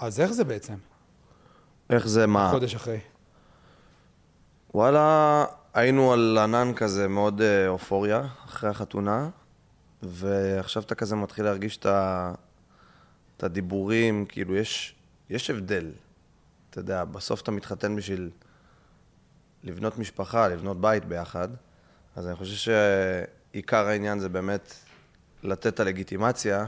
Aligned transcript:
אז 0.00 0.20
איך 0.20 0.32
זה 0.32 0.44
בעצם? 0.44 0.74
איך 1.90 2.08
זה 2.08 2.26
מה? 2.26 2.50
חודש 2.50 2.74
אחרי. 2.74 3.00
וואלה, 4.74 5.44
היינו 5.74 6.12
על 6.12 6.38
ענן 6.38 6.72
כזה 6.76 7.08
מאוד 7.08 7.40
אה, 7.40 7.68
אופוריה 7.68 8.26
אחרי 8.44 8.70
החתונה, 8.70 9.28
ועכשיו 10.02 10.82
אתה 10.82 10.94
כזה 10.94 11.16
מתחיל 11.16 11.44
להרגיש 11.44 11.76
את, 11.76 11.86
ה... 11.86 12.32
את 13.36 13.42
הדיבורים, 13.42 14.26
כאילו 14.28 14.56
יש, 14.56 14.94
יש 15.30 15.50
הבדל. 15.50 15.90
אתה 16.70 16.78
יודע, 16.78 17.04
בסוף 17.04 17.40
אתה 17.40 17.50
מתחתן 17.50 17.96
בשביל 17.96 18.30
לבנות 19.64 19.98
משפחה, 19.98 20.48
לבנות 20.48 20.80
בית 20.80 21.04
ביחד, 21.04 21.48
אז 22.16 22.26
אני 22.26 22.36
חושב 22.36 22.72
שעיקר 23.52 23.86
העניין 23.86 24.18
זה 24.18 24.28
באמת 24.28 24.74
לתת 25.42 25.66
את 25.66 25.80
הלגיטימציה, 25.80 26.66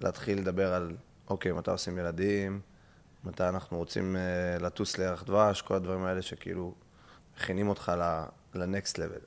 להתחיל 0.00 0.38
לדבר 0.38 0.74
על, 0.74 0.96
אוקיי, 1.30 1.52
מתי 1.52 1.70
עושים 1.70 1.98
ילדים, 1.98 2.60
מתי 3.24 3.48
אנחנו 3.48 3.78
רוצים 3.78 4.16
uh, 4.16 4.62
לטוס 4.62 4.98
לירח 4.98 5.22
דבש, 5.22 5.62
כל 5.62 5.74
הדברים 5.74 6.04
האלה 6.04 6.22
שכאילו 6.22 6.74
מכינים 7.36 7.68
אותך 7.68 7.92
לנקסט 8.54 8.98
לבל. 8.98 9.20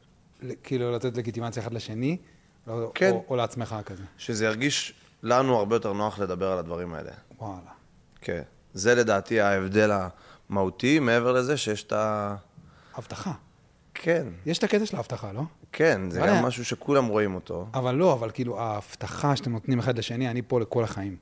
כאילו 0.63 0.91
לתת 0.91 1.17
לגיטימציה 1.17 1.63
אחד 1.63 1.73
לשני, 1.73 2.17
כן. 2.93 3.11
או, 3.11 3.25
או 3.29 3.35
לעצמך 3.35 3.75
כזה. 3.85 4.03
שזה 4.17 4.45
ירגיש 4.45 4.93
לנו 5.23 5.57
הרבה 5.57 5.75
יותר 5.75 5.93
נוח 5.93 6.19
לדבר 6.19 6.51
על 6.51 6.57
הדברים 6.57 6.93
האלה. 6.93 7.11
וואלה. 7.37 7.71
כן. 8.21 8.41
זה 8.73 8.95
לדעתי 8.95 9.41
ההבדל 9.41 9.91
המהותי, 10.49 10.99
מעבר 10.99 11.31
לזה 11.31 11.57
שיש 11.57 11.83
את 11.83 11.91
ה... 11.91 12.35
הבטחה. 12.95 13.31
כן. 13.93 14.27
יש 14.45 14.57
את 14.57 14.63
הקטע 14.63 14.85
של 14.85 14.97
ההבטחה, 14.97 15.31
לא? 15.31 15.41
כן, 15.71 16.09
זה 16.09 16.19
וואלה. 16.19 16.37
גם 16.37 16.45
משהו 16.45 16.65
שכולם 16.65 17.07
רואים 17.07 17.35
אותו. 17.35 17.67
אבל 17.73 17.95
לא, 17.95 18.13
אבל 18.13 18.31
כאילו, 18.31 18.59
ההבטחה 18.59 19.35
שאתם 19.35 19.51
נותנים 19.51 19.79
אחד 19.79 19.97
לשני, 19.97 20.29
אני 20.29 20.41
פה 20.41 20.59
לכל 20.59 20.83
החיים. 20.83 21.15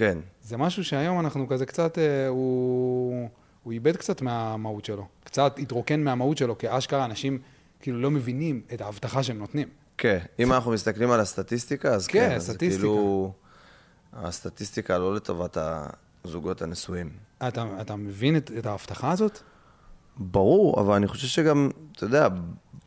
כן. 0.00 0.18
זה 0.42 0.56
משהו 0.56 0.84
שהיום 0.84 1.20
אנחנו 1.20 1.48
כזה 1.48 1.66
קצת, 1.66 1.98
אה, 1.98 2.28
הוא, 2.28 3.28
הוא 3.62 3.72
איבד 3.72 3.96
קצת 3.96 4.22
מהמהות 4.22 4.84
שלו. 4.84 5.06
קצת 5.24 5.58
התרוקן 5.58 6.00
מהמהות 6.00 6.38
שלו, 6.38 6.58
כי 6.58 6.66
אשכרה 6.70 7.04
אנשים 7.04 7.38
כאילו 7.80 8.00
לא 8.00 8.10
מבינים 8.10 8.62
את 8.74 8.80
ההבטחה 8.80 9.22
שהם 9.22 9.38
נותנים. 9.38 9.68
כן. 9.98 10.18
אם 10.38 10.52
אנחנו 10.52 10.70
מסתכלים 10.70 11.10
על 11.10 11.20
הסטטיסטיקה, 11.20 11.94
אז 11.94 12.06
כן, 12.06 12.28
כן. 12.28 12.36
אז 12.36 12.42
סטטיסטיקה. 12.42 12.82
כאילו... 12.82 13.32
הסטטיסטיקה 14.12 14.98
לא 14.98 15.14
לטובת 15.14 15.58
הזוגות 16.24 16.62
הנשואים. 16.62 17.10
אתה, 17.48 17.64
אתה 17.80 17.96
מבין 17.96 18.36
את, 18.36 18.50
את 18.58 18.66
ההבטחה 18.66 19.10
הזאת? 19.10 19.38
ברור, 20.16 20.80
אבל 20.80 20.94
אני 20.94 21.08
חושב 21.08 21.26
שגם, 21.26 21.70
אתה 21.92 22.04
יודע, 22.04 22.28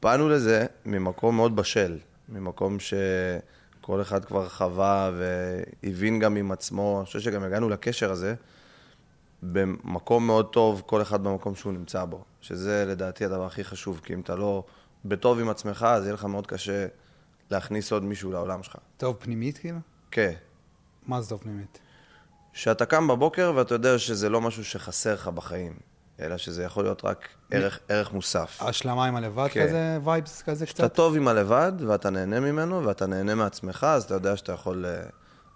באנו 0.02 0.30
לזה 0.30 0.66
ממקום 0.86 1.36
מאוד 1.36 1.56
בשל, 1.56 1.98
ממקום 2.30 2.80
שכל 3.84 4.02
אחד 4.02 4.26
כבר 4.26 4.50
חווה 4.50 5.12
והבין 5.14 6.20
גם 6.20 6.36
עם 6.36 6.52
עצמו, 6.52 6.98
אני 6.98 7.06
חושב 7.06 7.20
שגם 7.20 7.44
הגענו 7.44 7.70
לקשר 7.70 8.12
הזה 8.12 8.36
במקום 9.44 10.28
מאוד 10.28 10.50
טוב, 10.54 10.84
כל 10.86 11.02
אחד 11.02 11.24
במקום 11.24 11.56
שהוא 11.56 11.74
נמצא 11.74 12.06
בו, 12.06 12.24
שזה 12.42 12.86
לדעתי 12.88 13.26
הדבר 13.26 13.46
הכי 13.46 13.64
חשוב, 13.64 14.02
כי 14.04 14.14
אם 14.14 14.20
אתה 14.20 14.36
לא 14.36 14.64
בטוב 15.06 15.40
עם 15.40 15.50
עצמך, 15.50 15.86
אז 15.90 16.04
יהיה 16.04 16.14
לך 16.14 16.26
מאוד 16.26 16.48
קשה 16.48 16.86
להכניס 17.52 17.92
עוד 17.92 18.04
מישהו 18.04 18.32
לעולם 18.32 18.64
שלך. 18.64 18.76
טוב 18.98 19.16
פנימית 19.20 19.58
כאילו? 19.58 19.80
כן. 20.12 20.34
מה 21.08 21.22
זה 21.22 21.30
טוב 21.30 21.42
פנימית? 21.42 21.80
שאתה 22.54 22.86
קם 22.86 23.08
בבוקר 23.08 23.54
ואתה 23.56 23.76
יודע 23.76 24.00
שזה 24.00 24.30
לא 24.30 24.42
משהו 24.42 24.66
שחסר 24.66 25.14
לך 25.14 25.28
בחיים, 25.28 25.74
אלא 26.20 26.38
שזה 26.38 26.64
יכול 26.64 26.84
להיות 26.84 27.06
רק 27.06 27.28
ערך, 27.52 27.80
ערך 27.90 28.14
מוסף. 28.14 28.58
השלמה 28.62 29.06
עם 29.06 29.16
הלבד 29.16 29.48
כן. 29.52 29.68
כזה, 29.68 29.98
וייבס 30.04 30.42
כזה 30.42 30.66
שאתה 30.66 30.84
קצת? 30.84 30.96
טוב 30.96 31.16
עם 31.16 31.28
הלבד 31.28 31.72
ואתה 31.88 32.10
נהנה 32.10 32.40
ממנו 32.40 32.86
ואתה 32.86 33.06
נהנה 33.06 33.36
מעצמך, 33.36 33.84
אז 33.90 34.04
אתה 34.04 34.14
יודע 34.14 34.38
שאתה 34.38 34.52
יכול 34.52 34.86
אה, 34.86 35.04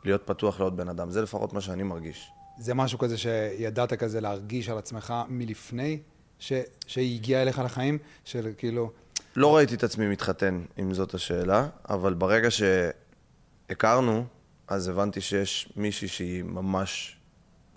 להיות 0.06 0.22
פתוח 0.26 0.60
לעוד 0.60 0.78
בן 0.78 0.90
אדם. 0.90 1.12
זה 1.12 1.22
לפחות 1.22 1.54
מה 1.54 1.62
שאני 1.62 1.84
מרגיש. 1.84 2.30
זה 2.60 2.74
משהו 2.74 3.00
כזה 3.00 3.18
שידעת 3.18 3.94
כזה 3.94 4.22
להרגיש 4.22 4.70
על 4.70 4.78
עצמך 4.78 5.14
מלפני 5.28 6.00
ש... 6.40 6.54
שהיא 6.88 7.16
הגיעה 7.16 7.42
אליך 7.42 7.60
לחיים? 7.60 7.98
של 8.26 8.52
כאילו, 8.58 8.92
לא 9.36 9.56
ראיתי 9.56 9.76
את 9.76 9.84
עצמי 9.84 10.08
מתחתן, 10.08 10.62
אם 10.80 10.94
זאת 10.94 11.14
השאלה, 11.14 11.68
אבל 11.90 12.14
ברגע 12.14 12.48
שהכרנו, 12.52 14.26
אז 14.68 14.88
הבנתי 14.88 15.22
שיש 15.22 15.70
מישהי 15.76 16.08
שהיא 16.08 16.44
ממש 16.44 17.18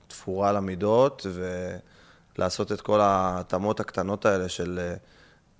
תפורה 0.09 0.53
למידות, 0.53 1.27
ולעשות 2.39 2.73
את 2.73 2.81
כל 2.81 3.01
ההתאמות 3.01 3.81
הקטנות 3.81 4.27
האלה 4.27 4.49
של 4.49 4.79
אה, 4.83 4.95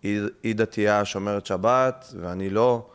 היא, 0.03 0.21
היא 0.43 0.55
דתייה 0.55 1.05
שומרת 1.05 1.47
שבת, 1.47 2.15
ואני 2.21 2.51
לא. 2.51 2.87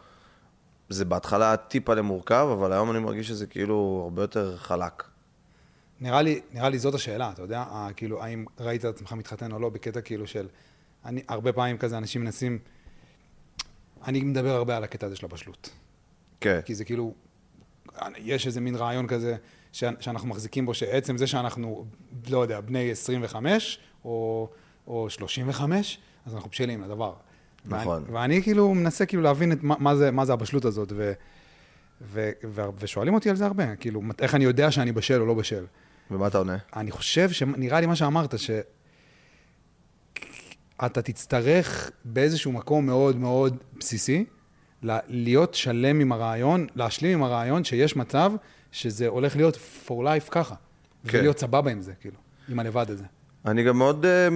זה 0.90 1.06
בהתחלה 1.06 1.58
טיפה 1.58 1.94
למורכב, 1.94 2.48
אבל 2.54 2.72
היום 2.72 2.92
אני 2.92 3.00
מרגיש 3.00 3.28
שזה 3.28 3.48
כאילו 3.48 4.02
הרבה 4.04 4.24
יותר 4.24 4.58
חלק. 4.58 5.04
נראה 6.02 6.22
לי, 6.22 6.42
נראה 6.52 6.70
לי 6.70 6.80
זאת 6.80 6.94
השאלה, 6.94 7.32
אתה 7.32 7.42
יודע? 7.42 7.66
כאילו, 7.96 8.24
האם 8.24 8.46
ראית 8.60 8.86
את 8.86 8.96
עצמך 8.96 9.12
מתחתן 9.12 9.52
או 9.52 9.60
לא, 9.60 9.70
בקטע 9.70 10.02
כאילו 10.02 10.28
של... 10.28 10.48
אני, 11.06 11.24
הרבה 11.28 11.54
פעמים 11.54 11.78
כזה 11.78 11.98
אנשים 11.98 12.22
מנסים... 12.22 12.60
אני 14.08 14.20
מדבר 14.20 14.50
הרבה 14.50 14.78
על 14.78 14.84
הקטע 14.84 15.08
הזה 15.08 15.16
של 15.16 15.26
הבשלות. 15.26 15.70
כן. 16.42 16.60
כי 16.66 16.76
זה 16.76 16.86
כאילו, 16.86 17.14
יש 18.18 18.48
איזה 18.48 18.62
מין 18.62 18.76
רעיון 18.76 19.08
כזה 19.08 19.36
שאנחנו 19.76 20.30
מחזיקים 20.30 20.66
בו, 20.66 20.74
שעצם 20.74 21.18
זה 21.18 21.28
שאנחנו, 21.28 21.86
לא 22.30 22.42
יודע, 22.42 22.62
בני 22.62 22.92
25 22.92 23.80
או, 24.06 24.50
או 24.88 25.10
35, 25.10 25.98
אז 26.26 26.36
אנחנו 26.36 26.50
בשלים 26.50 26.82
לדבר. 26.82 27.14
נכון. 27.66 28.04
ואני, 28.04 28.14
ואני 28.14 28.44
כאילו 28.44 28.74
מנסה 28.74 29.06
כאילו 29.06 29.24
להבין 29.24 29.52
את 29.52 29.64
מה, 29.64 29.76
מה, 29.80 29.96
זה, 29.96 30.12
מה 30.12 30.26
זה 30.26 30.34
הבשלות 30.34 30.66
הזאת, 30.66 30.92
ו, 30.96 31.14
ו, 32.02 32.32
ו, 32.44 32.62
ושואלים 32.80 33.14
אותי 33.14 33.30
על 33.30 33.36
זה 33.36 33.46
הרבה, 33.46 33.76
כאילו, 33.76 34.02
איך 34.20 34.36
אני 34.36 34.44
יודע 34.44 34.72
שאני 34.72 34.92
בשל 34.92 35.22
או 35.22 35.26
לא 35.26 35.34
בשל. 35.34 35.66
ומה 36.12 36.28
אתה 36.28 36.38
עונה? 36.38 36.58
אני 36.76 36.92
חושב 36.92 37.32
שנראה 37.32 37.80
לי 37.80 37.86
מה 37.86 37.96
שאמרת, 37.96 38.36
שאתה 38.40 38.62
תצטרך 41.02 41.92
באיזשהו 42.06 42.52
מקום 42.52 42.86
מאוד 42.86 43.16
מאוד 43.16 43.58
בסיסי, 43.80 44.26
להיות 45.08 45.54
שלם 45.54 46.00
עם 46.00 46.12
הרעיון, 46.12 46.68
להשלים 46.76 47.18
עם 47.18 47.24
הרעיון 47.24 47.64
שיש 47.64 47.96
מצב 47.96 48.32
שזה 48.76 49.08
הולך 49.08 49.36
להיות 49.36 49.58
for 49.88 49.92
life 49.92 50.30
ככה. 50.30 50.56
כן. 51.08 51.18
ולהיות 51.18 51.40
סבבה 51.40 51.72
עם 51.72 51.82
זה, 51.82 51.94
כאילו, 52.02 52.18
עם 52.50 52.60
הלבד 52.60 52.86
הזה. 52.90 53.04
אני 53.46 53.64
גם 53.64 53.78
מאוד 53.78 54.06
אה, 54.06 54.28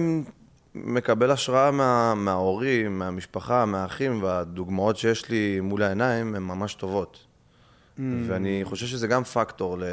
מקבל 0.74 1.30
השראה 1.30 1.70
מה, 1.70 2.14
מההורים, 2.14 2.98
מהמשפחה, 2.98 3.64
מהאחים, 3.64 4.22
והדוגמאות 4.22 4.96
שיש 4.96 5.28
לי 5.28 5.60
מול 5.60 5.82
העיניים 5.82 6.34
הן 6.34 6.42
ממש 6.42 6.74
טובות. 6.74 7.18
Mm. 7.98 8.00
ואני 8.26 8.60
חושב 8.64 8.86
שזה 8.86 9.06
גם 9.06 9.24
פקטור 9.24 9.78
ל, 9.78 9.84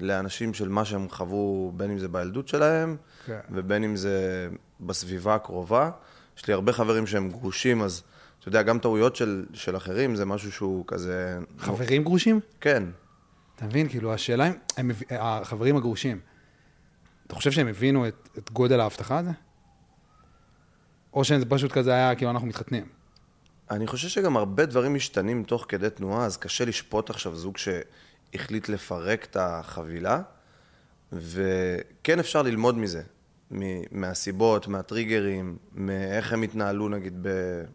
לאנשים 0.00 0.54
של 0.54 0.68
מה 0.68 0.84
שהם 0.84 1.08
חוו, 1.08 1.72
בין 1.76 1.90
אם 1.90 1.98
זה 1.98 2.08
בילדות 2.08 2.48
שלהם, 2.48 2.96
כן. 3.26 3.40
ובין 3.50 3.84
אם 3.84 3.96
זה 3.96 4.48
בסביבה 4.80 5.34
הקרובה. 5.34 5.90
יש 6.38 6.46
לי 6.46 6.54
הרבה 6.54 6.72
חברים 6.72 7.06
שהם 7.06 7.30
גרושים, 7.30 7.82
אז 7.82 8.02
אתה 8.40 8.48
יודע, 8.48 8.62
גם 8.62 8.78
טעויות 8.78 9.16
של, 9.16 9.44
של 9.52 9.76
אחרים 9.76 10.16
זה 10.16 10.24
משהו 10.24 10.52
שהוא 10.52 10.84
כזה... 10.86 11.38
חברים 11.58 12.04
גרושים? 12.04 12.40
כן. 12.60 12.82
אתה 13.56 13.64
מבין? 13.64 13.88
כאילו, 13.88 14.14
השאלה 14.14 14.46
אם, 14.46 14.52
הם, 14.76 14.90
החברים 15.10 15.76
הגרושים, 15.76 16.20
אתה 17.26 17.34
חושב 17.34 17.50
שהם 17.50 17.66
הבינו 17.66 18.08
את, 18.08 18.28
את 18.38 18.50
גודל 18.52 18.80
ההבטחה 18.80 19.18
הזה? 19.18 19.30
או 21.12 21.24
שזה 21.24 21.44
פשוט 21.46 21.72
כזה 21.72 21.94
היה, 21.94 22.14
כאילו, 22.14 22.30
אנחנו 22.30 22.48
מתחתנים. 22.48 22.86
אני 23.70 23.86
חושב 23.86 24.08
שגם 24.08 24.36
הרבה 24.36 24.66
דברים 24.66 24.94
משתנים 24.94 25.44
תוך 25.44 25.66
כדי 25.68 25.90
תנועה, 25.90 26.24
אז 26.24 26.36
קשה 26.36 26.64
לשפוט 26.64 27.10
עכשיו 27.10 27.36
זוג 27.36 27.56
שהחליט 27.56 28.68
לפרק 28.68 29.24
את 29.24 29.36
החבילה, 29.40 30.22
וכן 31.12 32.18
אפשר 32.18 32.42
ללמוד 32.42 32.78
מזה, 32.78 33.02
מהסיבות, 33.90 34.68
מהטריגרים, 34.68 35.56
מאיך 35.74 36.32
הם 36.32 36.42
התנהלו 36.42 36.88
נגיד 36.88 37.26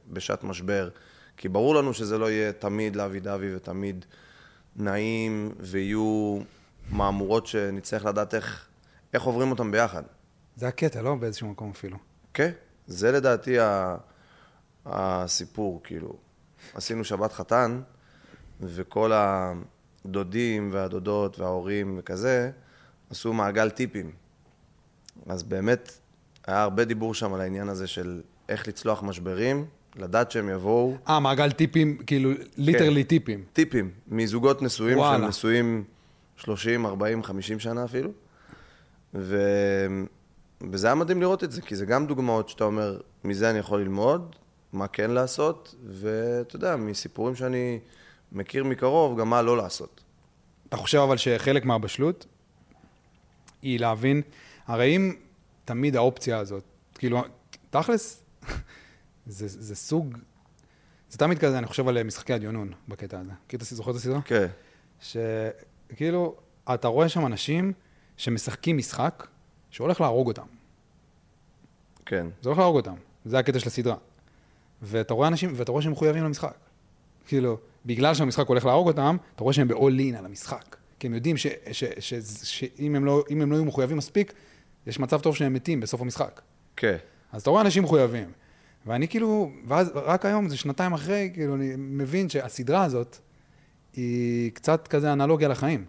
בשעת 0.08 0.44
משבר, 0.44 0.90
כי 1.38 1.50
ברור 1.50 1.76
לנו 1.76 1.94
שזה 1.94 2.18
לא 2.18 2.32
יהיה 2.32 2.52
תמיד 2.52 2.96
לאבי 2.96 3.20
דווי 3.20 3.56
ותמיד 3.56 4.06
נעים, 4.76 5.52
ויהיו 5.60 6.40
מהמורות 6.90 7.48
שנצטרך 7.48 8.06
לדעת 8.06 8.34
איך, 8.34 8.68
איך 9.14 9.24
עוברים 9.24 9.52
אותם 9.52 9.72
ביחד. 9.72 10.04
זה 10.56 10.68
הקטע, 10.68 11.02
לא? 11.02 11.16
באיזשהו 11.16 11.48
מקום 11.48 11.70
אפילו. 11.70 11.98
כן, 12.34 12.52
זה 12.88 13.12
לדעתי 13.12 13.60
ה... 13.60 13.98
הסיפור, 14.86 15.82
כאילו. 15.84 16.14
עשינו 16.74 17.04
שבת 17.04 17.34
חתן, 17.34 17.82
וכל 18.62 19.12
הדודים 20.06 20.70
והדודות 20.74 21.40
וההורים 21.40 21.96
וכזה, 22.00 22.52
עשו 23.10 23.34
מעגל 23.34 23.70
טיפים. 23.70 24.12
אז 25.26 25.44
באמת, 25.44 25.92
היה 26.48 26.62
הרבה 26.64 26.86
דיבור 26.86 27.14
שם 27.14 27.34
על 27.34 27.42
העניין 27.42 27.70
הזה 27.70 27.88
של 27.88 28.22
איך 28.50 28.68
לצלוח 28.68 29.04
משברים, 29.04 29.66
לדעת 30.00 30.32
שהם 30.32 30.50
יבואו. 30.50 30.98
אה, 31.08 31.20
מעגל 31.20 31.52
טיפים, 31.52 31.98
כאילו, 31.98 32.32
ליטרלי 32.58 33.04
טיפים. 33.04 33.44
טיפים, 33.54 33.92
מזוגות 34.08 34.62
נשואים, 34.62 34.98
וואלה. 34.98 35.18
שהם 35.18 35.28
נשואים 35.28 35.84
30, 36.38 36.86
40, 36.86 37.24
50 37.24 37.60
שנה 37.60 37.86
אפילו. 37.86 38.12
ו... 39.14 39.38
וזה 40.72 40.88
היה 40.88 40.96
מדהים 40.96 41.22
לראות 41.22 41.44
את 41.44 41.52
זה, 41.52 41.62
כי 41.62 41.76
זה 41.76 41.86
גם 41.86 42.08
דוגמאות 42.08 42.50
שאתה 42.50 42.64
אומר, 42.64 43.00
מזה 43.24 43.50
אני 43.50 43.60
יכול 43.60 43.82
ללמוד, 43.82 44.36
מה 44.74 44.88
כן 44.88 45.12
לעשות, 45.12 45.76
ואתה 45.90 46.56
יודע, 46.56 46.76
מסיפורים 46.76 47.36
שאני 47.36 47.80
מכיר 48.32 48.64
מקרוב, 48.64 49.20
גם 49.20 49.30
מה 49.30 49.42
לא 49.42 49.58
לעשות. 49.58 50.04
אתה 50.70 50.78
חושב 50.78 50.98
אבל 50.98 51.18
שחלק 51.18 51.66
מהבשלות, 51.66 52.26
היא 53.62 53.80
להבין, 53.80 54.22
הרי 54.68 54.96
אם 54.96 55.14
תמיד 55.66 55.96
האופציה 55.96 56.38
הזאת, 56.38 56.64
כאילו, 56.96 57.22
תכלס, 57.70 58.24
זה, 59.30 59.48
זה 59.48 59.76
סוג, 59.76 60.18
זה 61.10 61.18
תמיד 61.18 61.40
כזה, 61.40 61.58
אני 61.58 61.68
חושב 61.68 61.88
על 61.88 62.04
משחקי 62.04 62.34
הדיונון 62.34 62.72
בקטע 62.88 63.20
הזה. 63.20 63.32
מכיר 63.46 63.58
את 63.58 63.62
הסדרה? 63.62 63.78
זוכר 63.78 63.92
את 63.92 63.96
הסדרה? 63.96 64.22
כן. 64.22 64.48
שכאילו, 65.00 66.36
אתה 66.74 66.88
רואה 66.88 67.10
שם 67.10 67.26
אנשים 67.26 67.74
שמשחקים 68.18 68.78
משחק 68.78 69.28
שהולך 69.70 70.02
להרוג 70.02 70.28
אותם. 70.28 70.46
כן. 72.06 72.28
זה 72.42 72.50
הולך 72.50 72.60
להרוג 72.60 72.76
אותם. 72.76 72.96
זה 73.26 73.40
הקטע 73.40 73.60
של 73.60 73.68
הסדרה. 73.68 73.96
ואתה 74.82 75.14
רואה 75.14 75.28
אנשים, 75.28 75.54
ואתה 75.56 75.72
רואה 75.72 75.84
שהם 75.84 75.92
מחויבים 75.92 76.24
למשחק. 76.24 76.56
כאילו, 77.28 77.58
בגלל 77.86 78.14
שהמשחק 78.14 78.48
הולך 78.48 78.66
להרוג 78.66 78.88
אותם, 78.88 79.18
אתה 79.36 79.44
רואה 79.44 79.54
שהם 79.54 79.68
ב-all 79.68 80.14
in 80.14 80.18
על 80.18 80.26
המשחק. 80.26 80.76
כי 81.00 81.08
הם 81.08 81.14
יודעים 81.14 81.38
שאם 81.38 82.96
הם, 82.96 83.06
לא, 83.06 83.24
הם 83.30 83.52
לא 83.52 83.56
יהיו 83.56 83.66
מחויבים 83.66 83.98
מספיק, 83.98 84.34
יש 84.88 85.00
מצב 85.00 85.20
טוב 85.20 85.36
שהם 85.36 85.54
מתים 85.54 85.80
בסוף 85.80 86.02
המשחק. 86.02 86.42
כן. 86.76 86.98
אז 87.32 87.42
אתה 87.42 87.50
רואה 87.50 87.62
אנשים 87.62 87.84
מחויבים. 87.84 88.32
ואני 88.86 89.08
כאילו, 89.08 89.52
ואז 89.68 89.92
רק 89.96 90.26
היום, 90.26 90.50
זה 90.50 90.58
שנתיים 90.58 90.94
אחרי, 90.94 91.32
כאילו, 91.34 91.56
אני 91.56 91.74
מבין 91.78 92.30
שהסדרה 92.30 92.84
הזאת 92.84 93.18
היא 93.94 94.52
קצת 94.52 94.88
כזה 94.88 95.14
אנלוגיה 95.14 95.48
לחיים. 95.48 95.86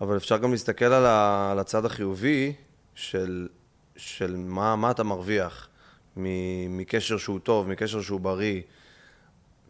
אבל 0.00 0.16
אפשר 0.16 0.38
גם 0.38 0.50
להסתכל 0.50 0.84
על, 0.84 1.06
ה, 1.06 1.48
על 1.52 1.58
הצד 1.58 1.84
החיובי 1.84 2.52
של, 2.94 3.48
של 3.96 4.36
מה, 4.36 4.76
מה 4.76 4.90
אתה 4.90 5.02
מרוויח 5.02 5.68
מקשר 6.16 7.18
שהוא 7.18 7.38
טוב, 7.38 7.68
מקשר 7.68 8.00
שהוא 8.00 8.20
בריא. 8.20 8.60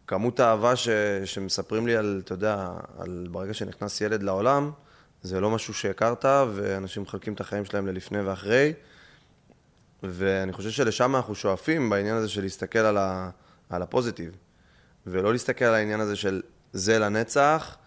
כמות 0.07 0.39
האהבה 0.39 0.75
ש, 0.75 0.89
שמספרים 1.25 1.87
לי 1.87 1.95
על, 1.95 2.21
אתה 2.25 2.33
יודע, 2.33 2.69
על 2.97 3.27
ברגע 3.31 3.53
שנכנס 3.53 4.01
ילד 4.01 4.23
לעולם, 4.23 4.71
זה 5.21 5.39
לא 5.39 5.49
משהו 5.49 5.73
שהכרת, 5.73 6.25
ואנשים 6.25 7.03
מחלקים 7.03 7.33
את 7.33 7.41
החיים 7.41 7.65
שלהם 7.65 7.87
ללפני 7.87 8.21
ואחרי. 8.21 8.73
ואני 10.03 10.53
חושב 10.53 10.69
שלשם 10.69 11.15
אנחנו 11.15 11.35
שואפים 11.35 11.89
בעניין 11.89 12.15
הזה 12.15 12.29
של 12.29 12.41
להסתכל 12.41 12.79
על, 12.79 12.97
ה, 12.97 13.29
על 13.69 13.81
הפוזיטיב, 13.81 14.35
ולא 15.07 15.31
להסתכל 15.31 15.65
על 15.65 15.73
העניין 15.73 15.99
הזה 15.99 16.15
של 16.15 16.41
זה 16.73 16.99
לנצח, 16.99 17.77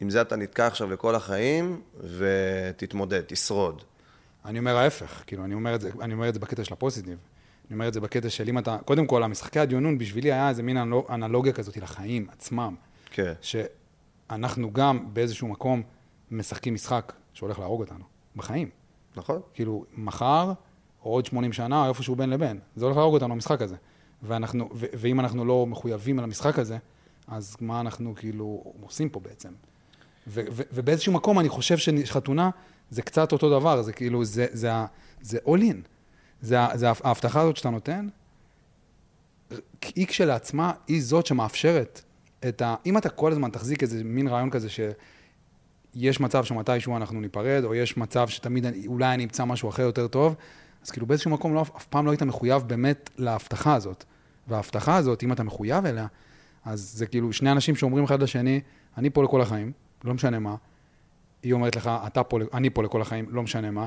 עם 0.00 0.10
זה 0.10 0.20
אתה 0.20 0.36
נתקע 0.36 0.66
עכשיו 0.66 0.90
לכל 0.90 1.14
החיים, 1.14 1.80
ותתמודד, 2.18 3.22
תשרוד. 3.26 3.82
אני 4.44 4.58
אומר 4.58 4.76
ההפך, 4.76 5.22
כאילו, 5.26 5.44
אני 5.44 5.54
אומר 5.54 5.74
את 5.74 5.80
זה, 5.80 5.90
אני 6.00 6.14
אומר 6.14 6.28
את 6.28 6.34
זה 6.34 6.40
בקטע 6.40 6.64
של 6.64 6.72
הפוזיטיב. 6.72 7.18
אני 7.68 7.74
אומר 7.74 7.88
את 7.88 7.94
זה 7.94 8.00
בקטע 8.00 8.30
של 8.30 8.48
אם 8.48 8.58
אתה, 8.58 8.78
קודם 8.84 9.06
כל, 9.06 9.22
המשחקי 9.22 9.60
הדיונון 9.60 9.98
בשבילי 9.98 10.32
היה 10.32 10.48
איזה 10.48 10.62
מין 10.62 10.76
אנלוגיה 11.10 11.52
כזאת 11.52 11.76
לחיים 11.76 12.26
עצמם. 12.32 12.74
כן. 13.10 13.32
שאנחנו 13.40 14.72
גם 14.72 15.14
באיזשהו 15.14 15.48
מקום 15.48 15.82
משחקים 16.30 16.74
משחק 16.74 17.12
שהולך 17.32 17.58
להרוג 17.58 17.80
אותנו, 17.80 18.04
בחיים. 18.36 18.70
נכון. 19.16 19.40
כאילו, 19.54 19.84
מחר, 19.92 20.52
או 21.04 21.10
עוד 21.10 21.26
80 21.26 21.52
שנה, 21.52 21.84
או 21.84 21.88
איפשהו 21.88 22.16
בין 22.16 22.30
לבין. 22.30 22.58
זה 22.76 22.84
הולך 22.84 22.96
להרוג 22.96 23.14
אותנו, 23.14 23.34
המשחק 23.34 23.62
הזה. 23.62 23.76
ואנחנו, 24.22 24.68
ו- 24.74 24.86
ואם 24.94 25.20
אנחנו 25.20 25.44
לא 25.44 25.66
מחויבים 25.66 26.18
על 26.18 26.24
המשחק 26.24 26.58
הזה, 26.58 26.78
אז 27.28 27.56
מה 27.60 27.80
אנחנו 27.80 28.14
כאילו 28.16 28.64
עושים 28.80 29.08
פה 29.08 29.20
בעצם? 29.20 29.48
ו- 30.26 30.44
ו- 30.52 30.62
ובאיזשהו 30.72 31.12
מקום 31.12 31.40
אני 31.40 31.48
חושב 31.48 31.78
שחתונה 31.78 32.50
זה 32.90 33.02
קצת 33.02 33.32
אותו 33.32 33.60
דבר, 33.60 33.82
זה 33.82 33.92
כאילו, 33.92 34.24
זה, 34.24 34.46
זה, 34.50 34.52
זה, 34.52 34.72
זה 35.20 35.38
all 35.46 35.60
in. 35.60 35.76
זה, 36.40 36.56
זה 36.74 36.86
ההבטחה 36.88 37.40
הזאת 37.40 37.56
שאתה 37.56 37.70
נותן, 37.70 38.08
היא 39.94 40.06
כשלעצמה, 40.06 40.72
היא 40.88 41.02
זאת 41.02 41.26
שמאפשרת 41.26 42.02
את 42.48 42.62
ה... 42.62 42.74
אם 42.86 42.98
אתה 42.98 43.08
כל 43.08 43.32
הזמן 43.32 43.50
תחזיק 43.50 43.82
איזה 43.82 44.04
מין 44.04 44.28
רעיון 44.28 44.50
כזה 44.50 44.68
שיש 44.68 46.20
מצב 46.20 46.44
שמתישהו 46.44 46.96
אנחנו 46.96 47.20
ניפרד, 47.20 47.64
או 47.64 47.74
יש 47.74 47.96
מצב 47.96 48.28
שתמיד 48.28 48.66
אולי 48.86 49.14
אני 49.14 49.24
אמצא 49.24 49.44
משהו 49.44 49.68
אחר 49.68 49.82
יותר 49.82 50.06
טוב, 50.06 50.34
אז 50.82 50.90
כאילו 50.90 51.06
באיזשהו 51.06 51.30
מקום 51.30 51.54
לא, 51.54 51.62
אף 51.62 51.86
פעם 51.86 52.06
לא 52.06 52.10
היית 52.10 52.22
מחויב 52.22 52.62
באמת 52.62 53.10
להבטחה 53.16 53.74
הזאת. 53.74 54.04
וההבטחה 54.48 54.96
הזאת, 54.96 55.22
אם 55.22 55.32
אתה 55.32 55.42
מחויב 55.42 55.86
אליה, 55.86 56.06
אז 56.64 56.92
זה 56.94 57.06
כאילו 57.06 57.32
שני 57.32 57.52
אנשים 57.52 57.76
שאומרים 57.76 58.04
אחד 58.04 58.22
לשני, 58.22 58.60
אני 58.96 59.10
פה 59.10 59.24
לכל 59.24 59.40
החיים, 59.40 59.72
לא 60.04 60.14
משנה 60.14 60.38
מה. 60.38 60.56
היא 61.42 61.52
אומרת 61.52 61.76
לך, 61.76 61.90
אתה 62.06 62.22
פה, 62.22 62.38
אני 62.54 62.70
פה 62.70 62.82
לכל 62.82 63.02
החיים, 63.02 63.26
לא 63.30 63.42
משנה 63.42 63.70
מה. 63.70 63.86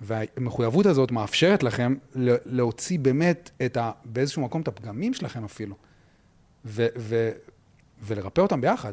והמחויבות 0.00 0.86
הזאת 0.86 1.10
מאפשרת 1.10 1.62
לכם 1.62 1.94
להוציא 2.46 2.98
באמת 2.98 3.50
את 3.64 3.76
ה, 3.76 3.90
באיזשהו 4.04 4.42
מקום 4.42 4.62
את 4.62 4.68
הפגמים 4.68 5.14
שלכם 5.14 5.44
אפילו, 5.44 5.74
ו, 6.64 6.86
ו, 6.98 7.30
ולרפא 8.02 8.40
אותם 8.40 8.60
ביחד. 8.60 8.92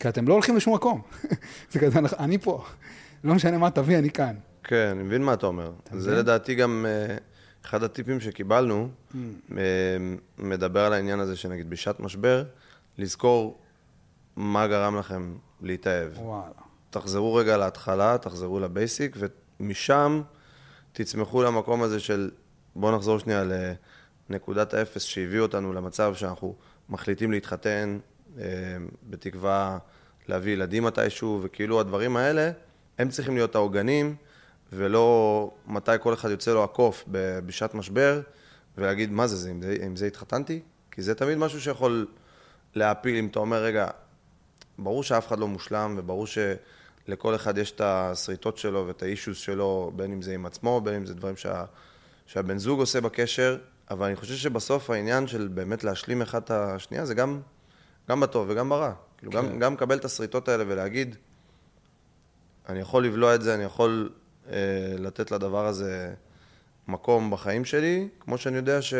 כי 0.00 0.08
אתם 0.08 0.28
לא 0.28 0.32
הולכים 0.32 0.56
לשום 0.56 0.74
מקום. 0.74 1.02
זה 1.72 1.80
כזה, 1.80 1.98
אני 2.18 2.38
פה. 2.38 2.64
לא 3.24 3.34
משנה 3.34 3.58
מה 3.58 3.70
תביא, 3.70 3.98
אני 3.98 4.10
כאן. 4.10 4.34
כן, 4.64 4.88
אני 4.90 5.02
מבין 5.02 5.22
מה 5.22 5.34
אתה 5.34 5.46
אומר. 5.46 5.72
אתה 5.84 6.00
זה 6.00 6.08
מבין? 6.08 6.20
לדעתי 6.20 6.54
גם 6.54 6.86
uh, 6.86 7.20
אחד 7.64 7.82
הטיפים 7.82 8.20
שקיבלנו, 8.20 8.88
mm. 8.88 9.14
uh, 9.50 9.54
מדבר 10.38 10.80
על 10.80 10.92
העניין 10.92 11.20
הזה 11.20 11.36
שנגיד 11.36 11.70
בשעת 11.70 12.00
משבר, 12.00 12.44
לזכור 12.98 13.58
מה 14.36 14.66
גרם 14.66 14.98
לכם 14.98 15.36
להתאהב. 15.60 16.18
וואלה. 16.18 16.52
תחזרו 16.90 17.34
רגע 17.34 17.56
להתחלה, 17.56 18.18
תחזרו 18.18 18.60
לבייסיק, 18.60 19.16
ומשם 19.60 20.22
תצמחו 20.92 21.42
למקום 21.42 21.82
הזה 21.82 22.00
של 22.00 22.30
בואו 22.76 22.96
נחזור 22.96 23.18
שנייה 23.18 23.44
לנקודת 24.30 24.74
האפס 24.74 25.02
שהביא 25.02 25.40
אותנו 25.40 25.72
למצב 25.72 26.14
שאנחנו 26.14 26.54
מחליטים 26.88 27.30
להתחתן, 27.30 27.98
אה, 28.38 28.44
בתקווה 29.10 29.78
להביא 30.28 30.52
ילדים 30.52 30.84
מתישהו, 30.84 31.40
וכאילו 31.42 31.80
הדברים 31.80 32.16
האלה, 32.16 32.50
הם 32.98 33.08
צריכים 33.08 33.34
להיות 33.34 33.54
העוגנים, 33.54 34.16
ולא 34.76 35.50
מתי 35.66 35.92
כל 36.00 36.14
אחד 36.14 36.30
יוצא 36.30 36.54
לו 36.54 36.64
הקוף 36.64 37.04
בשעת 37.46 37.74
משבר, 37.74 38.20
ולהגיד, 38.78 39.10
מה 39.10 39.26
זה, 39.26 39.36
זה 39.36 39.50
עם, 39.50 39.62
זה, 39.62 39.76
עם 39.82 39.96
זה 39.96 40.06
התחתנתי? 40.06 40.60
כי 40.90 41.02
זה 41.02 41.14
תמיד 41.14 41.38
משהו 41.38 41.60
שיכול 41.60 42.06
להפיל, 42.74 43.16
אם 43.16 43.26
אתה 43.26 43.38
אומר, 43.38 43.62
רגע, 43.62 43.88
ברור 44.78 45.02
שאף 45.02 45.28
אחד 45.28 45.38
לא 45.38 45.48
מושלם, 45.48 45.94
וברור 45.98 46.26
ש... 46.26 46.38
לכל 47.08 47.34
אחד 47.34 47.58
יש 47.58 47.70
את 47.70 47.80
השריטות 47.80 48.58
שלו 48.58 48.86
ואת 48.86 49.02
האישוס 49.02 49.38
שלו, 49.38 49.92
בין 49.96 50.12
אם 50.12 50.22
זה 50.22 50.34
עם 50.34 50.46
עצמו, 50.46 50.80
בין 50.80 50.94
אם 50.94 51.06
זה 51.06 51.14
דברים 51.14 51.36
שה, 51.36 51.64
שהבן 52.26 52.58
זוג 52.58 52.80
עושה 52.80 53.00
בקשר, 53.00 53.58
אבל 53.90 54.06
אני 54.06 54.16
חושב 54.16 54.34
שבסוף 54.34 54.90
העניין 54.90 55.26
של 55.26 55.48
באמת 55.48 55.84
להשלים 55.84 56.22
אחד 56.22 56.42
את 56.42 56.50
השנייה 56.50 57.06
זה 57.06 57.14
גם, 57.14 57.40
גם 58.08 58.20
בטוב 58.20 58.46
וגם 58.50 58.68
ברע. 58.68 58.92
כאילו 59.18 59.32
כן. 59.32 59.38
גם, 59.38 59.58
גם 59.58 59.74
לקבל 59.74 59.96
את 59.96 60.04
השריטות 60.04 60.48
האלה 60.48 60.64
ולהגיד, 60.66 61.16
אני 62.68 62.80
יכול 62.80 63.04
לבלוע 63.04 63.34
את 63.34 63.42
זה, 63.42 63.54
אני 63.54 63.64
יכול 63.64 64.12
לתת 64.98 65.30
לדבר 65.30 65.66
הזה 65.66 66.14
מקום 66.88 67.30
בחיים 67.30 67.64
שלי, 67.64 68.08
כמו 68.20 68.38
שאני 68.38 68.56
יודע 68.56 68.82
ש... 68.82 68.94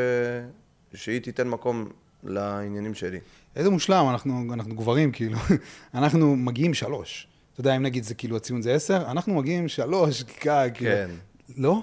שהיא 0.94 1.20
תיתן 1.20 1.48
מקום 1.48 1.88
לעניינים 2.24 2.94
שלי. 2.94 3.18
איזה 3.56 3.70
מושלם, 3.70 4.06
אנחנו, 4.10 4.54
אנחנו 4.54 4.76
גברים, 4.76 5.12
כאילו. 5.12 5.38
אנחנו 5.94 6.36
מגיעים 6.36 6.74
שלוש. 6.74 7.26
אתה 7.52 7.60
יודע, 7.60 7.76
אם 7.76 7.82
נגיד 7.82 8.04
זה 8.04 8.14
כאילו 8.14 8.36
הציון 8.36 8.62
זה 8.62 8.74
עשר, 8.74 9.10
אנחנו 9.10 9.34
מגיעים 9.34 9.68
שלוש, 9.68 10.22
כאילו. 10.22 10.50
כן. 10.74 11.10
לא? 11.56 11.82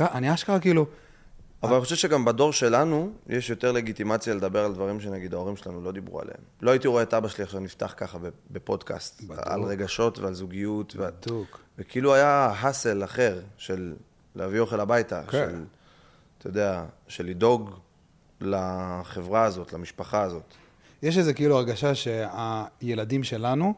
אני 0.00 0.34
אשכרה 0.34 0.60
כאילו... 0.60 0.86
אבל 1.62 1.74
אני 1.74 1.84
חושב 1.84 1.96
שגם 1.96 2.24
בדור 2.24 2.52
שלנו, 2.52 3.12
יש 3.28 3.50
יותר 3.50 3.72
לגיטימציה 3.72 4.34
לדבר 4.34 4.64
על 4.64 4.72
דברים 4.72 5.00
שנגיד 5.00 5.34
ההורים 5.34 5.56
שלנו 5.56 5.82
לא 5.82 5.92
דיברו 5.92 6.20
עליהם. 6.20 6.40
לא 6.62 6.70
הייתי 6.70 6.88
רואה 6.88 7.02
את 7.02 7.14
אבא 7.14 7.28
שלי 7.28 7.44
עכשיו 7.44 7.60
נפתח 7.60 7.94
ככה 7.96 8.18
בפודקאסט, 8.50 9.22
בדוק. 9.22 9.46
על 9.46 9.62
רגשות 9.62 10.18
ועל 10.18 10.34
זוגיות. 10.34 10.96
בדוק. 10.96 11.60
וכאילו 11.78 12.14
היה 12.14 12.52
האסל 12.56 13.04
אחר 13.04 13.40
של 13.56 13.94
להביא 14.34 14.60
אוכל 14.60 14.80
הביתה, 14.80 15.22
כן. 15.22 15.30
של, 15.30 15.64
אתה 16.38 16.46
יודע, 16.46 16.84
של 17.08 17.26
לדאוג 17.26 17.70
לחברה 18.40 19.44
הזאת, 19.44 19.72
למשפחה 19.72 20.22
הזאת. 20.22 20.54
יש 21.02 21.18
איזה 21.18 21.34
כאילו 21.34 21.56
הרגשה 21.56 21.92
שהילדים 21.94 23.24
שלנו, 23.24 23.74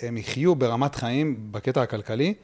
הם 0.00 0.16
יחיו 0.16 0.54
ברמת 0.54 0.94
חיים, 0.94 1.52
בקטע 1.52 1.82
הכלכלי, 1.82 2.34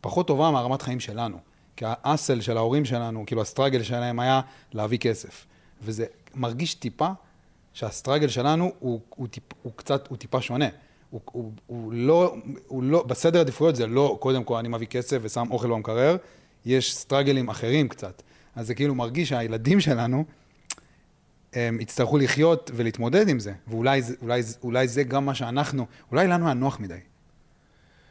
פחות 0.00 0.26
טובה 0.26 0.50
מהרמת 0.50 0.82
חיים 0.82 1.00
שלנו. 1.00 1.38
כי 1.76 1.84
האסל 1.88 2.40
של 2.40 2.56
ההורים 2.56 2.84
שלנו, 2.84 3.24
כאילו 3.26 3.42
הסטראגל 3.42 3.82
שלהם 3.82 4.20
היה 4.20 4.40
להביא 4.72 4.98
כסף. 4.98 5.46
וזה 5.82 6.06
מרגיש 6.34 6.74
טיפה 6.74 7.08
שהסטראגל 7.72 8.28
שלנו 8.28 8.72
הוא, 8.78 9.00
הוא, 9.08 9.28
טיפ, 9.28 9.42
הוא 9.62 9.72
קצת, 9.76 10.06
הוא 10.08 10.18
טיפה 10.18 10.40
שונה. 10.40 10.68
הוא, 11.10 11.20
הוא, 11.24 11.52
הוא, 11.66 11.92
לא, 11.92 12.36
הוא 12.66 12.82
לא, 12.82 13.02
בסדר 13.02 13.40
עדיפויות 13.40 13.76
זה 13.76 13.86
לא, 13.86 14.16
קודם 14.20 14.44
כל 14.44 14.56
אני 14.56 14.68
מביא 14.68 14.86
כסף 14.86 15.18
ושם 15.22 15.46
אוכל 15.50 15.68
במקרר, 15.68 16.16
יש 16.66 16.96
סטראגלים 16.96 17.48
אחרים 17.48 17.88
קצת. 17.88 18.22
אז 18.56 18.66
זה 18.66 18.74
כאילו 18.74 18.94
מרגיש 18.94 19.28
שהילדים 19.28 19.80
שלנו, 19.80 20.24
הם 21.52 21.80
יצטרכו 21.80 22.18
לחיות 22.18 22.70
ולהתמודד 22.74 23.28
עם 23.28 23.38
זה, 23.38 23.52
ואולי 23.68 24.02
אולי, 24.22 24.42
אולי 24.62 24.88
זה 24.88 25.02
גם 25.02 25.26
מה 25.26 25.34
שאנחנו, 25.34 25.86
אולי 26.10 26.26
לנו 26.26 26.44
היה 26.44 26.54
נוח 26.54 26.80
מדי. 26.80 26.98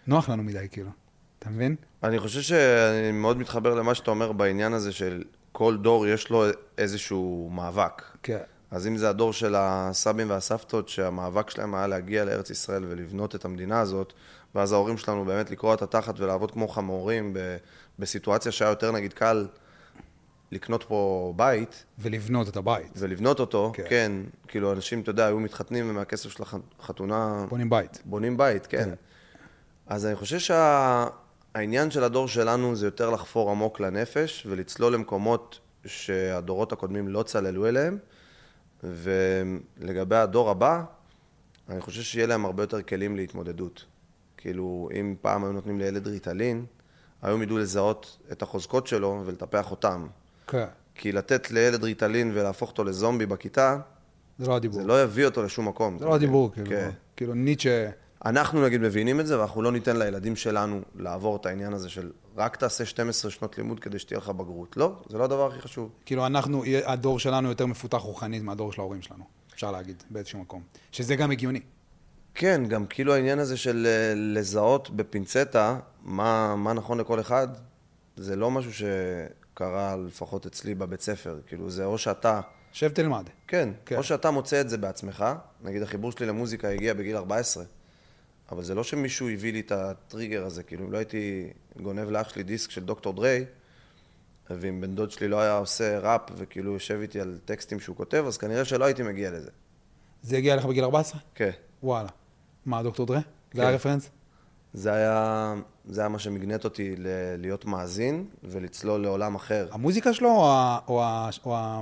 נוח 0.08 0.30
לנו 0.30 0.44
מדי, 0.44 0.68
כאילו. 0.72 0.90
אתה 1.40 1.50
מבין? 1.50 1.76
אני 2.04 2.20
חושב 2.20 2.42
שאני 2.42 3.12
מאוד 3.12 3.38
מתחבר 3.38 3.76
למה 3.76 3.96
שאתה 3.96 4.12
אומר 4.12 4.32
בעניין 4.32 4.74
הזה 4.74 4.92
של 4.92 5.24
כל 5.52 5.78
דור 5.78 6.08
יש 6.08 6.30
לו 6.30 6.46
איזשהו 6.78 7.50
מאבק. 7.54 8.02
כן. 8.24 8.38
אז 8.72 8.88
אם 8.88 8.98
זה 8.98 9.10
הדור 9.10 9.34
של 9.34 9.56
הסבים 9.58 10.30
והסבתות, 10.30 10.90
שהמאבק 10.90 11.50
שלהם 11.50 11.76
היה 11.76 11.88
להגיע 11.88 12.26
לארץ 12.26 12.50
ישראל 12.50 12.86
ולבנות 12.86 13.36
את 13.36 13.46
המדינה 13.46 13.80
הזאת, 13.80 14.14
ואז 14.56 14.72
ההורים 14.72 14.98
שלנו 14.98 15.26
באמת 15.26 15.52
לקרוע 15.52 15.74
את 15.74 15.82
התחת 15.82 16.20
ולעבוד 16.20 16.52
כמו 16.52 16.68
חמורים 16.68 17.34
ב- 17.34 17.58
בסיטואציה 18.00 18.52
שהיה 18.52 18.70
יותר 18.70 18.92
נגיד 18.92 19.14
קל 19.14 19.48
לקנות 20.52 20.84
פה 20.88 21.34
בית 21.36 21.86
ולבנות 22.00 22.50
את 22.50 22.58
הבית. 22.58 22.92
ולבנות 22.96 23.40
אותו, 23.40 23.72
כן. 23.76 23.84
כן, 23.90 24.12
כאילו 24.48 24.72
אנשים, 24.74 25.02
אתה 25.02 25.10
יודע, 25.10 25.26
היו 25.26 25.40
מתחתנים 25.40 25.90
ומהכסף 25.90 26.30
של 26.30 26.44
החתונה 26.80 27.46
בונים 27.50 27.70
בית. 27.70 28.02
בונים 28.06 28.38
בית, 28.38 28.66
כן. 28.68 28.84
כן. 28.84 28.94
אז 29.88 30.06
אני 30.06 30.16
חושב 30.16 30.40
שהעניין 31.56 31.92
של 31.92 32.04
הדור 32.04 32.28
שלנו 32.28 32.76
זה 32.76 32.88
יותר 32.88 33.10
לחפור 33.10 33.52
עמוק 33.52 33.80
לנפש 33.80 34.48
ולצלול 34.50 34.94
למקומות 34.94 35.60
שהדורות 35.86 36.72
הקודמים 36.72 37.08
לא 37.08 37.24
צללו 37.24 37.68
אליהם, 37.68 37.98
ולגבי 38.84 40.16
הדור 40.16 40.50
הבא, 40.50 40.84
אני 41.70 41.82
חושב 41.82 42.02
שיהיה 42.02 42.28
להם 42.28 42.46
הרבה 42.46 42.64
יותר 42.64 42.82
כלים 42.82 43.16
להתמודדות. 43.16 43.86
כאילו, 44.38 44.90
אם 45.00 45.16
פעם 45.22 45.44
היו 45.44 45.52
נותנים 45.54 45.80
לילד 45.80 46.08
ריטלין, 46.08 46.66
היום 47.22 47.42
ידעו 47.42 47.58
לזהות 47.58 48.18
את 48.32 48.42
החוזקות 48.42 48.88
שלו 48.88 49.24
ולטפח 49.26 49.72
אותם. 49.72 50.08
כן. 50.48 50.66
כי 50.96 51.12
לתת 51.12 51.52
לילד 51.52 51.84
ריטלין 51.84 52.32
ולהפוך 52.34 52.70
אותו 52.70 52.84
לזומבי 52.84 53.26
בכיתה, 53.26 53.78
זה 54.40 54.48
לא 54.48 54.56
הדיבור. 54.56 54.82
זה 54.82 54.88
לא 54.88 55.04
יביא 55.04 55.26
אותו 55.26 55.44
לשום 55.44 55.68
מקום. 55.68 56.00
זה 56.00 56.06
לא 56.06 56.16
הדיבור, 56.16 56.52
כאילו. 56.54 56.70
כן. 56.70 56.90
כאילו 57.16 57.34
ניטשה... 57.34 57.90
אנחנו 58.26 58.66
נגיד 58.66 58.82
מבינים 58.82 59.20
את 59.20 59.28
זה, 59.28 59.40
ואנחנו 59.40 59.62
לא 59.62 59.72
ניתן 59.72 59.98
לילדים 59.98 60.36
שלנו 60.36 60.82
לעבור 60.96 61.36
את 61.36 61.46
העניין 61.46 61.74
הזה 61.74 61.90
של 61.90 62.12
רק 62.38 62.56
תעשה 62.56 62.86
12 62.86 63.32
שנות 63.32 63.58
לימוד 63.58 63.80
כדי 63.80 64.00
שתהיה 64.00 64.18
לך 64.18 64.30
בגרות. 64.30 64.78
לא, 64.78 64.94
זה 65.10 65.18
לא 65.18 65.24
הדבר 65.24 65.48
הכי 65.48 65.62
חשוב. 65.62 65.90
כאילו 66.06 66.26
אנחנו, 66.26 66.64
הדור 66.86 67.20
שלנו 67.20 67.50
יותר 67.50 67.66
מפותח 67.66 67.98
רוחנית 67.98 68.44
מהדור 68.44 68.74
של 68.74 68.82
ההורים 68.82 69.02
שלנו, 69.02 69.24
אפשר 69.54 69.72
להגיד, 69.72 70.04
באיזשהו 70.10 70.40
מקום. 70.40 70.62
שזה 70.92 71.16
גם 71.16 71.32
הגיוני. 71.32 71.60
כן, 72.36 72.66
גם 72.68 72.86
כאילו 72.86 73.14
העניין 73.14 73.40
הזה 73.40 73.58
של 73.58 73.88
אה, 73.90 74.14
לזהות 74.16 74.90
בפינצטה 74.90 75.80
מה, 76.04 76.56
מה 76.56 76.74
נכון 76.74 76.98
לכל 76.98 77.20
אחד, 77.20 77.48
זה 78.16 78.36
לא 78.36 78.52
משהו 78.52 78.72
שקרה 78.74 79.96
לפחות 80.08 80.46
אצלי 80.46 80.76
בבית 80.76 81.02
ספר. 81.02 81.40
כאילו, 81.48 81.70
זה 81.70 81.86
או 81.86 81.98
שאתה... 81.98 82.42
שב 82.72 82.90
תלמד. 82.90 83.24
כן, 83.26 83.32
כן. 83.48 83.72
כן, 83.86 83.96
או 83.96 84.04
שאתה 84.04 84.32
מוצא 84.32 84.62
את 84.62 84.70
זה 84.70 84.78
בעצמך, 84.78 85.26
נגיד 85.64 85.82
החיבור 85.82 86.12
שלי 86.12 86.26
למוזיקה 86.26 86.70
הגיע 86.70 86.94
בגיל 86.94 87.18
14, 87.18 87.64
אבל 88.52 88.64
זה 88.64 88.76
לא 88.76 88.84
שמישהו 88.84 89.30
הביא 89.30 89.54
לי 89.54 89.60
את 89.60 89.72
הטריגר 89.72 90.46
הזה, 90.46 90.64
כאילו 90.64 90.86
אם 90.86 90.92
לא 90.92 90.98
הייתי 90.98 91.48
גונב 91.82 92.10
לאח 92.10 92.30
שלי 92.30 92.44
דיסק 92.44 92.72
של 92.72 92.84
דוקטור 92.86 93.14
דריי, 93.14 93.46
ואם 94.50 94.82
בן 94.82 94.96
דוד 94.96 95.12
שלי 95.12 95.28
לא 95.28 95.42
היה 95.42 95.58
עושה 95.58 96.00
ראפ 96.00 96.22
וכאילו 96.38 96.74
יושב 96.74 97.00
איתי 97.02 97.20
על 97.22 97.38
טקסטים 97.46 97.80
שהוא 97.80 97.96
כותב, 97.96 98.24
אז 98.28 98.38
כנראה 98.38 98.66
שלא 98.66 98.86
הייתי 98.86 99.04
מגיע 99.04 99.32
לזה. 99.32 99.50
זה 100.22 100.38
הגיע 100.38 100.54
אליך 100.54 100.66
בגיל 100.66 100.84
14? 100.84 101.20
כן. 101.36 101.50
וואלה. 101.84 102.10
מה, 102.66 102.84
דוקטור 102.84 103.06
דרה? 103.06 103.22
כן. 103.22 103.30
זה 103.54 103.62
היה 103.62 103.72
רפרנס? 103.76 104.10
זה 104.74 104.94
היה, 104.94 105.54
זה 105.86 106.02
היה 106.02 106.10
מה 106.10 106.20
שמגנט 106.20 106.64
אותי 106.64 106.96
ל- 106.98 107.36
להיות 107.38 107.66
מאזין 107.66 108.26
ולצלול 108.44 109.02
לעולם 109.02 109.36
אחר. 109.36 109.68
המוזיקה 109.72 110.14
שלו 110.14 110.30
או 110.30 110.48
ה... 110.52 110.80
או 110.88 111.04
ה... 111.04 111.30
או 111.46 111.56
ה... 111.56 111.82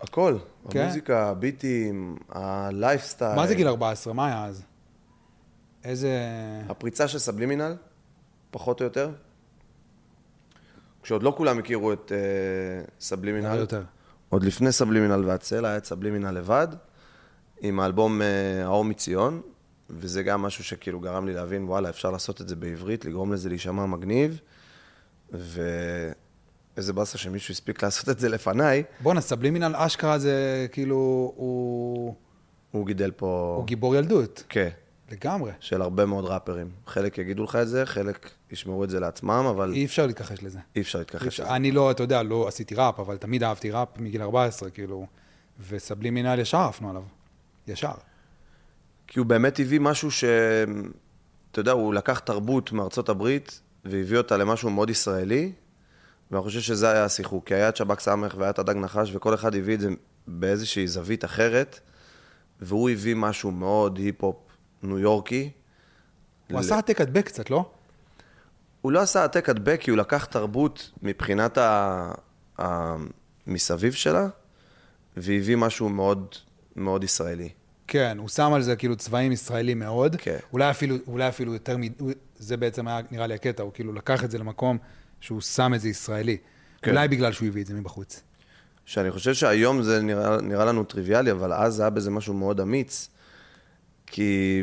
הכל, 0.00 0.38
כן? 0.70 0.80
המוזיקה, 0.80 1.28
הביטים, 1.28 2.16
הלייפסטייל. 2.28 3.36
מה 3.36 3.46
זה 3.46 3.54
גיל 3.54 3.68
14? 3.68 4.12
מה 4.12 4.26
היה 4.26 4.44
אז? 4.44 4.62
איזה... 5.86 6.18
הפריצה 6.68 7.08
של 7.08 7.18
סבלימינל, 7.18 7.74
פחות 8.50 8.80
או 8.80 8.84
יותר. 8.84 9.10
כשעוד 11.02 11.22
לא 11.22 11.34
כולם 11.36 11.58
הכירו 11.58 11.92
את 11.92 12.12
uh, 12.12 12.90
סבלימינל, 13.00 13.56
יותר. 13.56 13.82
עוד 14.28 14.44
לפני 14.44 14.72
סבלימינל 14.72 15.24
והצל, 15.24 15.64
היה 15.64 15.76
את 15.76 15.84
סבלימינל 15.84 16.30
לבד, 16.30 16.68
עם 17.60 17.80
האלבום 17.80 18.20
uh, 18.20 18.24
האור 18.64 18.84
מציון, 18.84 19.40
וזה 19.90 20.22
גם 20.22 20.42
משהו 20.42 20.64
שכאילו 20.64 21.00
גרם 21.00 21.26
לי 21.26 21.34
להבין, 21.34 21.64
וואלה, 21.64 21.88
אפשר 21.88 22.10
לעשות 22.10 22.40
את 22.40 22.48
זה 22.48 22.56
בעברית, 22.56 23.04
לגרום 23.04 23.32
לזה 23.32 23.48
להישמע 23.48 23.86
מגניב, 23.86 24.40
ואיזה 25.32 26.92
באסה 26.92 27.18
שמישהו 27.18 27.52
הספיק 27.52 27.82
לעשות 27.82 28.08
את 28.08 28.18
זה 28.18 28.28
לפניי, 28.28 28.82
בואנה, 29.00 29.20
סבלימינל 29.20 29.74
אשכרה 29.76 30.18
זה 30.18 30.66
כאילו... 30.72 31.32
הוא... 31.36 32.14
הוא 32.70 32.86
גידל 32.86 33.10
פה... 33.10 33.54
הוא 33.58 33.66
גיבור 33.66 33.96
ילדות. 33.96 34.44
כן. 34.48 34.68
לגמרי. 35.10 35.52
של 35.60 35.82
הרבה 35.82 36.06
מאוד 36.06 36.24
ראפרים. 36.24 36.70
חלק 36.86 37.18
יגידו 37.18 37.44
לך 37.44 37.56
את 37.56 37.68
זה, 37.68 37.86
חלק 37.86 38.30
ישמעו 38.50 38.84
את 38.84 38.90
זה 38.90 39.00
לעצמם, 39.00 39.46
אבל 39.50 39.72
אי 39.72 39.84
אפשר 39.84 40.06
להתכחש 40.06 40.42
לזה. 40.42 40.58
אי 40.76 40.80
אפשר 40.80 40.98
להתכחש 40.98 41.40
לזה. 41.40 41.50
אני 41.50 41.72
לא, 41.72 41.90
אתה 41.90 42.02
יודע, 42.02 42.22
לא 42.22 42.48
עשיתי 42.48 42.74
ראפ, 42.74 43.00
אבל 43.00 43.16
תמיד 43.16 43.42
אהבתי 43.42 43.70
ראפ 43.70 43.88
מגיל 43.98 44.22
14, 44.22 44.70
כאילו, 44.70 45.06
וסבלימינל 45.68 46.38
ישר 46.38 46.58
עפנו 46.58 46.90
עליו. 46.90 47.02
ישר. 47.66 47.92
כי 49.06 49.18
הוא 49.18 49.26
באמת 49.26 49.60
הביא 49.60 49.80
משהו 49.80 50.10
ש... 50.10 50.24
אתה 51.50 51.60
יודע, 51.60 51.72
הוא 51.72 51.94
לקח 51.94 52.18
תרבות 52.18 52.72
מארצות 52.72 53.08
הברית 53.08 53.60
והביא 53.84 54.18
אותה 54.18 54.36
למשהו 54.36 54.70
מאוד 54.70 54.90
ישראלי, 54.90 55.52
ואני 56.30 56.42
חושב 56.42 56.60
שזה 56.60 56.90
היה 56.90 57.04
השיחוק. 57.04 57.46
כי 57.46 57.54
היה 57.54 57.68
את 57.68 57.76
שב"כ 57.76 58.00
סמך 58.00 58.34
והיה 58.38 58.50
את 58.50 58.58
הדג 58.58 58.76
נחש, 58.76 59.10
וכל 59.14 59.34
אחד 59.34 59.54
הביא 59.54 59.74
את 59.74 59.80
זה 59.80 59.88
באיזושהי 60.26 60.88
זווית 60.88 61.24
אחרת, 61.24 61.80
והוא 62.60 62.90
הביא 62.90 63.14
משהו 63.14 63.50
מאוד 63.50 63.98
היפ-הופ 63.98 64.45
ניו 64.82 64.98
יורקי. 64.98 65.50
הוא 66.50 66.56
ל- 66.58 66.60
עשה 66.60 66.74
העתק 66.74 67.00
הדבק 67.00 67.26
קצת, 67.26 67.50
לא? 67.50 67.70
הוא 68.82 68.92
לא 68.92 69.00
עשה 69.00 69.20
העתק 69.20 69.48
הדבק, 69.48 69.80
כי 69.80 69.90
הוא 69.90 69.98
לקח 69.98 70.24
תרבות 70.24 70.90
מבחינת 71.02 71.58
ה... 71.58 72.12
ה... 72.60 72.94
מסביב 73.46 73.92
שלה, 73.92 74.28
והביא 75.16 75.56
משהו 75.56 75.88
מאוד 75.88 76.34
מאוד 76.76 77.04
ישראלי. 77.04 77.48
כן, 77.86 78.18
הוא 78.18 78.28
שם 78.28 78.52
על 78.52 78.62
זה 78.62 78.76
כאילו 78.76 78.96
צבעים 78.96 79.32
ישראלים 79.32 79.78
מאוד. 79.78 80.16
כן. 80.16 80.36
אולי 80.52 80.70
אפילו, 80.70 80.96
אולי 81.06 81.28
אפילו 81.28 81.52
יותר 81.52 81.76
מ... 81.76 81.82
זה 82.38 82.56
בעצם 82.56 82.88
היה 82.88 83.00
נראה 83.10 83.26
לי 83.26 83.34
הקטע, 83.34 83.62
הוא 83.62 83.72
כאילו 83.74 83.92
לקח 83.92 84.24
את 84.24 84.30
זה 84.30 84.38
למקום 84.38 84.78
שהוא 85.20 85.40
שם 85.40 85.74
את 85.74 85.80
זה 85.80 85.88
ישראלי. 85.88 86.36
כן. 86.82 86.90
אולי 86.90 87.08
בגלל 87.08 87.32
שהוא 87.32 87.48
הביא 87.48 87.62
את 87.62 87.66
זה 87.66 87.74
מבחוץ. 87.74 88.22
שאני 88.84 89.10
חושב 89.10 89.34
שהיום 89.34 89.82
זה 89.82 90.02
נראה, 90.02 90.40
נראה 90.40 90.64
לנו 90.64 90.84
טריוויאלי, 90.84 91.30
אבל 91.30 91.52
אז 91.52 91.80
היה 91.80 91.90
בזה 91.90 92.10
משהו 92.10 92.34
מאוד 92.34 92.60
אמיץ, 92.60 93.08
כי 94.06 94.62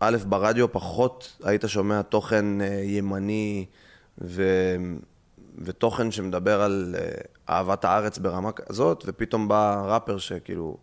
א', 0.00 0.16
ברדיו 0.28 0.72
פחות 0.72 1.36
היית 1.44 1.64
שומע 1.66 2.02
תוכן 2.02 2.60
אה, 2.60 2.66
ימני 2.84 3.66
ו... 4.20 4.42
ותוכן 5.58 6.10
שמדבר 6.10 6.62
על 6.62 6.94
אה, 6.98 7.10
אהבת 7.48 7.84
הארץ 7.84 8.18
ברמה 8.18 8.52
כזאת, 8.52 9.04
ופתאום 9.06 9.48
בא 9.48 9.84
ראפר 9.86 10.18
שכאילו 10.18 10.76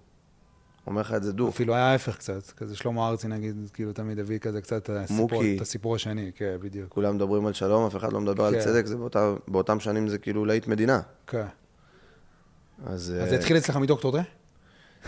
אומר 0.87 1.01
לך 1.01 1.13
את 1.13 1.23
זה 1.23 1.33
דוף. 1.33 1.55
אפילו 1.55 1.75
היה 1.75 1.91
ההפך 1.91 2.17
קצת, 2.17 2.51
כזה 2.51 2.75
שלמה 2.75 3.09
ארצי 3.09 3.27
נגיד, 3.27 3.69
כאילו 3.73 3.93
תמיד 3.93 4.19
הביא 4.19 4.39
כזה 4.39 4.61
קצת 4.61 4.89
הסיפור. 4.89 5.43
את 5.55 5.61
הסיפור 5.61 5.95
השני, 5.95 6.31
כן, 6.35 6.57
בדיוק. 6.61 6.89
כולם 6.89 7.15
מדברים 7.15 7.45
על 7.45 7.53
שלום, 7.53 7.85
אף 7.85 7.95
אחד 7.95 8.13
לא 8.13 8.21
מדבר 8.21 8.45
על 8.45 8.53
כן. 8.53 8.59
צדק, 8.59 8.85
זה 8.85 8.97
באותה, 8.97 9.33
באותם 9.47 9.79
שנים 9.79 10.07
זה 10.07 10.17
כאילו 10.17 10.45
להיט 10.45 10.67
מדינה. 10.67 11.01
כן. 11.27 11.45
אז, 12.85 12.93
אז 12.93 13.11
אה, 13.19 13.29
זה 13.29 13.35
התחיל 13.35 13.57
אצלך 13.57 13.77
מדוקטור 13.77 14.11
דרה? 14.11 14.23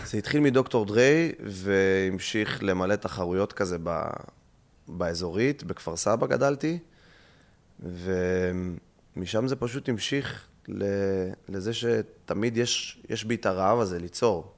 זה 0.05 0.17
התחיל 0.17 0.39
מדוקטור 0.39 0.85
דריי, 0.85 1.31
והמשיך 1.39 2.63
למלא 2.63 2.95
תחרויות 2.95 3.53
כזה 3.53 3.77
ב... 3.83 4.01
באזורית, 4.87 5.63
בכפר 5.63 5.95
סבא 5.95 6.27
גדלתי, 6.27 6.79
ומשם 7.79 9.47
זה 9.47 9.55
פשוט 9.55 9.89
המשיך 9.89 10.47
ל... 10.67 10.83
לזה 11.49 11.73
שתמיד 11.73 12.57
יש, 12.57 13.01
יש 13.09 13.23
בי 13.23 13.35
את 13.35 13.45
הרעב 13.45 13.79
הזה 13.79 13.99
ליצור. 13.99 14.53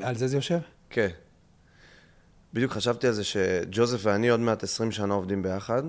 על 0.00 0.16
זה 0.16 0.26
זה 0.26 0.36
יושב? 0.36 0.58
כן. 0.90 1.08
בדיוק 2.54 2.72
חשבתי 2.72 3.06
על 3.06 3.12
זה 3.12 3.24
שג'וזף 3.24 3.98
ואני 4.02 4.28
עוד 4.28 4.40
מעט 4.40 4.62
20 4.62 4.92
שנה 4.92 5.14
עובדים 5.14 5.42
ביחד, 5.42 5.82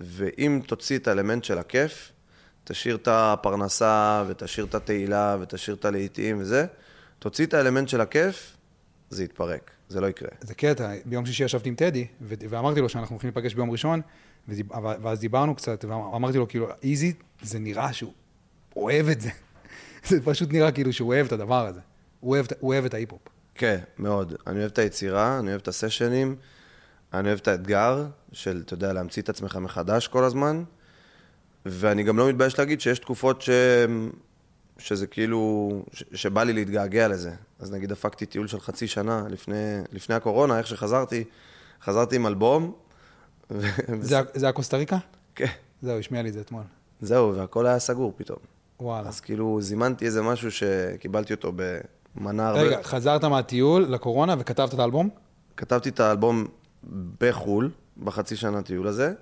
ואם 0.00 0.60
תוציא 0.66 0.98
את 0.98 1.08
האלמנט 1.08 1.44
של 1.44 1.58
הכיף, 1.58 2.12
תשאיר 2.64 2.96
את 2.96 3.08
הפרנסה 3.10 4.24
ותשאיר 4.28 4.66
את 4.66 4.74
התהילה 4.74 5.36
ותשאיר 5.40 5.76
את 5.76 5.84
הלהיטים 5.84 6.40
וזה, 6.40 6.66
תוציא 7.18 7.46
את 7.46 7.54
האלמנט 7.54 7.88
של 7.88 8.00
הכיף, 8.00 8.56
זה 9.10 9.24
יתפרק, 9.24 9.70
זה 9.88 10.00
לא 10.00 10.06
יקרה. 10.06 10.28
זה 10.40 10.54
קטע, 10.54 10.92
ביום 11.04 11.26
שישי 11.26 11.44
ישבתי 11.44 11.68
עם 11.68 11.74
טדי, 11.74 12.06
ו- 12.22 12.34
ואמרתי 12.50 12.80
לו 12.80 12.88
שאנחנו 12.88 13.14
הולכים 13.14 13.30
להיפגש 13.34 13.54
ביום 13.54 13.70
ראשון, 13.70 14.00
ודיב- 14.48 14.72
ואז 15.02 15.20
דיברנו 15.20 15.54
קצת, 15.54 15.84
ואמרתי 15.84 16.38
לו, 16.38 16.48
כאילו, 16.48 16.68
איזי, 16.82 17.12
זה 17.42 17.58
נראה 17.58 17.92
שהוא 17.92 18.12
אוהב 18.76 19.08
את 19.08 19.20
זה. 19.20 19.30
זה 20.08 20.20
פשוט 20.24 20.52
נראה 20.52 20.72
כאילו 20.72 20.92
שהוא 20.92 21.08
אוהב 21.08 21.26
את 21.26 21.32
הדבר 21.32 21.66
הזה. 21.66 21.80
הוא 22.20 22.30
אוהב, 22.34 22.46
הוא 22.60 22.72
אוהב 22.72 22.84
את 22.84 22.94
ההיפ-הופ. 22.94 23.20
כן, 23.54 23.78
מאוד. 23.98 24.34
אני 24.46 24.58
אוהב 24.58 24.70
את 24.70 24.78
היצירה, 24.78 25.38
אני 25.38 25.48
אוהב 25.50 25.60
את 25.60 25.68
הסשנים, 25.68 26.36
אני 27.14 27.28
אוהב 27.28 27.38
את 27.38 27.48
האתגר 27.48 28.06
של, 28.32 28.62
אתה 28.66 28.74
יודע, 28.74 28.92
להמציא 28.92 29.22
את 29.22 29.28
עצמך 29.28 29.56
מחדש 29.56 30.08
כל 30.08 30.24
הזמן, 30.24 30.62
ואני 31.66 32.02
גם 32.02 32.18
לא 32.18 32.28
מתבייש 32.28 32.58
להגיד 32.58 32.80
שיש 32.80 32.98
תקופות 32.98 33.42
ש... 33.42 33.50
שזה 34.78 35.06
כאילו, 35.06 35.70
ש... 35.92 36.04
שבא 36.14 36.42
לי 36.42 36.52
להתגעגע 36.52 37.08
לזה. 37.08 37.30
אז 37.58 37.72
נגיד 37.72 37.88
דפקתי 37.88 38.26
טיול 38.26 38.46
של 38.46 38.60
חצי 38.60 38.86
שנה 38.86 39.24
לפני, 39.28 39.78
לפני 39.92 40.14
הקורונה, 40.14 40.58
איך 40.58 40.66
שחזרתי, 40.66 41.24
חזרתי 41.82 42.16
עם 42.16 42.26
אלבום. 42.26 42.72
ו... 43.50 43.66
זה, 44.00 44.20
זה 44.34 44.48
הקוסטה 44.48 44.76
ריקה? 44.76 44.98
כן, 45.34 45.46
זהו, 45.82 45.98
השמיע 45.98 46.22
לי 46.22 46.28
את 46.28 46.34
זה 46.34 46.40
אתמול. 46.40 46.62
זהו, 47.00 47.34
והכל 47.36 47.66
היה 47.66 47.78
סגור 47.78 48.12
פתאום. 48.16 48.38
וואלה. 48.80 49.08
אז 49.08 49.20
כאילו 49.20 49.58
זימנתי 49.60 50.06
איזה 50.06 50.22
משהו 50.22 50.50
שקיבלתי 50.50 51.34
אותו 51.34 51.52
במנה 52.16 52.48
הרבה... 52.48 52.62
רגע, 52.62 52.82
חזרת 52.82 53.24
מהטיול 53.24 53.82
לקורונה 53.82 54.34
וכתבת 54.38 54.74
את 54.74 54.78
האלבום? 54.78 55.08
כתבתי 55.56 55.88
את 55.88 56.00
האלבום 56.00 56.46
בחו"ל, 57.20 57.70
בחצי 58.04 58.36
שנה 58.36 58.62
טיול 58.62 58.86
הזה, 58.86 59.12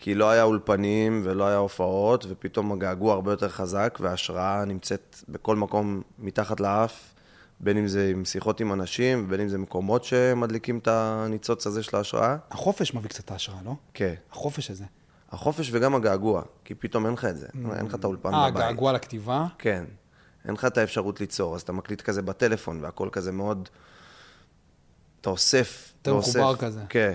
כי 0.00 0.14
לא 0.14 0.30
היה 0.30 0.42
אולפנים 0.42 1.22
ולא 1.24 1.44
היה 1.44 1.56
הופעות, 1.56 2.26
ופתאום 2.28 2.72
הגעגוע 2.72 3.14
הרבה 3.14 3.32
יותר 3.32 3.48
חזק, 3.48 3.98
וההשראה 4.00 4.64
נמצאת 4.64 5.16
בכל 5.28 5.56
מקום 5.56 6.02
מתחת 6.18 6.60
לאף, 6.60 7.14
בין 7.60 7.76
אם 7.76 7.88
זה 7.88 8.10
עם 8.10 8.24
שיחות 8.24 8.60
עם 8.60 8.72
אנשים, 8.72 9.28
בין 9.28 9.40
אם 9.40 9.48
זה 9.48 9.58
מקומות 9.58 10.04
שמדליקים 10.04 10.78
את 10.78 10.88
הניצוץ 10.88 11.66
הזה 11.66 11.82
של 11.82 11.96
ההשראה. 11.96 12.36
החופש 12.50 12.94
מביא 12.94 13.08
קצת 13.08 13.24
את 13.24 13.30
ההשראה, 13.30 13.58
לא? 13.64 13.74
כן. 13.94 14.14
החופש 14.32 14.70
הזה. 14.70 14.84
החופש 15.32 15.70
וגם 15.72 15.94
הגעגוע, 15.94 16.42
כי 16.64 16.74
פתאום 16.74 17.06
אין 17.06 17.14
לך 17.14 17.24
את 17.24 17.36
זה, 17.36 17.46
אין 17.76 17.86
לך 17.86 17.94
את 17.94 18.04
האולפן 18.04 18.34
אה, 18.34 18.50
בבית. 18.50 18.62
געגוע 18.62 18.92
לכתיבה? 18.92 19.46
כן. 19.58 19.84
אין 20.44 20.54
לך 20.54 20.64
את 20.64 20.78
האפשרות 20.78 21.20
ליצור, 21.20 21.54
אז 21.54 21.60
אתה 21.62 21.72
מקליט 21.72 22.00
כזה 22.00 22.22
בטלפון, 22.22 22.84
והכל 22.84 23.08
כזה 23.12 23.32
מאוד... 23.32 23.68
אתה 25.20 25.30
אוסף. 25.30 25.92
יותר 25.98 26.14
ואוסף. 26.14 26.40
מחובר 26.40 26.56
כזה. 26.56 26.80
כן. 26.88 27.14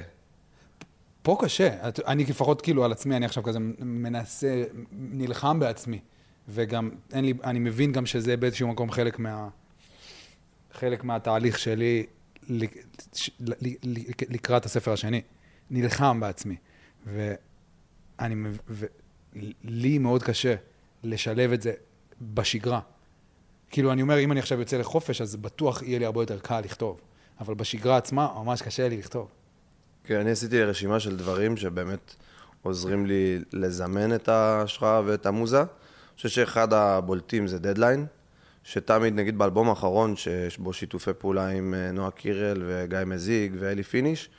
פה 1.26 1.38
קשה. 1.40 1.90
אני 2.08 2.26
לפחות 2.26 2.62
כאילו 2.62 2.86
על 2.86 2.92
עצמי, 2.92 3.16
אני 3.16 3.26
עכשיו 3.26 3.44
כזה 3.44 3.60
מנסה, 3.80 4.64
נלחם 4.92 5.60
בעצמי. 5.60 6.00
וגם, 6.50 6.90
אין 7.14 7.26
לי, 7.26 7.34
אני 7.44 7.60
מבין 7.60 7.92
גם 7.92 8.06
שזה 8.06 8.38
באיזשהו 8.38 8.68
מקום 8.68 8.92
חלק 8.92 9.20
מה... 9.20 9.50
חלק 10.74 11.04
מהתהליך 11.04 11.60
שלי 11.60 12.06
לקראת 14.30 14.66
הספר 14.66 14.94
השני. 14.94 15.22
נלחם 15.70 16.20
בעצמי. 16.20 16.56
ואני, 17.06 18.36
מב- 18.36 18.60
ו- 18.70 18.86
לי 19.64 19.98
מאוד 19.98 20.24
קשה 20.24 20.56
לשלב 21.04 21.52
את 21.52 21.62
זה 21.62 21.74
בשגרה. 22.22 22.80
כאילו, 23.70 23.92
אני 23.92 24.02
אומר, 24.02 24.20
אם 24.20 24.32
אני 24.32 24.40
עכשיו 24.40 24.60
יוצא 24.60 24.78
לחופש, 24.78 25.22
אז 25.22 25.36
בטוח 25.36 25.84
יהיה 25.84 26.00
לי 26.00 26.06
הרבה 26.06 26.22
יותר 26.22 26.40
קל 26.40 26.60
לכתוב. 26.60 27.02
אבל 27.40 27.54
בשגרה 27.54 27.98
עצמה, 27.98 28.34
ממש 28.36 28.62
קשה 28.62 28.90
לי 28.90 28.98
לכתוב. 28.98 29.28
כן, 30.08 30.20
אני 30.20 30.32
עשיתי 30.32 30.64
רשימה 30.64 31.00
של 31.00 31.18
דברים 31.18 31.58
שבאמת 31.58 32.16
עוזרים 32.62 33.06
לי 33.06 33.40
לזמן 33.54 34.16
את 34.16 34.30
ההשראה 34.30 35.02
ואת 35.06 35.26
המוזה. 35.26 35.60
אני 35.60 35.68
חושב 36.16 36.30
שאחד 36.30 36.74
הבולטים 36.74 37.48
זה 37.48 37.60
דדליין, 37.60 38.06
שתמיד, 38.64 39.14
נגיד 39.14 39.38
באלבום 39.38 39.70
האחרון, 39.70 40.16
שיש 40.16 40.58
בו 40.58 40.74
שיתופי 40.74 41.12
פעולה 41.14 41.48
עם 41.48 41.74
אה, 41.74 41.92
נועה 41.92 42.12
קירל 42.12 42.64
וגיא 42.66 43.00
מזיג 43.06 43.56
ואלי 43.60 43.84
פיניש, 43.84 44.30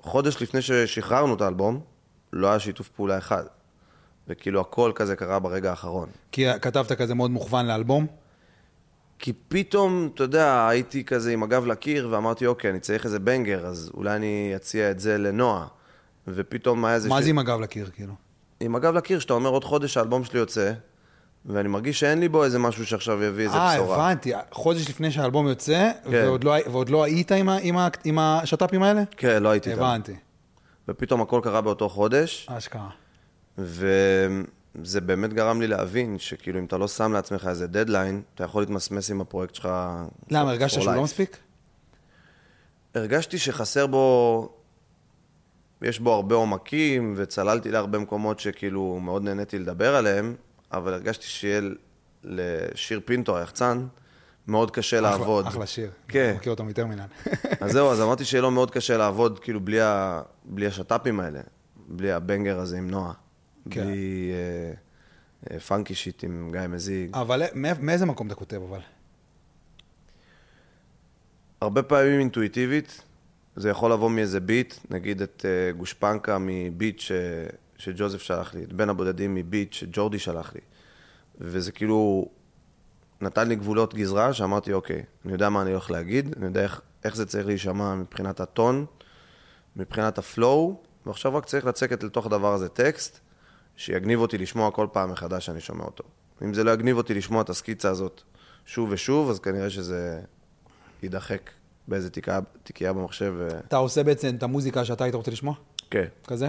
חודש 0.00 0.42
לפני 0.42 0.62
ששחררנו 0.62 1.34
את 1.34 1.40
האלבום, 1.40 1.80
לא 2.32 2.48
היה 2.48 2.58
שיתוף 2.58 2.88
פעולה 2.88 3.18
אחד. 3.18 3.44
וכאילו 4.28 4.60
הכל 4.60 4.92
כזה 4.94 5.16
קרה 5.16 5.38
ברגע 5.38 5.70
האחרון. 5.70 6.08
כי 6.32 6.46
כתבת 6.60 6.92
כזה 6.92 7.14
מאוד 7.14 7.30
מוכוון 7.30 7.66
לאלבום? 7.66 8.06
כי 9.20 9.32
פתאום, 9.48 10.10
אתה 10.14 10.22
יודע, 10.22 10.68
הייתי 10.68 11.04
כזה 11.04 11.32
עם 11.32 11.42
הגב 11.42 11.66
לקיר 11.66 12.08
ואמרתי, 12.10 12.46
אוקיי, 12.46 12.70
אני 12.70 12.80
צריך 12.80 13.04
איזה 13.04 13.18
banger, 13.18 13.66
אז 13.66 13.90
אולי 13.94 14.16
אני 14.16 14.52
אציע 14.56 14.90
את 14.90 15.00
זה 15.00 15.18
לנועה. 15.18 15.66
ופתאום 16.28 16.84
היה 16.84 16.94
איזה... 16.94 17.08
מה 17.08 17.20
ש- 17.20 17.24
זה 17.24 17.30
עם 17.30 17.38
הגב 17.38 17.60
לקיר, 17.60 17.90
כאילו? 17.94 18.14
עם 18.60 18.74
הגב 18.76 18.94
לקיר, 18.94 19.18
שאתה 19.18 19.32
אומר 19.32 19.50
עוד 19.50 19.64
חודש 19.64 19.96
האלבום 19.96 20.24
שלי 20.24 20.38
יוצא, 20.38 20.72
ואני 21.46 21.68
מרגיש 21.68 22.00
שאין 22.00 22.20
לי 22.20 22.28
בו 22.28 22.44
איזה 22.44 22.58
משהו 22.58 22.86
שעכשיו 22.86 23.22
יביא 23.22 23.44
איזה 23.44 23.56
אה, 23.56 23.74
בשורה. 23.74 23.96
הבנתי. 23.96 24.32
חודש 24.52 24.88
לפני 24.88 25.10
שהאלבום 25.10 25.48
יוצא, 25.48 25.90
כן. 26.04 26.10
ועוד 26.10 26.44
לא, 26.44 26.54
ועוד 26.70 26.88
לא 26.88 27.04
היית 27.04 27.32
עם, 27.32 27.48
עם, 27.48 27.76
עם 28.04 28.18
השת"פים 28.18 28.82
האלה? 28.82 29.02
כן, 29.16 29.42
לא 29.42 29.48
הייתי 29.48 29.70
איתם. 29.70 29.82
הבנתי. 29.82 30.14
ופתאום 30.88 31.20
הכל 31.20 31.40
קרה 31.44 31.60
באותו 31.60 31.88
חודש, 31.88 32.46
אשכרה. 32.50 32.88
וזה 34.74 35.00
באמת 35.00 35.32
גרם 35.34 35.60
לי 35.60 35.66
להבין 35.66 36.18
שכאילו 36.18 36.58
אם 36.60 36.64
אתה 36.64 36.78
לא 36.78 36.88
שם 36.88 37.12
לעצמך 37.12 37.46
איזה 37.48 37.66
דדליין, 37.66 38.22
אתה 38.34 38.44
יכול 38.44 38.62
להתמסמס 38.62 39.10
עם 39.10 39.20
הפרויקט 39.20 39.54
שלך. 39.54 39.68
למה, 40.30 40.50
הרגשת 40.50 40.80
שהוא. 40.82 40.94
לא 40.94 41.02
מספיק? 41.02 41.36
הרגשתי 42.94 43.38
שחסר 43.38 43.86
בו, 43.86 44.48
יש 45.82 46.00
בו 46.00 46.12
הרבה 46.14 46.34
עומקים, 46.34 47.14
וצללתי 47.16 47.70
להרבה 47.70 47.98
מקומות 47.98 48.40
שכאילו 48.40 48.98
מאוד 49.02 49.22
נהניתי 49.22 49.58
לדבר 49.58 49.96
עליהם, 49.96 50.34
אבל 50.72 50.92
הרגשתי 50.94 51.26
שיהיה 51.26 51.60
לשיר 52.24 53.00
פינטו, 53.04 53.36
היחצן, 53.38 53.86
מאוד 54.46 54.70
קשה 54.70 54.98
אחלה- 54.98 55.10
לעבוד. 55.10 55.46
אחלה 55.46 55.66
שיר. 55.66 55.90
כן. 56.08 56.28
אני 56.28 56.36
מכיר 56.36 56.52
אותו 56.52 56.64
מטרמינל. 56.64 57.02
אז 57.60 57.72
זהו, 57.72 57.90
אז 57.90 58.00
אמרתי 58.00 58.24
שיהיה 58.24 58.42
לו 58.42 58.50
מאוד 58.50 58.70
קשה 58.70 58.96
לעבוד, 58.96 59.38
כאילו, 59.38 59.60
בלי, 59.60 59.80
ה... 59.80 60.22
בלי 60.44 60.66
השת"פים 60.66 61.20
האלה, 61.20 61.40
בלי 61.88 62.12
הבנגר 62.12 62.58
הזה 62.58 62.78
עם 62.78 62.90
נועה. 62.90 63.12
כן. 63.70 63.84
בלי 63.84 64.30
אה, 64.32 64.72
אה, 65.54 65.60
פאנקי 65.60 65.94
שיט 65.94 66.24
עם 66.24 66.48
גיא 66.52 66.66
מזיג. 66.68 67.10
אבל 67.16 67.42
מא- 67.54 67.80
מאיזה 67.80 68.06
מקום 68.06 68.26
אתה 68.26 68.34
כותב, 68.34 68.60
אבל? 68.68 68.80
הרבה 71.60 71.82
פעמים 71.82 72.20
אינטואיטיבית, 72.20 73.02
זה 73.56 73.70
יכול 73.70 73.92
לבוא 73.92 74.10
מאיזה 74.10 74.40
ביט, 74.40 74.74
נגיד 74.90 75.22
את 75.22 75.44
אה, 75.48 75.72
גושפנקה 75.72 76.36
מביט 76.40 77.00
ש... 77.00 77.12
שג'וזף 77.78 78.22
שלח 78.22 78.54
לי, 78.54 78.64
את 78.64 78.72
בין 78.72 78.88
הבודדים 78.88 79.34
מביט 79.34 79.72
שג'ורדי 79.72 80.18
שלח 80.18 80.54
לי. 80.54 80.60
וזה 81.40 81.72
כאילו 81.72 82.28
נתן 83.20 83.48
לי 83.48 83.56
גבולות 83.56 83.94
גזרה, 83.94 84.32
שאמרתי, 84.32 84.72
אוקיי, 84.72 85.04
אני 85.24 85.32
יודע 85.32 85.48
מה 85.48 85.62
אני 85.62 85.70
הולך 85.70 85.90
להגיד, 85.90 86.34
אני 86.36 86.44
יודע 86.46 86.62
איך, 86.62 86.80
איך 87.04 87.16
זה 87.16 87.26
צריך 87.26 87.46
להישמע 87.46 87.94
מבחינת 87.94 88.40
הטון, 88.40 88.86
מבחינת 89.76 90.18
הפלואו, 90.18 90.80
ועכשיו 91.06 91.34
רק 91.34 91.44
צריך 91.44 91.66
לצקת 91.66 92.02
לתוך 92.02 92.26
הדבר 92.26 92.52
הזה 92.54 92.68
טקסט, 92.68 93.20
שיגניב 93.80 94.20
אותי 94.20 94.38
לשמוע 94.38 94.70
כל 94.70 94.86
פעם 94.92 95.10
מחדש 95.10 95.46
שאני 95.46 95.60
שומע 95.60 95.84
אותו. 95.84 96.04
אם 96.42 96.54
זה 96.54 96.64
לא 96.64 96.70
יגניב 96.70 96.96
אותי 96.96 97.14
לשמוע 97.14 97.42
את 97.42 97.50
הסקיצה 97.50 97.90
הזאת 97.90 98.22
שוב 98.66 98.88
ושוב, 98.92 99.30
אז 99.30 99.40
כנראה 99.40 99.70
שזה 99.70 100.20
יידחק 101.02 101.50
באיזה 101.88 102.10
תיקייה, 102.10 102.40
תיקייה 102.62 102.92
במחשב, 102.92 103.34
ו... 103.38 103.48
אתה 103.68 103.76
עושה 103.76 104.02
בעצם 104.02 104.36
את 104.36 104.42
המוזיקה 104.42 104.84
שאתה 104.84 105.04
היית 105.04 105.14
רוצה 105.14 105.30
לשמוע? 105.30 105.54
כן. 105.90 106.04
כזה? 106.26 106.48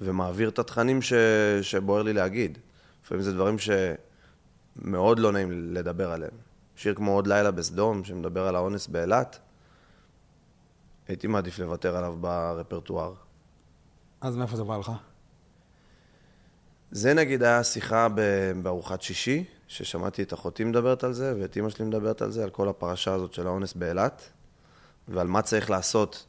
ומעביר 0.00 0.48
את 0.48 0.58
התכנים 0.58 1.02
ש... 1.02 1.12
שבוער 1.62 2.02
לי 2.02 2.12
להגיד. 2.12 2.58
לפעמים 3.04 3.22
זה 3.22 3.32
דברים 3.32 3.56
שמאוד 3.58 5.18
לא 5.18 5.32
נעים 5.32 5.74
לדבר 5.74 6.12
עליהם. 6.12 6.34
שיר 6.76 6.94
כמו 6.94 7.14
עוד 7.14 7.26
לילה 7.26 7.50
בסדום, 7.50 8.04
שמדבר 8.04 8.46
על 8.46 8.56
האונס 8.56 8.86
באילת, 8.86 9.38
הייתי 11.08 11.26
מעדיף 11.26 11.58
לוותר 11.58 11.96
עליו 11.96 12.16
ברפרטואר. 12.20 13.14
אז 14.20 14.36
מאיפה 14.36 14.56
זה 14.56 14.64
בא 14.64 14.76
לך? 14.76 14.92
זה 16.94 17.14
נגיד 17.14 17.42
היה 17.42 17.64
שיחה 17.64 18.08
בארוחת 18.62 19.02
שישי, 19.02 19.44
ששמעתי 19.68 20.22
את 20.22 20.34
אחותי 20.34 20.64
מדברת 20.64 21.04
על 21.04 21.12
זה, 21.12 21.34
ואת 21.40 21.56
אימא 21.56 21.70
שלי 21.70 21.84
מדברת 21.84 22.22
על 22.22 22.30
זה, 22.30 22.44
על 22.44 22.50
כל 22.50 22.68
הפרשה 22.68 23.14
הזאת 23.14 23.34
של 23.34 23.46
האונס 23.46 23.74
באילת, 23.74 24.22
ועל 25.08 25.26
מה 25.26 25.42
צריך 25.42 25.70
לעשות 25.70 26.26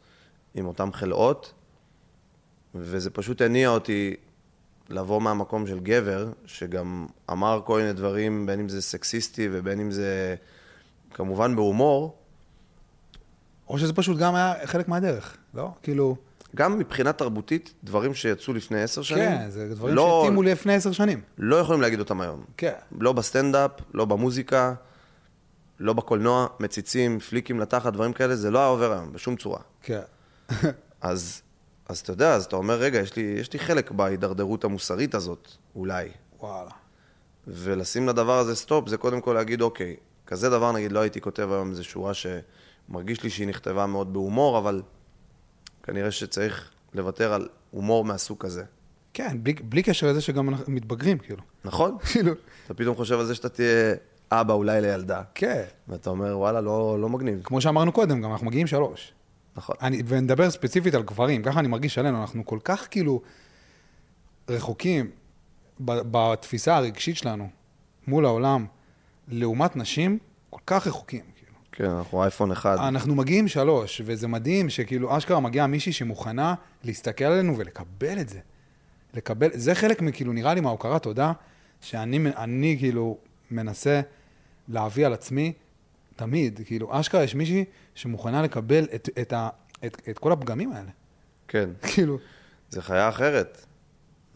עם 0.56 0.65
אותם 0.65 0.93
חלאות, 0.93 1.54
וזה 2.75 3.10
פשוט 3.10 3.41
הניע 3.41 3.69
אותי 3.69 4.15
לבוא 4.89 5.21
מהמקום 5.21 5.67
של 5.67 5.80
גבר, 5.80 6.32
שגם 6.45 7.08
אמר 7.32 7.62
כל 7.65 7.80
מיני 7.80 7.93
דברים, 7.93 8.45
בין 8.45 8.60
אם 8.60 8.69
זה 8.69 8.82
סקסיסטי 8.82 9.47
ובין 9.51 9.80
אם 9.80 9.91
זה 9.91 10.36
כמובן 11.13 11.56
בהומור, 11.56 12.17
או 13.67 13.78
שזה 13.78 13.93
פשוט 13.93 14.17
גם 14.17 14.36
היה 14.36 14.54
חלק 14.65 14.88
מהדרך, 14.88 15.38
לא? 15.54 15.71
כאילו, 15.84 16.15
גם 16.56 16.80
מבחינה 16.80 17.13
תרבותית, 17.13 17.74
דברים 17.84 18.13
שיצאו 18.13 18.54
לפני 18.54 18.82
עשר 18.82 19.02
שנים, 19.02 19.30
כן, 19.30 19.50
זה 19.50 19.70
דברים 19.70 19.96
לא, 19.96 20.20
שהתאימו 20.22 20.44
לפני 20.44 20.74
עשר 20.74 20.91
שנים. 20.91 21.22
לא 21.38 21.56
יכולים 21.56 21.82
להגיד 21.82 22.00
אותם 22.00 22.22
היום. 22.22 22.44
כן. 22.58 22.74
לא 23.00 23.13
בסטנדאפ, 23.13 23.72
לא 23.94 24.06
במוזיקה, 24.06 24.74
לא 25.80 25.94
בקולנוע, 25.94 26.48
מציצים, 26.60 27.20
פליקים 27.20 27.60
לתחת, 27.60 27.94
דברים 27.94 28.13
כאלה, 28.13 28.36
זה 28.36 28.52
לא 28.52 28.60
היה 28.60 28.68
עובר 28.68 28.91
היום, 28.91 29.13
בשום 29.13 29.36
צורה. 29.36 29.60
כן. 29.82 30.02
אז, 31.02 31.41
אז 31.89 32.00
אתה 32.00 32.12
יודע, 32.12 32.34
אז 32.34 32.46
אתה 32.46 32.56
אומר, 32.56 32.76
רגע, 32.76 33.00
יש 33.00 33.15
לי, 33.15 33.22
יש 33.22 33.54
לי 33.54 33.60
חלק 33.60 33.91
בהידרדרות 33.91 34.63
המוסרית 34.63 35.15
הזאת, 35.15 35.52
אולי. 35.76 36.10
וואלה. 36.39 36.72
ולשים 37.48 38.08
לדבר 38.08 38.38
הזה 38.38 38.56
סטופ, 38.56 38.89
זה 38.89 38.98
קודם 38.98 39.22
כל 39.22 39.34
להגיד, 39.34 39.62
אוקיי, 39.62 39.96
כזה 40.28 40.50
דבר, 40.50 40.72
נגיד, 40.72 40.91
לא 40.91 41.00
הייתי 41.00 41.22
כותב 41.22 41.50
היום 41.52 41.70
איזו 41.70 41.84
שורה 41.84 42.12
שמרגיש 42.13 43.24
לי 43.24 43.30
שהיא 43.30 43.48
נכתבה 43.48 43.86
מאוד 43.86 44.13
בהומור, 44.13 44.58
אבל 44.58 44.82
כנראה 45.86 46.12
שצריך 46.12 46.71
לוותר 46.93 47.34
על 47.34 47.48
הומור 47.71 48.06
מהסוג 48.06 48.38
כזה. 48.38 48.63
כן, 49.13 49.38
בלי, 49.43 49.54
בלי 49.54 49.84
קשר 49.84 50.08
לזה 50.08 50.21
שגם 50.21 50.50
אנחנו 50.50 50.74
מתבגרים, 50.74 51.17
כאילו. 51.17 51.41
נכון? 51.65 51.98
כאילו, 52.12 52.32
אתה 52.65 52.74
פתאום 52.74 52.95
חושב 52.95 53.19
על 53.19 53.26
זה 53.26 53.36
שאתה 53.36 53.50
תהיה 53.50 53.95
אבא 54.32 54.54
אולי 54.54 54.82
לילדה. 54.82 55.21
כן. 55.36 55.63
ואתה 55.88 56.10
אומר, 56.10 56.38
וואלה, 56.38 56.62
לא, 56.62 56.98
לא 57.02 57.10
מגניב. 57.10 57.41
כמו 57.43 57.62
שאמרנו 57.62 57.91
קודם, 57.91 58.21
גם 58.21 58.32
אנחנו 58.32 58.48
מגיעים 58.48 58.67
שלוש. 58.67 59.13
נכון. 59.56 59.76
אני, 59.82 60.02
ונדבר 60.08 60.50
ספציפית 60.50 60.95
על 60.95 61.04
גברים, 61.04 61.43
ככה 61.43 61.60
אני 61.60 61.67
מרגיש 61.67 61.98
עלינו, 61.98 62.21
אנחנו 62.21 62.45
כל 62.45 62.60
כך 62.63 62.88
כאילו 62.91 63.21
רחוקים 64.50 65.12
ב- 65.80 66.02
בתפיסה 66.12 66.76
הרגשית 66.76 67.17
שלנו 67.17 67.50
מול 68.08 68.26
העולם, 68.26 68.65
לעומת 69.28 69.76
נשים, 69.76 70.17
כל 70.50 70.62
כך 70.67 70.88
רחוקים. 70.88 71.24
כן, 71.75 71.89
אנחנו 71.89 72.23
אייפון 72.23 72.51
אחד. 72.51 72.77
אנחנו 72.79 73.15
מגיעים 73.15 73.47
שלוש, 73.47 74.01
וזה 74.05 74.27
מדהים 74.27 74.69
שכאילו 74.69 75.17
אשכרה 75.17 75.39
מגיעה 75.39 75.67
מישהי 75.67 75.91
שמוכנה 75.91 76.53
להסתכל 76.83 77.25
עלינו 77.25 77.57
ולקבל 77.57 78.19
את 78.19 78.29
זה. 78.29 78.39
לקבל, 79.13 79.49
זה 79.53 79.75
חלק 79.75 80.01
מכאילו, 80.01 80.33
נראה 80.33 80.53
לי 80.53 80.61
מההוקרת 80.61 81.03
תודה, 81.03 81.31
שאני 81.81 82.19
אני, 82.38 82.75
כאילו 82.79 83.17
מנסה 83.51 84.01
להביא 84.67 85.05
על 85.05 85.13
עצמי 85.13 85.53
תמיד, 86.15 86.59
כאילו, 86.65 86.99
אשכרה 86.99 87.23
יש 87.23 87.35
מישהי 87.35 87.65
שמוכנה 87.95 88.41
לקבל 88.41 88.83
את, 88.95 89.09
את, 89.21 89.33
ה, 89.33 89.49
את, 89.85 90.01
את 90.09 90.19
כל 90.19 90.31
הפגמים 90.31 90.71
האלה. 90.71 90.89
כן. 91.47 91.69
כאילו, 91.93 92.17
זה 92.69 92.81
חיה 92.81 93.09
אחרת. 93.09 93.65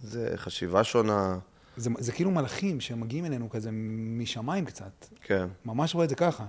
זה 0.01 0.33
חשיבה 0.35 0.83
שונה. 0.83 1.37
זה, 1.77 1.89
זה 1.97 2.11
כאילו 2.11 2.31
מלאכים 2.31 2.79
שמגיעים 2.79 3.25
אלינו 3.25 3.49
כזה 3.49 3.69
משמיים 4.17 4.65
קצת. 4.65 5.05
כן. 5.21 5.47
ממש 5.65 5.95
רואה 5.95 6.03
את 6.03 6.09
זה 6.09 6.15
ככה. 6.15 6.45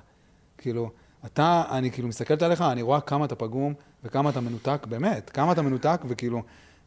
כאילו, 0.61 0.91
אתה, 1.27 1.63
אני 1.71 1.91
כאילו 1.91 2.09
מסתכלת 2.09 2.43
עליך, 2.43 2.61
אני 2.61 2.83
רואה 2.83 3.01
כמה 3.01 3.25
אתה 3.25 3.35
פגום 3.35 3.75
וכמה 4.05 4.31
אתה 4.31 4.41
מנותק, 4.41 4.87
באמת, 4.89 5.31
כמה 5.31 5.53
אתה 5.53 5.63
מנותק, 5.63 6.01
וכאילו, 6.09 6.43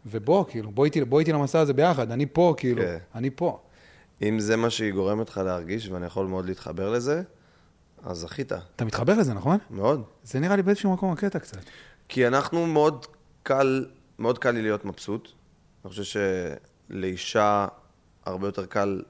ובוא, 0.05 0.45
כאילו, 0.49 0.71
בוא 0.71 0.86
איתי, 0.86 1.05
בוא 1.05 1.19
איתי 1.19 1.31
למסע 1.31 1.59
הזה 1.59 1.73
ביחד, 1.73 2.12
אני 2.12 2.25
פה, 2.25 2.53
כאילו, 2.57 2.81
כן. 2.81 2.97
אני 3.15 3.29
פה. 3.29 3.59
אם 4.21 4.39
זה 4.39 4.55
מה 4.55 4.69
שהיא 4.69 4.93
גורמת 4.93 5.29
לך 5.29 5.38
להרגיש, 5.38 5.89
ואני 5.89 6.05
יכול 6.05 6.27
מאוד 6.27 6.45
להתחבר 6.45 6.91
לזה, 6.91 7.21
אז 8.03 8.17
זכית. 8.17 8.51
אתה 8.51 8.86
מתחבר 8.86 9.13
לזה, 9.17 9.33
נכון? 9.33 9.57
מאוד. 9.69 10.03
זה 10.23 10.39
נראה 10.39 10.55
לי 10.55 10.62
באיזשהו 10.62 10.93
מקום 10.93 11.12
הקטע 11.12 11.39
קצת. 11.39 11.57
כי 12.09 12.27
אנחנו 12.27 12.67
מאוד 12.67 13.05
קל, 13.43 13.86
מאוד 14.19 14.39
קל 14.39 14.51
לי 14.51 14.62
להיות 14.62 14.86
מבסוט. 14.86 15.31
אני 15.86 15.89
חושב 15.89 16.19
שלאישה 16.89 17.67
הרבה 18.25 18.47
יותר 18.47 18.65
קל, 18.65 19.01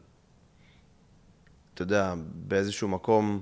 אתה 1.74 1.82
יודע, 1.82 2.14
באיזשהו 2.34 2.88
מקום 2.88 3.42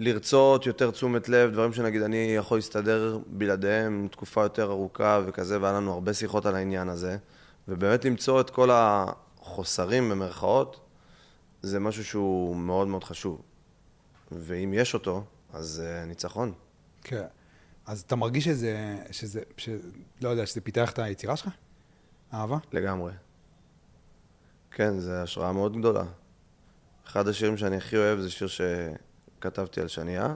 לרצות 0.00 0.66
יותר 0.66 0.90
תשומת 0.90 1.28
לב, 1.28 1.50
דברים 1.52 1.72
שנגיד 1.72 2.02
אני 2.02 2.34
יכול 2.36 2.58
להסתדר 2.58 3.18
בלעדיהם 3.26 4.08
תקופה 4.10 4.42
יותר 4.42 4.70
ארוכה 4.70 5.20
וכזה, 5.26 5.60
והיה 5.60 5.74
לנו 5.74 5.92
הרבה 5.92 6.14
שיחות 6.14 6.46
על 6.46 6.54
העניין 6.54 6.88
הזה. 6.88 7.16
ובאמת 7.68 8.04
למצוא 8.04 8.40
את 8.40 8.50
כל 8.50 8.70
החוסרים 8.72 10.10
במרכאות, 10.10 10.80
זה 11.62 11.80
משהו 11.80 12.04
שהוא 12.04 12.56
מאוד 12.56 12.88
מאוד 12.88 13.04
חשוב. 13.04 13.42
ואם 14.32 14.74
יש 14.74 14.94
אותו, 14.94 15.24
אז 15.52 15.66
זה 15.66 16.04
ניצחון. 16.06 16.52
כן. 17.02 17.24
אז 17.86 18.00
אתה 18.00 18.16
מרגיש 18.16 18.44
שזה, 18.44 18.96
שזה, 19.10 19.40
ש... 19.56 19.68
לא 20.20 20.28
יודע, 20.28 20.46
שזה 20.46 20.60
פיתח 20.60 20.90
את 20.90 20.98
היצירה 20.98 21.36
שלך? 21.36 21.48
אהבה? 22.34 22.58
לגמרי. 22.72 23.12
כן, 24.70 24.98
זו 24.98 25.12
השראה 25.12 25.52
מאוד 25.52 25.78
גדולה. 25.78 26.04
אחד 27.06 27.28
השירים 27.28 27.56
שאני 27.56 27.76
הכי 27.76 27.96
אוהב 27.96 28.20
זה 28.20 28.30
שיר 28.30 28.48
שכתבתי 29.40 29.80
על 29.80 29.88
שנייה, 29.88 30.34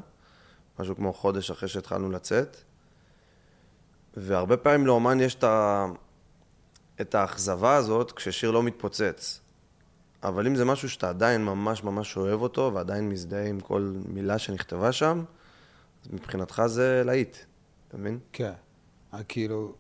משהו 0.79 0.97
כמו 0.97 1.13
חודש 1.13 1.51
אחרי 1.51 1.69
שהתחלנו 1.69 2.11
לצאת. 2.11 2.57
והרבה 4.17 4.57
פעמים 4.57 4.87
לאומן 4.87 5.21
יש 5.21 5.35
את, 5.35 5.45
ה... 5.45 5.87
את 7.01 7.15
האכזבה 7.15 7.75
הזאת 7.75 8.13
כששיר 8.13 8.51
לא 8.51 8.63
מתפוצץ. 8.63 9.41
אבל 10.23 10.47
אם 10.47 10.57
זה 10.57 10.65
משהו 10.65 10.91
שאתה 10.91 11.09
עדיין 11.09 11.45
ממש 11.45 11.85
ממש 11.85 12.17
אוהב 12.17 12.41
אותו, 12.41 12.71
ועדיין 12.75 13.09
מזדהה 13.09 13.47
עם 13.47 13.61
כל 13.61 13.93
מילה 14.09 14.39
שנכתבה 14.39 14.93
שם, 14.93 15.25
אז 16.05 16.11
מבחינתך 16.13 16.63
זה 16.67 17.03
להיט, 17.05 17.37
אתה 17.89 17.97
מבין? 17.97 18.19
כן. 18.33 18.53
אה, 19.15 19.23
כאילו, 19.23 19.75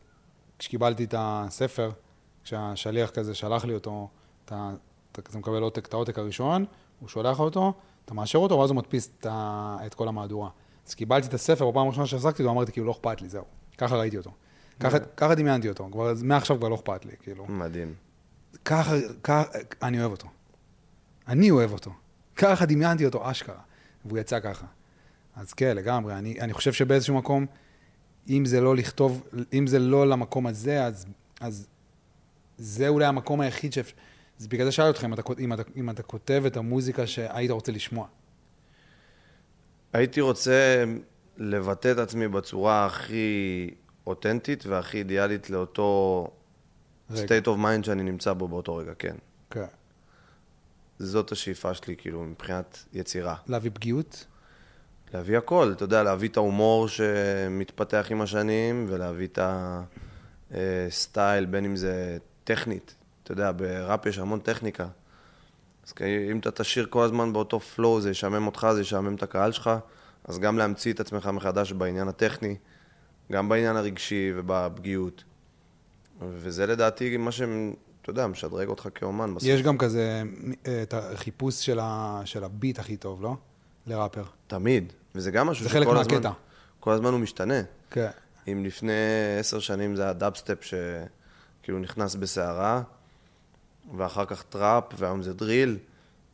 כשקיבלתי 0.58 1.04
את 1.04 1.14
הספר, 1.18 1.90
כשהשליח 2.44 3.10
כזה 3.10 3.34
שלח 3.34 3.64
לי 3.64 3.74
אותו, 3.74 4.08
אתה, 4.44 4.70
אתה 5.12 5.22
כזה 5.22 5.38
מקבל 5.38 5.62
עותק, 5.62 5.86
את 5.86 5.94
העותק 5.94 6.18
הראשון, 6.18 6.64
הוא 7.00 7.08
שולח 7.08 7.40
אותו, 7.40 7.72
אתה 8.04 8.14
מאשר 8.14 8.38
אותו, 8.38 8.58
ואז 8.58 8.70
הוא 8.70 8.76
מדפיס 8.76 9.10
את, 9.86 9.94
כל 9.94 10.08
המהדורה. 10.08 10.50
אז 10.86 10.94
קיבלתי 10.94 11.28
את 11.28 11.34
הספר, 11.34 11.70
בפעם 11.70 11.86
הראשונה 11.86 12.06
שהחזקתי 12.06 12.42
אותו, 12.42 12.52
אמרתי, 12.52 12.72
כאילו, 12.72 12.86
לא 12.86 12.92
אכפת 12.92 13.22
לי, 13.22 13.28
זהו. 13.28 13.44
ככה 13.78 13.96
ראיתי 13.96 14.16
אותו. 14.16 14.30
ככה, 14.80 14.98
ככה 14.98 15.34
דמיינתי 15.34 15.68
אותו, 15.68 15.88
כבר, 15.92 16.12
מעכשיו 16.22 16.58
כבר 16.58 16.68
לא 16.68 16.74
אכפת 16.74 17.04
לי, 17.04 17.12
כאילו. 17.22 17.46
מדהים. 17.48 17.94
ככה, 18.64 18.94
ככה, 19.22 19.42
אני 19.82 20.00
אוהב 20.00 20.10
אותו. 20.10 20.28
אני 21.28 21.50
אוהב 21.50 21.72
אותו. 21.72 21.90
ככה 22.36 22.66
דמיינתי 22.66 23.06
אותו, 23.06 23.30
אשכרה. 23.30 23.60
והוא 24.04 24.18
יצא 24.18 24.40
ככה. 24.40 24.66
אז 25.36 25.52
כן, 25.52 25.76
לגמרי. 25.76 26.14
אני, 26.14 26.40
אני 26.40 26.52
חושב 26.52 26.72
שבאיזשהו 26.72 27.14
מקום, 27.14 27.46
אם 28.28 28.44
זה 28.44 28.60
לא 28.60 28.76
לכתוב, 28.76 29.22
אם 29.52 29.66
זה 29.66 29.78
לא 29.78 30.08
למקום 30.08 30.46
הזה, 30.46 30.84
אז, 30.84 31.06
אז 31.40 31.66
זה 32.58 32.88
אולי 32.88 33.06
המקום 33.06 33.40
היחיד 33.40 33.72
ש... 33.72 33.78
זה 34.38 34.48
בגלל 34.48 34.66
זה 34.66 34.72
שאלתי 34.72 34.88
אותך 34.88 35.04
אם 35.04 35.14
אתה, 35.14 35.22
אם, 35.38 35.52
אתה, 35.52 35.62
אם 35.76 35.90
אתה 35.90 36.02
כותב 36.02 36.42
את 36.46 36.56
המוזיקה 36.56 37.06
שהיית 37.06 37.50
רוצה 37.50 37.72
לשמוע. 37.72 38.06
הייתי 39.92 40.20
רוצה 40.20 40.84
לבטא 41.36 41.92
את 41.92 41.98
עצמי 41.98 42.28
בצורה 42.28 42.86
הכי 42.86 43.70
אותנטית 44.06 44.66
והכי 44.66 44.98
אידיאלית 44.98 45.50
לאותו 45.50 46.28
רגע. 47.10 47.26
state 47.26 47.44
of 47.44 47.58
mind 47.58 47.86
שאני 47.86 48.02
נמצא 48.02 48.32
בו 48.32 48.48
באותו 48.48 48.76
רגע, 48.76 48.92
כן. 48.98 49.16
כן. 49.50 49.64
זאת 50.98 51.32
השאיפה 51.32 51.74
שלי, 51.74 51.96
כאילו, 51.96 52.24
מבחינת 52.24 52.84
יצירה. 52.92 53.34
להביא 53.46 53.70
פגיעות? 53.74 54.26
להביא 55.14 55.38
הכל, 55.38 55.72
אתה 55.76 55.84
יודע, 55.84 56.02
להביא 56.02 56.28
את 56.28 56.36
ההומור 56.36 56.88
שמתפתח 56.88 58.06
עם 58.10 58.20
השנים, 58.20 58.86
ולהביא 58.88 59.28
את 59.32 59.38
הסטייל, 60.50 61.44
בין 61.44 61.64
אם 61.64 61.76
זה 61.76 62.18
טכנית. 62.44 62.94
אתה 63.24 63.32
יודע, 63.32 63.52
בראפ 63.56 64.06
יש 64.06 64.18
המון 64.18 64.40
טכניקה. 64.40 64.86
אז 65.86 65.92
אם 66.30 66.38
אתה 66.38 66.50
תשאיר 66.50 66.86
כל 66.90 67.04
הזמן 67.04 67.32
באותו 67.32 67.60
פלואו, 67.60 68.00
זה 68.00 68.10
ישעמם 68.10 68.46
אותך, 68.46 68.66
זה 68.74 68.80
ישעמם 68.80 69.14
את 69.14 69.22
הקהל 69.22 69.52
שלך, 69.52 69.70
אז 70.24 70.38
גם 70.38 70.58
להמציא 70.58 70.92
את 70.92 71.00
עצמך 71.00 71.26
מחדש 71.26 71.72
בעניין 71.72 72.08
הטכני, 72.08 72.56
גם 73.32 73.48
בעניין 73.48 73.76
הרגשי 73.76 74.32
ובפגיעות. 74.36 75.24
וזה 76.20 76.66
לדעתי 76.66 77.16
מה 77.16 77.32
שאתה 77.32 78.10
יודע, 78.10 78.26
משדרג 78.26 78.68
אותך 78.68 78.88
כאומן 78.94 79.34
בסוף. 79.34 79.48
יש 79.48 79.62
גם 79.62 79.78
כזה 79.78 80.22
אה, 80.66 80.82
את 80.82 80.94
החיפוש 80.94 81.66
של, 81.66 81.78
ה, 81.82 82.20
של 82.24 82.44
ה 82.44 82.51
beat 82.51 82.78
הכי 82.78 82.96
טוב, 82.96 83.22
לא? 83.22 83.36
לראפר. 83.86 84.24
תמיד. 84.46 84.92
וזה 85.14 85.30
גם 85.30 85.46
משהו 85.46 85.64
זה 85.64 85.70
חלק 85.70 85.82
שכל 85.82 85.96
הזמן, 85.96 86.14
מהקטע. 86.14 86.30
כל 86.80 86.92
הזמן 86.92 87.12
הוא 87.12 87.20
משתנה. 87.20 87.62
כן. 87.90 88.08
אם 88.48 88.64
לפני 88.64 88.92
עשר 89.40 89.58
שנים 89.58 89.96
זה 89.96 90.02
היה 90.02 90.12
דאבסטפ 90.12 90.64
שכאילו 90.64 91.78
נכנס 91.78 92.14
בסערה, 92.14 92.82
ואחר 93.96 94.24
כך 94.24 94.42
trap, 94.42 94.84
והיום 94.98 95.22
זה 95.22 95.34
drill, 95.34 95.78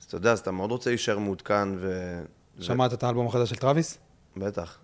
אז 0.00 0.04
אתה 0.04 0.16
יודע, 0.16 0.32
אז 0.32 0.38
אתה 0.38 0.50
מאוד 0.50 0.70
רוצה 0.70 0.90
להישאר 0.90 1.18
מעודכן, 1.18 1.68
ו... 1.78 2.20
שמעת 2.60 2.92
את 2.92 3.02
האלבום 3.02 3.26
החדש 3.26 3.50
של 3.50 3.56
טראביס? 3.56 3.98
בטח. 4.36 4.78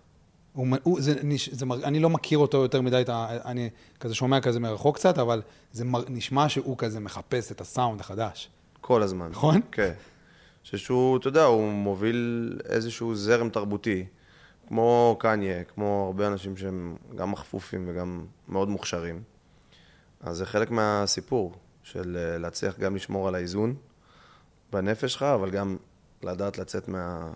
הוא, 0.53 0.67
הוא, 0.83 1.01
זה, 1.01 1.13
נש- 1.23 1.49
זה, 1.49 1.65
אני 1.83 1.99
לא 1.99 2.09
מכיר 2.09 2.37
אותו 2.37 2.57
יותר 2.57 2.81
מדי, 2.81 3.01
את 3.01 3.09
ה- 3.09 3.27
אני 3.45 3.69
כזה 3.99 4.15
שומע 4.15 4.41
כזה 4.41 4.59
מרחוק 4.59 4.95
קצת, 4.95 5.17
אבל 5.17 5.41
זה 5.71 5.85
מר- 5.85 6.03
נשמע 6.09 6.49
שהוא 6.49 6.77
כזה 6.77 6.99
מחפש 6.99 7.51
את 7.51 7.61
הסאונד 7.61 7.99
החדש. 7.99 8.49
כל 8.81 9.01
הזמן. 9.03 9.27
נכון? 9.31 9.61
כן. 9.71 9.93
שהוא, 10.63 11.17
אתה 11.17 11.27
יודע, 11.27 11.43
הוא 11.43 11.71
מוביל 11.71 12.53
איזשהו 12.65 13.15
זרם 13.15 13.49
תרבותי, 13.49 14.05
כמו 14.67 15.15
קניה, 15.19 15.63
כמו 15.63 16.03
הרבה 16.07 16.27
אנשים 16.27 16.57
שהם 16.57 16.95
גם 17.15 17.31
מחפופים 17.31 17.85
וגם 17.89 18.25
מאוד 18.49 18.69
מוכשרים. 18.69 19.21
אז 20.21 20.37
זה 20.37 20.45
חלק 20.45 20.71
מהסיפור 20.71 21.53
של 21.91 22.17
אה, 22.19 22.37
להצליח 22.37 22.79
גם 22.79 22.95
לשמור 22.95 23.27
על 23.27 23.35
האיזון 23.35 23.75
בנפש 24.71 25.13
שלך, 25.13 25.23
אבל 25.23 25.49
גם 25.49 25.77
לדעת 26.23 26.57
לצאת 26.57 26.87
מה... 26.87 27.31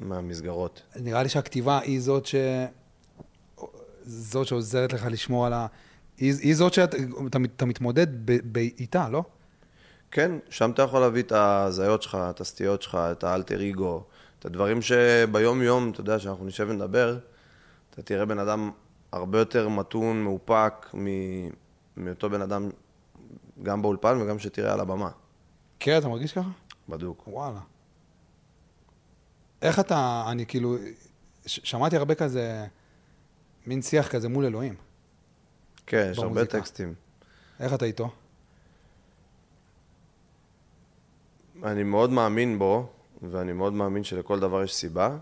מהמסגרות. 0.00 0.82
נראה 0.96 1.22
לי 1.22 1.28
שהכתיבה 1.28 1.78
היא 1.78 2.00
זאת 2.00 2.26
ש... 2.26 2.34
זאת 4.02 4.46
שעוזרת 4.46 4.92
לך 4.92 5.06
לשמור 5.10 5.46
על 5.46 5.52
ה... 5.52 5.66
היא, 6.18 6.34
היא 6.40 6.54
זאת 6.54 6.74
שאתה 6.74 6.96
אתה, 7.26 7.38
אתה 7.56 7.66
מתמודד 7.66 8.06
ב, 8.52 8.56
איתה, 8.56 9.08
לא? 9.08 9.24
כן, 10.10 10.32
שם 10.50 10.70
אתה 10.70 10.82
יכול 10.82 11.00
להביא 11.00 11.22
את 11.22 11.32
ההזיות 11.32 12.02
שלך, 12.02 12.18
את 12.30 12.40
הסטיות 12.40 12.82
שלך, 12.82 12.94
את 13.12 13.24
האלטר 13.24 13.70
אגו, 13.70 14.04
את 14.38 14.44
הדברים 14.44 14.82
שביום-יום, 14.82 15.90
אתה 15.90 16.00
יודע, 16.00 16.18
שאנחנו 16.18 16.44
נשב 16.44 16.66
ונדבר, 16.70 17.18
אתה 17.90 18.02
תראה 18.02 18.24
בן 18.24 18.38
אדם 18.38 18.70
הרבה 19.12 19.38
יותר 19.38 19.68
מתון, 19.68 20.22
מאופק, 20.22 20.86
מ- 20.94 21.48
מאותו 21.96 22.30
בן 22.30 22.42
אדם, 22.42 22.70
גם 23.62 23.82
באולפן 23.82 24.18
וגם 24.22 24.38
שתראה 24.38 24.72
על 24.72 24.80
הבמה. 24.80 25.10
כן, 25.80 25.98
אתה 25.98 26.08
מרגיש 26.08 26.32
ככה? 26.32 26.48
בדוק. 26.88 27.24
וואלה. 27.28 27.60
איך 29.62 29.80
אתה, 29.80 30.24
אני 30.30 30.46
כאילו, 30.46 30.76
ש- 31.46 31.60
שמעתי 31.64 31.96
הרבה 31.96 32.14
כזה, 32.14 32.66
מין 33.66 33.82
שיח 33.82 34.08
כזה 34.08 34.28
מול 34.28 34.44
אלוהים. 34.44 34.74
כן, 35.86 36.08
יש 36.10 36.18
הרבה. 36.18 36.44
טקסטים. 36.44 36.94
איך 37.60 37.74
אתה 37.74 37.84
איתו? 37.84 38.10
אני 41.62 41.82
מאוד 41.82 42.10
מאמין 42.10 42.58
בו, 42.58 42.86
ואני 43.22 43.52
מאוד 43.52 43.72
מאמין 43.72 44.04
שלכל 44.04 44.40
דבר 44.40 44.62
יש 44.62 44.74
סיבה, 44.74 45.16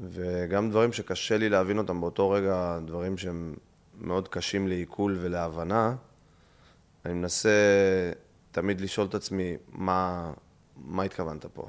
וגם 0.00 0.70
דברים 0.70 0.92
שקשה 0.92 1.36
לי 1.38 1.48
להבין 1.48 1.78
אותם 1.78 2.00
באותו 2.00 2.30
רגע, 2.30 2.78
דברים 2.86 3.18
שהם 3.18 3.54
מאוד 4.00 4.28
קשים 4.28 4.68
לעיכול 4.68 5.18
ולהבנה, 5.20 5.94
אני 7.04 7.14
מנסה 7.14 7.50
תמיד 8.50 8.80
לשאול 8.80 9.06
את 9.06 9.14
עצמי, 9.14 9.56
מה, 9.68 10.32
מה 10.76 11.02
התכוונת 11.02 11.46
פה? 11.46 11.68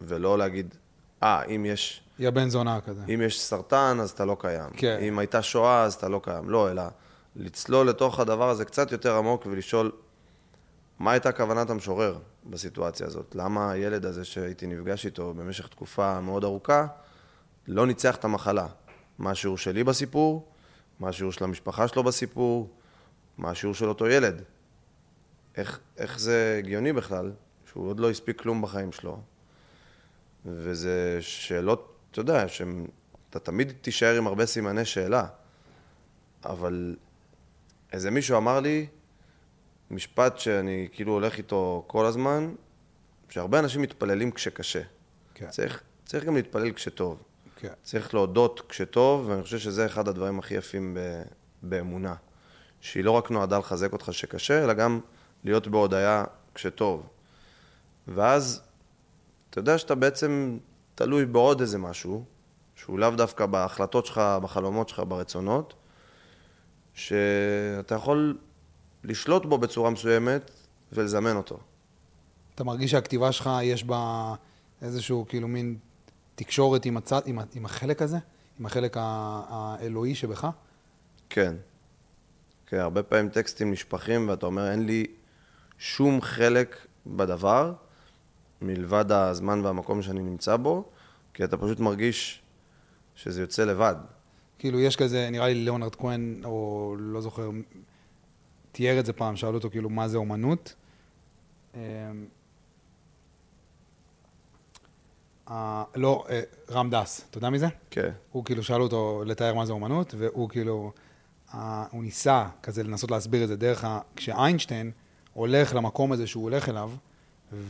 ולא 0.00 0.38
להגיד, 0.38 0.74
אה, 1.22 1.42
אם 1.44 1.66
יש, 1.68 2.02
יא 2.18 2.30
בן 2.30 2.48
זונה 2.48 2.80
כזה. 2.80 3.02
אם 3.14 3.20
יש 3.24 3.40
סרטן, 3.40 3.98
אז 4.00 4.10
אתה 4.10 4.24
לא 4.24 4.36
קיים. 4.40 4.70
כן. 4.76 4.98
אם 5.02 5.18
הייתה 5.18 5.42
שואה, 5.42 5.82
אז 5.82 5.94
אתה 5.94 6.08
לא 6.08 6.20
קיים. 6.24 6.50
לא, 6.50 6.70
אלא 6.70 6.82
לצלול 7.36 7.88
לתוך 7.88 8.20
הדבר 8.20 8.48
הזה 8.50 8.64
קצת 8.64 8.92
יותר 8.92 9.16
עמוק 9.16 9.46
ולשאול, 9.46 9.92
מה 10.98 11.12
הייתה 11.12 11.32
כוונת 11.32 11.70
המשורר 11.70 12.18
בסיטואציה 12.46 13.06
הזאת? 13.06 13.34
למה 13.34 13.70
הילד 13.70 14.06
הזה 14.06 14.24
שהייתי 14.24 14.66
נפגש 14.66 15.06
איתו 15.06 15.34
במשך 15.34 15.68
תקופה 15.68 16.20
מאוד 16.20 16.44
ארוכה, 16.44 16.86
לא 17.68 17.86
ניצח 17.86 18.16
את 18.16 18.24
המחלה? 18.24 18.66
מה 19.18 19.30
השיעור 19.30 19.58
שלי 19.58 19.84
בסיפור, 19.84 20.48
מה 21.00 21.08
השיעור 21.08 21.32
של 21.32 21.44
המשפחה 21.44 21.88
שלו 21.88 22.04
בסיפור, 22.04 22.68
מה 23.40 23.50
השיעור 23.50 23.74
של 23.74 23.88
אותו 23.88 24.06
ילד. 24.08 24.42
איך, 25.56 25.80
איך 25.96 26.20
זה 26.20 26.56
הגיוני 26.58 26.92
בכלל, 26.92 27.32
שהוא 27.70 27.88
עוד 27.88 28.00
לא 28.00 28.10
הספיק 28.10 28.40
כלום 28.40 28.62
בחיים 28.62 28.92
שלו. 28.92 29.20
וזה 30.46 31.18
שאלות, 31.20 31.96
אתה 32.10 32.20
יודע, 32.20 32.48
שאתה 32.48 33.38
תמיד 33.42 33.72
תישאר 33.80 34.16
עם 34.16 34.26
הרבה 34.26 34.46
סימני 34.46 34.84
שאלה. 34.84 35.26
אבל 36.44 36.96
איזה 37.92 38.10
מישהו 38.10 38.36
אמר 38.36 38.60
לי, 38.60 38.86
משפט 39.90 40.38
שאני 40.38 40.88
כאילו 40.92 41.12
הולך 41.12 41.38
איתו 41.38 41.84
כל 41.86 42.06
הזמן, 42.06 42.54
שהרבה 43.28 43.58
אנשים 43.58 43.82
מתפללים 43.82 44.30
כשקשה. 44.30 44.82
כן. 45.34 45.50
צריך, 45.50 45.82
צריך 46.06 46.24
גם 46.24 46.34
להתפלל 46.34 46.72
כשטוב. 46.72 47.22
כן. 47.56 47.72
צריך 47.82 48.14
להודות 48.14 48.60
כשטוב, 48.68 49.28
ואני 49.28 49.42
חושב 49.42 49.58
שזה 49.58 49.86
אחד 49.86 50.08
הדברים 50.08 50.38
הכי 50.38 50.54
יפים 50.54 50.94
ב, 50.94 51.22
באמונה. 51.62 52.14
שהיא 52.80 53.04
לא 53.04 53.10
רק 53.10 53.30
נועדה 53.30 53.58
לחזק 53.58 53.92
אותך 53.92 54.08
שקשה, 54.12 54.64
אלא 54.64 54.72
גם 54.72 55.00
להיות 55.44 55.68
בהודיה 55.68 56.24
כשטוב. 56.54 57.06
ואז, 58.08 58.60
אתה 59.50 59.58
יודע 59.58 59.78
שאתה 59.78 59.94
בעצם 59.94 60.58
תלוי 60.94 61.26
בעוד 61.26 61.60
איזה 61.60 61.78
משהו, 61.78 62.24
שהוא 62.76 62.98
לאו 62.98 63.10
דווקא 63.10 63.46
בהחלטות 63.46 64.06
שלך, 64.06 64.20
בחלומות 64.42 64.88
שלך, 64.88 65.02
ברצונות, 65.08 65.74
שאתה 66.94 67.94
יכול 67.94 68.38
לשלוט 69.04 69.46
בו 69.46 69.58
בצורה 69.58 69.90
מסוימת 69.90 70.50
ולזמן 70.92 71.36
אותו. 71.36 71.58
אתה 72.54 72.64
מרגיש 72.64 72.90
שהכתיבה 72.90 73.32
שלך, 73.32 73.50
יש 73.62 73.84
בה 73.84 74.34
איזשהו 74.82 75.24
כאילו 75.28 75.48
מין 75.48 75.76
תקשורת 76.34 76.84
עם, 76.84 76.96
הצד, 76.96 77.20
עם, 77.26 77.38
עם 77.54 77.64
החלק 77.64 78.02
הזה? 78.02 78.18
עם 78.60 78.66
החלק 78.66 78.96
האלוהי 79.00 80.14
שבך? 80.14 80.48
כן. 81.30 81.54
כן, 82.70 82.78
הרבה 82.78 83.02
פעמים 83.02 83.28
טקסטים 83.28 83.72
נשפכים 83.72 84.28
ואתה 84.28 84.46
אומר, 84.46 84.70
אין 84.70 84.86
לי 84.86 85.06
שום 85.78 86.20
חלק 86.20 86.76
בדבר, 87.06 87.72
מלבד 88.62 89.12
הזמן 89.12 89.60
והמקום 89.64 90.02
שאני 90.02 90.20
נמצא 90.20 90.56
בו, 90.56 90.84
כי 91.34 91.44
אתה 91.44 91.56
פשוט 91.56 91.80
מרגיש 91.80 92.42
שזה 93.14 93.40
יוצא 93.40 93.64
לבד. 93.64 93.94
כאילו, 94.58 94.80
יש 94.80 94.96
כזה, 94.96 95.28
נראה 95.30 95.46
לי 95.46 95.54
ליאונרד 95.54 95.94
כהן, 95.94 96.40
או 96.44 96.94
לא 96.98 97.20
זוכר, 97.20 97.50
תיאר 98.72 99.00
את 99.00 99.06
זה 99.06 99.12
פעם, 99.12 99.36
שאלו 99.36 99.54
אותו 99.54 99.70
כאילו, 99.70 99.90
מה 99.90 100.08
זה 100.08 100.16
אומנות? 100.16 100.74
אה, 101.74 101.80
לא, 105.94 106.24
אה, 106.30 106.40
רם 106.70 106.90
דס, 106.90 107.26
אתה 107.30 107.38
יודע 107.38 107.50
מי 107.50 107.58
זה? 107.58 107.66
כן. 107.90 108.10
הוא 108.32 108.44
כאילו, 108.44 108.62
שאלו 108.62 108.84
אותו 108.84 109.22
לתאר 109.26 109.54
מה 109.54 109.66
זה 109.66 109.72
אומנות, 109.72 110.14
והוא 110.18 110.48
כאילו, 110.48 110.92
הוא 111.90 112.02
ניסה 112.02 112.46
כזה 112.62 112.82
לנסות 112.82 113.10
להסביר 113.10 113.42
את 113.42 113.48
זה 113.48 113.56
דרך 113.56 113.84
ה... 113.84 114.00
כשאיינשטיין 114.16 114.90
הולך 115.32 115.74
למקום 115.74 116.12
הזה 116.12 116.26
שהוא 116.26 116.42
הולך 116.42 116.68
אליו, 116.68 116.90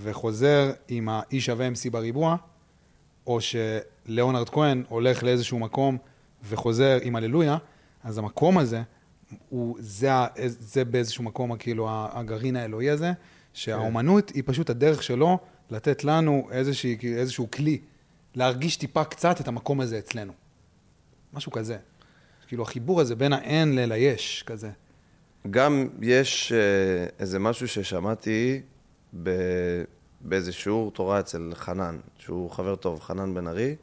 וחוזר 0.02 0.72
עם 0.88 1.08
ה-E 1.08 1.36
שווה 1.38 1.68
MC 1.68 1.90
בריבוע, 1.90 2.36
או 3.26 3.38
שליאונרד 3.40 4.48
כהן 4.48 4.84
הולך 4.88 5.22
לאיזשהו 5.22 5.58
מקום 5.58 5.98
וחוזר 6.48 6.98
עם 7.02 7.16
הללויה, 7.16 7.56
אז 8.04 8.18
המקום 8.18 8.58
הזה, 8.58 8.82
הוא, 9.48 9.76
זה, 9.80 10.10
זה 10.46 10.84
באיזשהו 10.84 11.24
מקום, 11.24 11.56
כאילו, 11.56 11.88
הגרעין 11.90 12.56
האלוהי 12.56 12.90
הזה, 12.90 13.12
שהאומנות 13.54 14.30
היא 14.30 14.42
פשוט 14.46 14.70
הדרך 14.70 15.02
שלו 15.02 15.38
לתת 15.70 16.04
לנו 16.04 16.48
איזושהי, 16.50 16.96
כאילו, 16.98 17.16
איזשהו 17.18 17.50
כלי, 17.50 17.78
להרגיש 18.34 18.76
טיפה 18.76 19.04
קצת 19.04 19.40
את 19.40 19.48
המקום 19.48 19.80
הזה 19.80 19.98
אצלנו. 19.98 20.32
משהו 21.32 21.52
כזה. 21.52 21.76
כאילו, 22.50 22.62
החיבור 22.62 23.00
הזה 23.00 23.16
בין 23.16 23.32
האין 23.32 23.74
לליש, 23.74 24.44
כזה. 24.46 24.70
גם 25.50 25.88
יש 26.02 26.52
אה, 26.52 27.06
איזה 27.18 27.38
משהו 27.38 27.68
ששמעתי 27.68 28.60
ב... 29.22 29.30
באיזה 30.20 30.52
שיעור 30.52 30.90
תורה 30.90 31.20
אצל 31.20 31.52
חנן, 31.54 31.98
שהוא 32.18 32.50
חבר 32.50 32.76
טוב, 32.76 33.00
חנן 33.00 33.34
בן 33.34 33.46
ארי, 33.46 33.76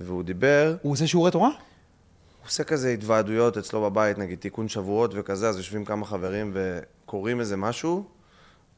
והוא 0.00 0.22
דיבר, 0.22 0.76
הוא 0.82 0.92
עושה 0.92 1.06
שיעורי 1.06 1.30
תורה? 1.30 1.48
הוא 1.48 2.46
עושה 2.46 2.64
כזה 2.64 2.90
התוועדויות 2.90 3.56
אצלו 3.56 3.82
בבית, 3.82 4.18
נגיד 4.18 4.38
תיקון 4.38 4.68
שבועות 4.68 5.10
וכזה, 5.14 5.48
אז 5.48 5.56
יושבים 5.56 5.84
כמה 5.84 6.06
חברים 6.06 6.52
וקוראים 6.54 7.40
איזה 7.40 7.56
משהו, 7.56 8.04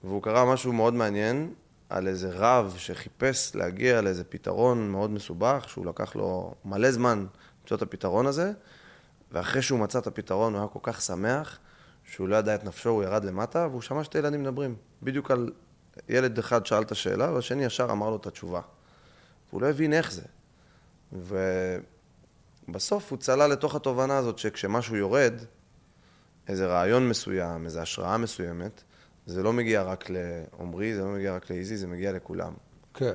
והוא 0.05 0.23
קרא 0.23 0.53
משהו 0.53 0.73
מאוד 0.73 0.95
מעניין 0.95 1.53
על 1.89 2.09
איזה 2.09 2.31
רב 2.33 2.75
שחיפש 2.79 3.55
להגיע 3.55 4.01
לאיזה 4.01 4.25
פתרון 4.25 4.91
מאוד 4.91 5.11
מסובך, 5.11 5.65
שהוא 5.69 5.87
לקח 5.87 6.17
לו 6.17 6.55
מלא 6.65 6.91
זמן 6.91 7.27
למצוא 7.63 7.77
את 7.77 7.83
הפתרון 7.83 8.27
הזה, 8.27 8.53
ואחרי 9.33 9.63
שהוא 9.63 9.79
מצא 9.79 9.99
את 9.99 10.07
הפתרון 10.07 10.53
הוא 10.53 10.61
היה 10.61 10.69
כל 10.69 10.79
כך 10.83 11.03
שמח, 11.03 11.59
שהוא 12.05 12.29
לא 12.29 12.37
ידע 12.37 12.55
את 12.55 12.65
נפשו, 12.65 12.91
הוא 12.91 13.03
ירד 13.03 13.25
למטה, 13.25 13.67
והוא 13.71 13.83
שמע 13.83 14.05
שתי 14.05 14.19
ילדים 14.19 14.43
מדברים. 14.43 14.77
בדיוק 15.03 15.31
על... 15.31 15.51
ילד 16.09 16.39
אחד 16.39 16.67
שאל 16.67 16.83
את 16.83 16.93
השאלה, 16.93 17.33
והשני 17.33 17.65
ישר 17.65 17.89
אמר 17.91 18.11
לו 18.11 18.17
את 18.17 18.27
התשובה. 18.27 18.61
והוא 19.51 19.63
לא 19.63 19.67
הבין 19.67 19.93
איך 19.93 20.13
זה. 20.13 20.23
ובסוף 22.69 23.11
הוא 23.11 23.19
צלל 23.19 23.51
לתוך 23.53 23.75
התובנה 23.75 24.17
הזאת 24.17 24.39
שכשמשהו 24.39 24.97
יורד, 24.97 25.35
איזה 26.49 26.67
רעיון 26.67 27.09
מסוים, 27.09 27.65
איזו 27.65 27.81
השראה 27.81 28.19
מסוימת, 28.19 28.83
זה 29.27 29.43
לא 29.43 29.53
מגיע 29.53 29.83
רק 29.83 30.11
לעומרי, 30.11 30.95
זה 30.95 31.01
לא 31.01 31.09
מגיע 31.09 31.35
רק 31.35 31.51
לאיזי, 31.51 31.77
זה 31.77 31.87
מגיע 31.87 32.13
לכולם. 32.13 32.53
כן. 32.95 33.15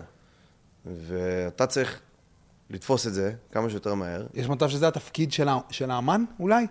ואתה 0.86 1.68
צריך 1.68 2.02
לתפוס 2.70 3.08
את 3.08 3.14
זה 3.14 3.34
כמה 3.52 3.70
שיותר 3.70 3.94
מהר, 3.94 4.26
יש 4.34 4.48
מצב 4.50 4.70
שזה 4.70 4.88
התפקיד 4.88 5.32
של, 5.32 5.48
ה- 5.50 5.60
של 5.70 5.92
האמן, 5.92 6.24
אולי? 6.40 6.68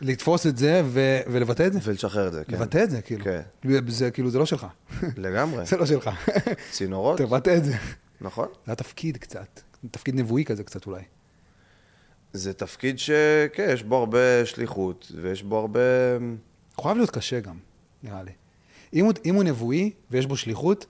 לתפוס 0.00 0.46
את 0.46 0.56
זה 0.56 0.82
ו- 0.84 1.20
ולבטא 1.26 1.66
את 1.66 1.72
זה? 1.72 1.78
ולשחרר 1.82 2.28
את 2.28 2.32
זה, 2.32 2.44
כן. 2.44 2.52
לבטא 2.52 2.84
את 2.84 2.90
זה, 2.90 3.02
כאילו. 3.02 3.24
כן. 3.24 3.40
זה 3.88 4.10
כאילו, 4.10 4.30
זה 4.30 4.38
לא 4.38 4.46
שלך. 4.46 4.66
לגמרי. 5.16 5.66
זה 5.70 5.76
לא 5.76 5.86
שלך. 5.86 6.10
צינורות, 6.70 7.18
תבטא 7.18 7.56
את 7.56 7.64
זה. 7.64 7.74
נכון. 8.20 8.48
זה 8.66 8.72
התפקיד 8.72 9.16
קצת. 9.16 9.60
תפקיד 9.90 10.14
נבואי 10.14 10.44
כזה 10.44 10.64
קצת 10.64 10.86
אולי. 10.86 11.02
זה 12.32 12.52
תפקיד 12.52 12.98
שכן, 12.98 13.66
יש 13.72 13.82
בו 13.82 13.96
הרבה 13.96 14.46
שליחות, 14.46 15.12
ויש 15.22 15.42
בו 15.42 15.58
הרבה... 15.58 15.80
הוא 16.76 16.82
חייב 16.84 16.96
להיות 16.96 17.10
קשה 17.10 17.40
גם, 17.40 17.58
נראה 18.02 18.22
לי. 18.22 18.30
אם 18.94 19.04
הוא, 19.04 19.12
אם 19.24 19.34
הוא 19.34 19.44
נבואי 19.44 19.90
ויש 20.10 20.26
בו 20.26 20.36
שליחות, 20.36 20.86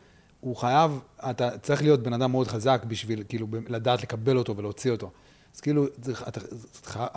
הוא 0.46 0.56
חייב, 0.56 1.00
אתה 1.30 1.58
צריך 1.58 1.82
להיות 1.82 2.02
בן 2.02 2.12
אדם 2.12 2.30
מאוד 2.30 2.48
חזק 2.48 2.84
בשביל, 2.88 3.22
כאילו, 3.28 3.46
לדעת 3.68 4.02
לקבל 4.02 4.36
אותו 4.36 4.56
ולהוציא 4.56 4.90
אותו. 4.90 5.10
אז 5.54 5.60
כאילו, 5.60 5.86
זה, 6.02 6.12
אתה, 6.28 6.40
זה, 6.40 6.56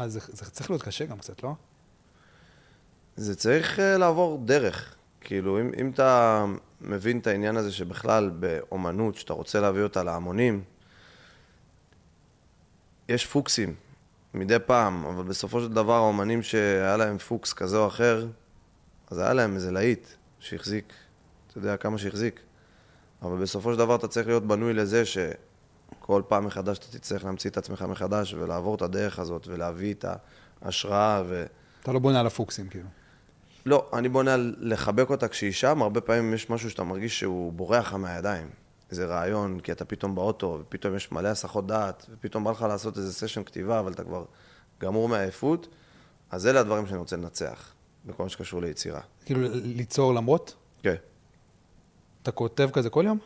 זה, 0.07 0.19
זה, 0.19 0.19
זה 0.33 0.51
צריך 0.51 0.69
להיות 0.69 0.83
קשה 0.83 1.05
גם 1.05 1.17
קצת, 1.17 1.43
לא? 1.43 1.53
זה 3.15 3.35
צריך 3.35 3.79
אה, 3.79 3.97
לעבור 3.97 4.41
דרך. 4.45 4.95
כאילו, 5.21 5.59
אם, 5.61 5.71
אם 5.81 5.89
אתה 5.89 6.45
מבין 6.81 7.19
את 7.19 7.27
העניין 7.27 7.57
הזה 7.57 7.71
שבכלל 7.71 8.29
באומנות, 8.29 9.15
שאתה 9.15 9.33
רוצה 9.33 9.59
להביא 9.59 9.83
אותה 9.83 10.03
להמונים, 10.03 10.63
יש 13.09 13.25
פוקסים 13.25 13.75
מדי 14.33 14.59
פעם, 14.65 15.05
אבל 15.05 15.23
בסופו 15.23 15.61
של 15.61 15.73
דבר 15.73 15.95
האומנים 15.95 16.43
שהיה 16.43 16.97
להם 16.97 17.17
פוקס 17.17 17.53
כזה 17.53 17.77
או 17.77 17.87
אחר, 17.87 18.27
אז 19.11 19.17
היה 19.17 19.33
להם 19.33 19.55
איזה 19.55 19.71
להיט 19.71 20.07
שהחזיק, 20.39 20.93
אתה 21.47 21.57
יודע 21.57 21.77
כמה 21.77 21.97
שהחזיק. 21.97 22.39
אבל 23.21 23.37
בסופו 23.37 23.73
של 23.73 23.79
דבר 23.79 23.95
אתה 23.95 24.07
צריך 24.07 24.27
להיות 24.27 24.47
בנוי 24.47 24.73
לזה 24.73 25.03
שכל 25.05 26.21
פעם 26.27 26.45
מחדש 26.45 26.77
אתה 26.77 26.97
תצטרך 26.97 27.25
להמציא 27.25 27.49
את 27.49 27.57
עצמך 27.57 27.81
מחדש 27.81 28.33
ולעבור 28.33 28.75
את 28.75 28.81
הדרך 28.81 29.19
הזאת 29.19 29.47
ולהביא 29.47 29.93
את 29.93 30.05
ההשראה 30.61 31.23
ו... 31.25 31.45
אתה 31.83 31.91
לא 31.91 31.99
בונה 31.99 32.19
על 32.19 32.27
הפוקסים, 32.27 32.67
כאילו. 32.69 32.87
לא, 33.65 33.89
אני 33.93 34.09
בונה 34.09 34.33
על 34.33 34.55
לחבק 34.59 35.09
אותה 35.09 35.27
כשהיא 35.27 35.51
שם, 35.51 35.81
הרבה 35.81 36.01
פעמים 36.01 36.33
יש 36.33 36.49
משהו 36.49 36.69
שאתה 36.69 36.83
מרגיש 36.83 37.19
שהוא 37.19 37.53
בורח 37.53 37.87
לך 37.87 37.93
מהידיים. 37.93 38.49
איזה 38.91 39.05
רעיון, 39.05 39.59
כי 39.59 39.71
אתה 39.71 39.85
פתאום 39.85 40.15
באוטו, 40.15 40.57
ופתאום 40.61 40.95
יש 40.95 41.11
מלא 41.11 41.27
הסחות 41.27 41.67
דעת, 41.67 42.05
ופתאום 42.09 42.43
בא 42.43 42.51
לך 42.51 42.61
לעשות 42.61 42.97
איזה 42.97 43.13
סשן 43.13 43.43
כתיבה, 43.43 43.79
אבל 43.79 43.91
אתה 43.91 44.03
כבר 44.03 44.25
גמור 44.79 45.09
מעייפות, 45.09 45.67
אז 46.31 46.47
אלה 46.47 46.59
הדברים 46.59 46.87
שאני 46.87 46.99
רוצה 46.99 47.15
לנצח, 47.15 47.73
בכל 48.05 48.23
מה 48.23 48.29
שקשור 48.29 48.61
ליצירה. 48.61 49.01
כאילו, 49.25 49.41
ליצור 49.51 50.13
למרות? 50.13 50.55
כן. 50.83 50.95
אתה 52.23 52.31
כותב 52.31 52.69
כזה 52.73 52.89
כל 52.89 53.03
יום? 53.07 53.17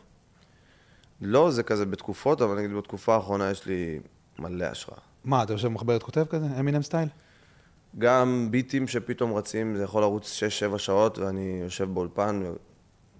לא, 1.20 1.50
זה 1.50 1.62
כזה 1.62 1.86
בתקופות, 1.86 2.42
אבל 2.42 2.56
נגיד 2.56 2.76
בתקופה 2.76 3.14
האחרונה 3.14 3.50
יש 3.50 3.66
לי 3.66 4.00
מלא 4.38 4.64
השראה. 4.64 4.98
מה, 5.24 5.42
אתה 5.42 5.52
יושב 5.52 5.68
במחברת 5.68 6.02
כותב 6.02 6.24
כזה? 6.30 6.46
אמינם 6.60 6.82
סטייל? 6.82 7.08
גם 7.98 8.48
ביטים 8.50 8.88
שפתאום 8.88 9.34
רצים, 9.34 9.76
זה 9.76 9.82
יכול 9.82 10.02
לרוץ 10.02 10.42
6-7 10.74 10.78
שעות, 10.78 11.18
ואני 11.18 11.58
יושב 11.62 11.84
באולפן, 11.94 12.42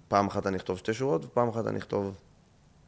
פעם 0.07 0.27
אחת 0.27 0.47
אני 0.47 0.57
אכתוב 0.57 0.77
שתי 0.77 0.93
שורות, 0.93 1.25
ופעם 1.25 1.49
אחת 1.49 1.67
אני 1.67 1.79
אכתוב 1.79 2.15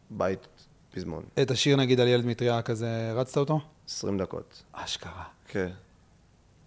בית 0.09 0.47
פזמון. 0.91 1.23
את 1.41 1.51
השיר 1.51 1.75
נגיד 1.75 1.99
על 1.99 2.07
ילד 2.07 2.25
מטריה 2.25 2.61
כזה, 2.61 3.11
רצת 3.15 3.37
אותו? 3.37 3.59
20 3.87 4.17
דקות. 4.17 4.63
אשכרה. 4.71 5.23
כן. 5.47 5.69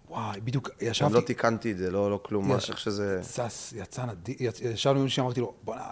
וואי, 0.09 0.41
בדיוק 0.41 0.69
עכשיו 0.69 0.87
ישבתי... 0.89 1.13
לא 1.13 1.21
תיקנתי 1.21 1.71
את 1.71 1.77
זה, 1.77 1.91
לא, 1.91 2.11
לא 2.11 2.19
כלום, 2.23 2.51
איך 2.51 2.77
שזה... 2.77 3.19
צס, 3.21 3.73
יצא 3.77 4.05
נדיר, 4.05 4.51
ישבנו 4.61 4.97
עם 4.97 5.03
מישהו 5.03 5.15
שאמרתי 5.15 5.39
לו, 5.39 5.53
בוא'נה, 5.63 5.83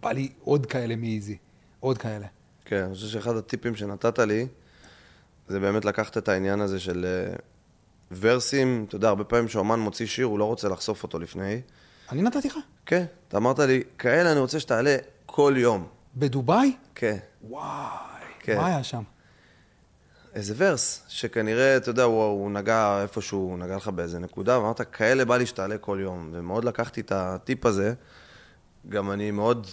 בא 0.00 0.12
לי 0.12 0.28
עוד 0.44 0.66
כאלה 0.66 0.96
מאיזי, 0.96 1.36
עוד 1.80 1.98
כאלה. 1.98 2.26
כן, 2.64 2.82
אני 2.82 2.94
חושב 2.94 3.06
שאחד 3.06 3.36
הטיפים 3.36 3.76
שנתת 3.76 4.18
לי, 4.18 4.46
זה 5.48 5.60
באמת 5.60 5.84
לקחת 5.84 6.18
את 6.18 6.28
העניין 6.28 6.60
הזה 6.60 6.80
של 6.80 7.06
אה, 7.06 7.36
ורסים, 8.20 8.84
אתה 8.88 8.96
יודע, 8.96 9.08
הרבה 9.08 9.24
פעמים 9.24 9.46
כשאומן 9.46 9.80
מוציא 9.80 10.06
שיר, 10.06 10.26
הוא 10.26 10.38
לא 10.38 10.44
רוצה 10.44 10.68
לחשוף 10.68 11.02
אותו 11.02 11.18
לפני. 11.18 11.60
אני 12.12 12.22
נתתי 12.22 12.48
לך? 12.48 12.56
כן, 12.86 13.04
אתה 13.28 13.36
אמרת 13.36 13.58
לי, 13.58 13.82
כאלה 13.98 14.32
אני 14.32 14.40
רוצה 14.40 14.60
שתעלה 14.60 14.96
כל 15.26 15.54
יום. 15.56 15.86
בדובאי? 16.16 16.76
כן. 16.94 17.16
וואי, 17.42 18.24
כן. 18.40 18.56
מה 18.56 18.66
היה 18.66 18.84
שם? 18.84 19.02
איזה 20.34 20.54
ורס, 20.56 21.02
שכנראה, 21.08 21.76
אתה 21.76 21.90
יודע, 21.90 22.02
הוא, 22.02 22.22
הוא 22.22 22.50
נגע 22.50 22.98
איפשהו, 23.02 23.38
הוא 23.38 23.58
נגע 23.58 23.76
לך 23.76 23.88
באיזה 23.88 24.18
נקודה, 24.18 24.58
ואמרת, 24.58 24.80
כאלה 24.80 25.24
בא 25.24 25.36
לי 25.36 25.46
שתעלה 25.46 25.78
כל 25.78 25.98
יום. 26.02 26.30
ומאוד 26.32 26.64
לקחתי 26.64 27.00
את 27.00 27.12
הטיפ 27.12 27.66
הזה. 27.66 27.94
גם 28.88 29.10
אני 29.10 29.30
מאוד 29.30 29.66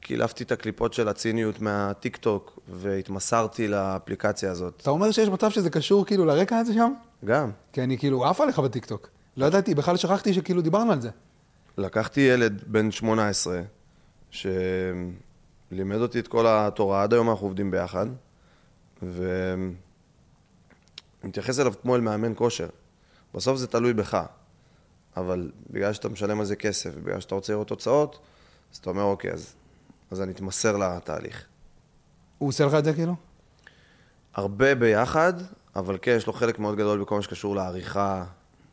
קילפתי 0.00 0.44
את 0.44 0.52
הקליפות 0.52 0.94
של 0.94 1.08
הציניות 1.08 1.60
מהטיק 1.60 2.16
טוק, 2.16 2.58
והתמסרתי 2.68 3.68
לאפליקציה 3.68 4.50
הזאת. 4.50 4.80
אתה 4.82 4.90
אומר 4.90 5.10
שיש 5.10 5.28
מצב 5.28 5.50
שזה 5.50 5.70
קשור 5.70 6.06
כאילו 6.06 6.24
לרקע 6.24 6.58
הזה 6.58 6.74
שם? 6.74 6.92
גם. 7.24 7.50
כי 7.72 7.82
אני 7.82 7.98
כאילו 7.98 8.24
עף 8.24 8.40
עליך 8.40 8.58
בטיקטוק. 8.58 9.08
לא 9.36 9.46
ידעתי, 9.46 9.74
בכלל 9.74 9.96
שכחתי 9.96 10.34
שכאילו 10.34 10.62
דיברנו 10.62 10.92
על 10.92 11.00
זה. 11.00 11.10
לקחתי 11.78 12.20
ילד 12.20 12.62
בן 12.66 12.90
18, 12.90 13.60
שלימד 14.30 15.96
אותי 16.00 16.18
את 16.18 16.28
כל 16.28 16.46
התורה, 16.48 17.02
עד 17.02 17.12
היום 17.12 17.30
אנחנו 17.30 17.46
עובדים 17.46 17.70
ביחד, 17.70 18.06
ומתייחס 21.22 21.60
אליו 21.60 21.72
כמו 21.82 21.96
אל 21.96 22.00
מאמן 22.00 22.32
כושר. 22.36 22.68
בסוף 23.34 23.58
זה 23.58 23.66
תלוי 23.66 23.94
בך, 23.94 24.22
אבל 25.16 25.50
בגלל 25.70 25.92
שאתה 25.92 26.08
משלם 26.08 26.40
על 26.40 26.46
זה 26.46 26.56
כסף, 26.56 26.90
ובגלל 26.94 27.20
שאתה 27.20 27.34
רוצה 27.34 27.52
לראות 27.52 27.68
תוצאות, 27.68 28.18
אז 28.72 28.78
אתה 28.78 28.90
אומר, 28.90 29.02
אוקיי, 29.02 29.32
אז, 29.32 29.54
אז 30.10 30.20
אני 30.20 30.32
אתמסר 30.32 30.76
לתהליך. 30.76 31.46
הוא 32.38 32.48
עושה 32.48 32.66
לך 32.66 32.74
את 32.74 32.84
זה 32.84 32.92
כאילו? 32.92 33.14
הרבה 34.34 34.74
ביחד, 34.74 35.32
אבל 35.76 35.98
כן, 36.02 36.14
יש 36.16 36.26
לו 36.26 36.32
חלק 36.32 36.58
מאוד 36.58 36.76
גדול 36.76 37.00
בכל 37.00 37.16
מה 37.16 37.22
שקשור 37.22 37.56
לעריכה, 37.56 38.24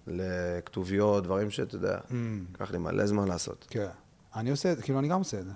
לכתוביות, 0.07 1.23
דברים 1.23 1.49
שאתה 1.49 1.75
יודע, 1.75 1.97
לקח 2.53 2.71
לי 2.71 2.77
מלא 2.77 3.05
זמן 3.05 3.27
לעשות. 3.27 3.67
כן. 3.69 3.87
אני 4.35 4.49
עושה 4.49 4.71
את 4.71 4.77
זה, 4.77 4.83
כאילו, 4.83 4.99
אני 4.99 5.07
גם 5.07 5.19
עושה 5.19 5.39
את 5.39 5.45
זה. 5.45 5.51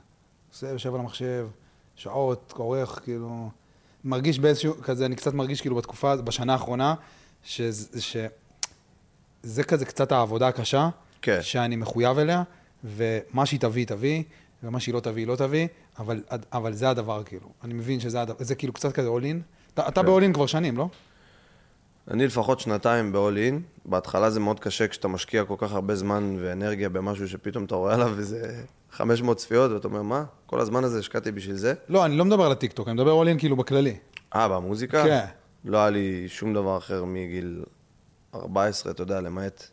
עושה, 0.52 0.70
יושב 0.70 0.94
על 0.94 1.00
המחשב, 1.00 1.48
שעות, 1.96 2.54
כורך, 2.56 3.00
כאילו... 3.04 3.50
מרגיש 4.04 4.40
באיזשהו, 4.40 4.82
כזה, 4.82 5.06
אני 5.06 5.16
קצת 5.16 5.34
מרגיש 5.34 5.62
כאילו 5.62 5.76
בתקופה, 5.76 6.16
בשנה 6.16 6.54
האחרונה, 6.54 6.96
שזה, 7.44 8.02
ש... 8.02 8.18
זה 9.44 9.64
כזה 9.64 9.86
קצת 9.86 10.12
העבודה 10.12 10.48
הקשה, 10.48 10.90
כן. 11.22 11.40
שאני 11.42 11.76
מחויב 11.76 12.18
אליה, 12.18 12.44
ומה 12.84 13.46
שהיא 13.46 13.60
תביא, 13.60 13.86
תביא, 13.86 14.24
ומה 14.64 14.80
שהיא 14.80 14.94
לא 14.94 15.00
תביא, 15.00 15.28
לא 15.28 15.36
תביא, 15.36 15.68
אבל, 16.00 16.24
אבל 16.54 16.74
זה 16.74 16.90
הדבר, 16.90 17.24
כאילו. 17.24 17.50
אני 17.64 17.74
מבין 17.74 18.00
שזה 18.00 18.22
הדבר, 18.22 18.36
זה 18.40 18.56
כאילו 18.56 18.74
קצת 18.74 18.92
כזה 18.92 19.10
in. 19.10 19.36
אתה, 19.74 19.88
אתה 19.88 20.02
כן. 20.04 20.32
in 20.32 20.34
כבר 20.34 20.46
שנים, 20.46 20.78
לא? 20.78 20.90
אני 22.12 22.26
לפחות 22.26 22.60
שנתיים 22.60 23.16
in. 23.16 23.56
בהתחלה 23.86 24.30
זה 24.30 24.40
מאוד 24.40 24.60
קשה 24.60 24.88
כשאתה 24.88 25.08
משקיע 25.08 25.44
כל 25.44 25.56
כך 25.58 25.72
הרבה 25.72 25.96
זמן 25.96 26.36
ואנרגיה 26.40 26.90
במשהו 26.90 27.28
שפתאום 27.28 27.66
אתה 27.66 27.76
רואה 27.76 27.94
עליו 27.94 28.20
איזה 28.20 28.64
500 28.92 29.38
צפיות, 29.38 29.72
ואתה 29.72 29.88
אומר, 29.88 30.02
מה? 30.02 30.24
כל 30.46 30.60
הזמן 30.60 30.84
הזה 30.84 31.00
השקעתי 31.00 31.32
בשביל 31.32 31.56
זה? 31.56 31.74
לא, 31.90 32.06
אני 32.06 32.18
לא 32.18 32.26
מדבר 32.26 32.46
על 32.46 32.52
הטיקטוק, 32.52 32.88
אני 32.88 32.96
מדבר 32.96 33.24
in 33.24 33.40
כאילו 33.40 33.56
בכללי. 33.56 33.98
אה, 34.36 34.48
במוזיקה? 34.48 35.04
כן. 35.04 35.26
לא 35.66 35.78
היה 35.78 35.90
לי 35.90 36.26
שום 36.28 36.54
דבר 36.54 36.78
אחר 36.78 37.06
מגיל 37.06 37.64
14, 38.36 38.92
אתה 38.92 39.02
יודע, 39.02 39.22
למעט 39.22 39.64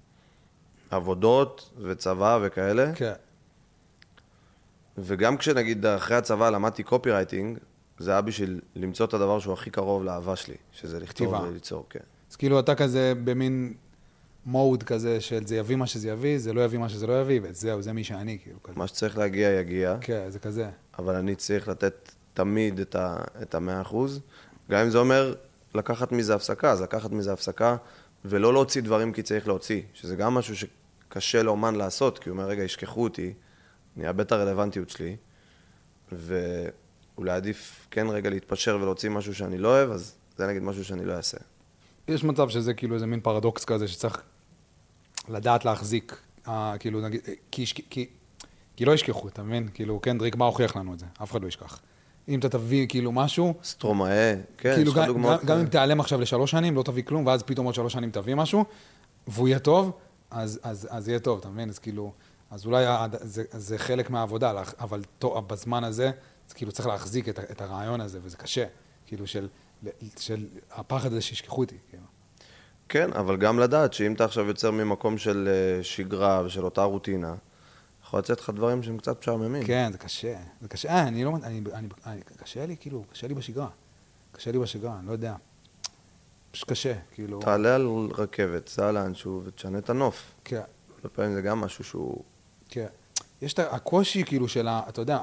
עבודות 0.91 1.71
וצבא 1.83 2.39
וכאלה. 2.43 2.93
כן. 2.95 3.13
וגם 4.99 5.37
כשנגיד 5.37 5.87
אחרי 5.87 6.17
הצבא 6.17 6.51
למדתי 6.51 6.83
קופי 6.83 7.11
רייטינג, 7.11 7.59
זה 7.99 8.11
היה 8.11 8.21
בשביל 8.21 8.61
למצוא 8.77 9.07
את 9.07 9.15
הדבר 9.15 9.39
שהוא 9.39 9.53
הכי 9.55 9.71
קרוב 9.71 10.05
לאהבה 10.05 10.37
שלי, 10.37 10.55
שזה 10.73 11.01
לכתוב 11.01 11.29
כתיבה. 11.35 11.49
וליצור, 11.51 11.87
כן. 11.91 12.01
אז 12.31 12.37
כאילו 12.37 12.61
אתה 12.61 12.75
כזה 12.75 13.13
במין 13.25 13.73
מוד 14.47 14.83
כזה 14.83 15.21
של 15.21 15.47
זה 15.47 15.57
יביא 15.57 15.77
מה 15.77 15.87
שזה 15.87 16.09
יביא, 16.09 16.39
זה 16.39 16.53
לא 16.53 16.65
יביא 16.65 16.79
מה 16.79 16.89
שזה 16.89 17.07
לא 17.07 17.21
יביא, 17.21 17.41
וזהו, 17.43 17.83
זה 17.83 17.93
מי 17.93 18.05
שאני, 18.05 18.39
כאילו, 18.43 18.63
כזה. 18.63 18.79
מה 18.79 18.87
שצריך 18.87 19.19
להגיע, 19.19 19.51
יגיע. 19.51 19.97
כן, 20.01 20.27
זה 20.29 20.39
כזה. 20.39 20.69
אבל 20.99 21.15
אני 21.15 21.35
צריך 21.35 21.69
לתת 21.69 22.13
תמיד 22.35 22.79
את 22.81 22.95
ה- 22.95 23.17
את 23.43 23.55
המאה 23.55 23.81
אחוז. 23.81 24.21
גם 24.71 24.81
אם 24.81 24.91
זה 24.91 24.99
אומר 24.99 25.35
לקחת 25.75 26.13
מזה 26.13 26.35
הפסקה, 26.35 26.71
אז 26.71 26.83
לקחת 26.83 27.11
מזה 27.11 27.33
הפסקה 27.33 27.77
ולא 28.25 28.53
להוציא 28.53 28.83
דברים 28.83 29.13
כי 29.13 29.23
צריך 29.23 29.47
להוציא, 29.49 29.83
שזה 29.95 30.17
גם 30.17 30.35
משהו 30.35 30.55
שקשה 30.57 31.43
לאומן 31.43 31.75
לעשות, 31.75 32.19
כי 32.19 32.29
הוא 32.29 32.39
אומר, 32.39 32.49
רגע, 32.49 32.63
ישכחו 32.63 33.03
אותי, 33.03 33.33
אני 33.97 34.09
אאבד 34.09 34.21
את 34.21 34.33
הרלוונטיות 34.33 34.91
שלי, 34.91 35.17
ואולי 36.13 37.33
עדיף 37.33 37.87
כן 37.91 38.07
רגע 38.09 38.31
להתפשר 38.31 38.79
ולהוציא 38.81 39.11
משהו 39.11 39.35
שאני 39.35 39.59
לא 39.59 39.69
אוהב, 39.69 39.91
אז 39.91 40.15
זה 40.37 40.47
נגיד 40.47 40.63
משהו 40.63 40.85
שאני 40.85 41.05
לא 41.05 41.13
אעשה. 41.13 41.39
יש 42.09 42.25
מצב 42.25 42.49
שזה 42.49 42.75
כאילו 42.75 42.95
איזה 42.95 43.07
מין 43.07 43.21
פרדוקס 43.21 43.65
כזה 43.65 43.89
שצריך 43.89 44.23
לדעת 45.29 45.65
להחזיק, 45.65 46.17
אה, 46.49 46.75
כאילו 46.79 47.01
נגיד, 47.01 47.21
כי, 47.51 47.67
כי, 47.91 48.07
כי 48.77 48.85
לא 48.85 48.93
ישכחו, 48.93 49.29
אתה 49.29 49.43
מבין? 49.43 49.69
כאילו, 49.75 50.01
קנדריק, 50.01 50.37
מה 50.37 50.45
הוכיח 50.45 50.77
לנו 50.77 50.95
את 50.95 50.99
זה? 50.99 51.07
אף 51.23 51.31
אחד 51.31 51.43
לא 51.43 51.49
ישכח. 51.49 51.81
אם 52.29 52.39
אתה 52.39 52.49
תביא 52.49 52.87
כאילו 52.89 53.13
משהו, 53.13 53.55
סטרומאה, 53.65 54.35
כן, 54.59 54.75
כאילו 54.75 54.91
יש 54.91 54.97
לך 54.97 55.07
דוגמאות 55.07 55.41
גם, 55.41 55.47
גם 55.47 55.59
אם. 55.59 55.67
תיעלם 55.67 56.01
עכשיו 56.01 56.21
לשלוש 56.21 56.51
שנים, 56.51 56.75
לא 56.75 56.83
תביא 56.83 57.03
כלום, 57.03 57.27
ואז 57.27 57.43
פתאום 57.43 57.67
עוד 57.67 57.75
שלוש 57.75 57.93
שנים 57.93 58.11
תביא 58.11 58.35
משהו, 58.35 58.65
והוא 59.29 59.49
יהיה 59.49 59.59
טוב, 59.59 59.93
אז, 60.31 60.61
אז, 60.63 60.89
אז 60.91 61.09
יהיה 61.09 61.19
טוב, 61.19 61.39
אתה 61.39 61.49
מבין? 61.49 61.69
אז 61.69 61.79
כאילו, 61.79 62.13
אז 62.51 62.67
אולי 62.67 62.85
זה, 63.21 63.45
זה 63.51 63.79
חלק 63.79 64.11
מהעבודה, 64.11 64.63
אבל 64.81 65.03
טוב, 65.19 65.49
בזמן 65.49 65.85
הזה, 65.85 66.11
אז 66.49 66.53
כאילו 66.53 66.73
צריך 66.73 66.87
להחזיק 66.87 67.29
את, 67.29 67.39
את 67.39 67.61
הרעיון 67.61 68.01
הזה, 68.01 68.19
וזה 68.23 68.37
קשה, 68.37 68.65
כאילו 69.07 69.27
של, 69.27 69.49
של 70.19 70.47
הפחד 70.73 71.13
הזה 71.13 71.21
שישכחו 71.21 71.61
אותי, 71.61 71.77
כאילו. 71.91 72.05
כן, 72.89 73.13
אבל 73.13 73.37
גם 73.37 73.59
לדעת 73.59 73.93
שאם 73.93 74.13
אתה 74.13 74.25
עכשיו 74.25 74.47
יוצר 74.47 74.71
ממקום 74.71 75.19
של 75.19 75.49
אה, 75.49 75.83
שגרה 75.85 76.43
ושל 76.47 76.65
אותה 76.65 76.83
רוטינה, 76.83 77.35
יכול 78.05 78.19
לצאת 78.19 78.41
לך 78.41 78.51
דברים 78.51 78.83
שהם 78.83 78.99
קצת 78.99 79.21
משעממים. 79.21 79.65
כן, 79.65 79.89
זה 79.93 79.99
קשה, 79.99 80.37
זה 80.61 80.69
קשה, 80.69 80.89
אה, 80.89 81.09
אני 81.09 81.25
לא, 81.25 81.37
אני, 81.43 81.63
אני, 81.73 81.89
אני, 82.07 82.21
קשה 82.37 82.67
לי, 82.67 82.77
כאילו, 82.81 83.05
קשה 83.13 83.27
לי 83.27 83.35
בשגרה, 83.35 83.69
קשה 84.33 84.53
לי 84.53 84.59
בשגרה, 84.59 84.99
אני 84.99 85.07
לא 85.07 85.13
יודע. 85.13 85.35
פשוט 86.51 86.71
קשה, 86.71 86.95
כאילו, 87.15 87.41
תעלה 87.41 87.75
על 87.75 88.09
רכבת, 88.19 88.69
סע 88.69 88.93
לאנשהו 88.93 89.43
ותשנה 89.45 89.79
את 89.79 89.91
הנוף. 89.91 90.33
כן. 90.45 90.61
הרבה 90.97 91.09
פעמים 91.09 91.35
זה 91.35 91.43
גם 91.43 91.61
משהו 91.61 91.85
שהוא... 91.85 92.23
כן. 92.75 92.87
יש 93.43 93.53
את 93.53 93.59
הקושי 93.59 94.25
כאילו 94.25 94.49
של 94.49 94.69
ה... 94.69 94.81
אתה 94.89 95.01
יודע, 95.01 95.19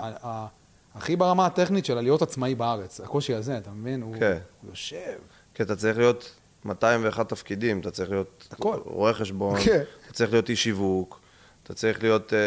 הכי 0.95 1.15
ברמה 1.15 1.45
הטכנית 1.45 1.85
של 1.85 2.01
להיות 2.01 2.21
עצמאי 2.21 2.55
בארץ. 2.55 3.01
הקושי 3.01 3.33
הזה, 3.33 3.57
אתה 3.57 3.69
מבין? 3.71 4.01
הוא, 4.01 4.15
כן. 4.19 4.37
יושב. 4.69 5.17
כי 5.53 5.63
אתה 5.63 5.75
צריך 5.75 5.97
להיות 5.97 6.35
201 6.65 7.29
תפקידים, 7.29 7.79
אתה 7.79 7.91
צריך 7.91 8.09
להיות 8.09 8.47
הכל. 8.51 8.77
רואה 8.85 9.13
חשבון, 9.13 9.59
כן. 9.65 9.81
אתה 10.05 10.13
צריך 10.13 10.31
להיות 10.31 10.49
איש 10.49 10.63
שיווק, 10.63 11.19
אתה 11.63 11.73
צריך 11.73 12.03
להיות 12.03 12.33
אה, 12.33 12.39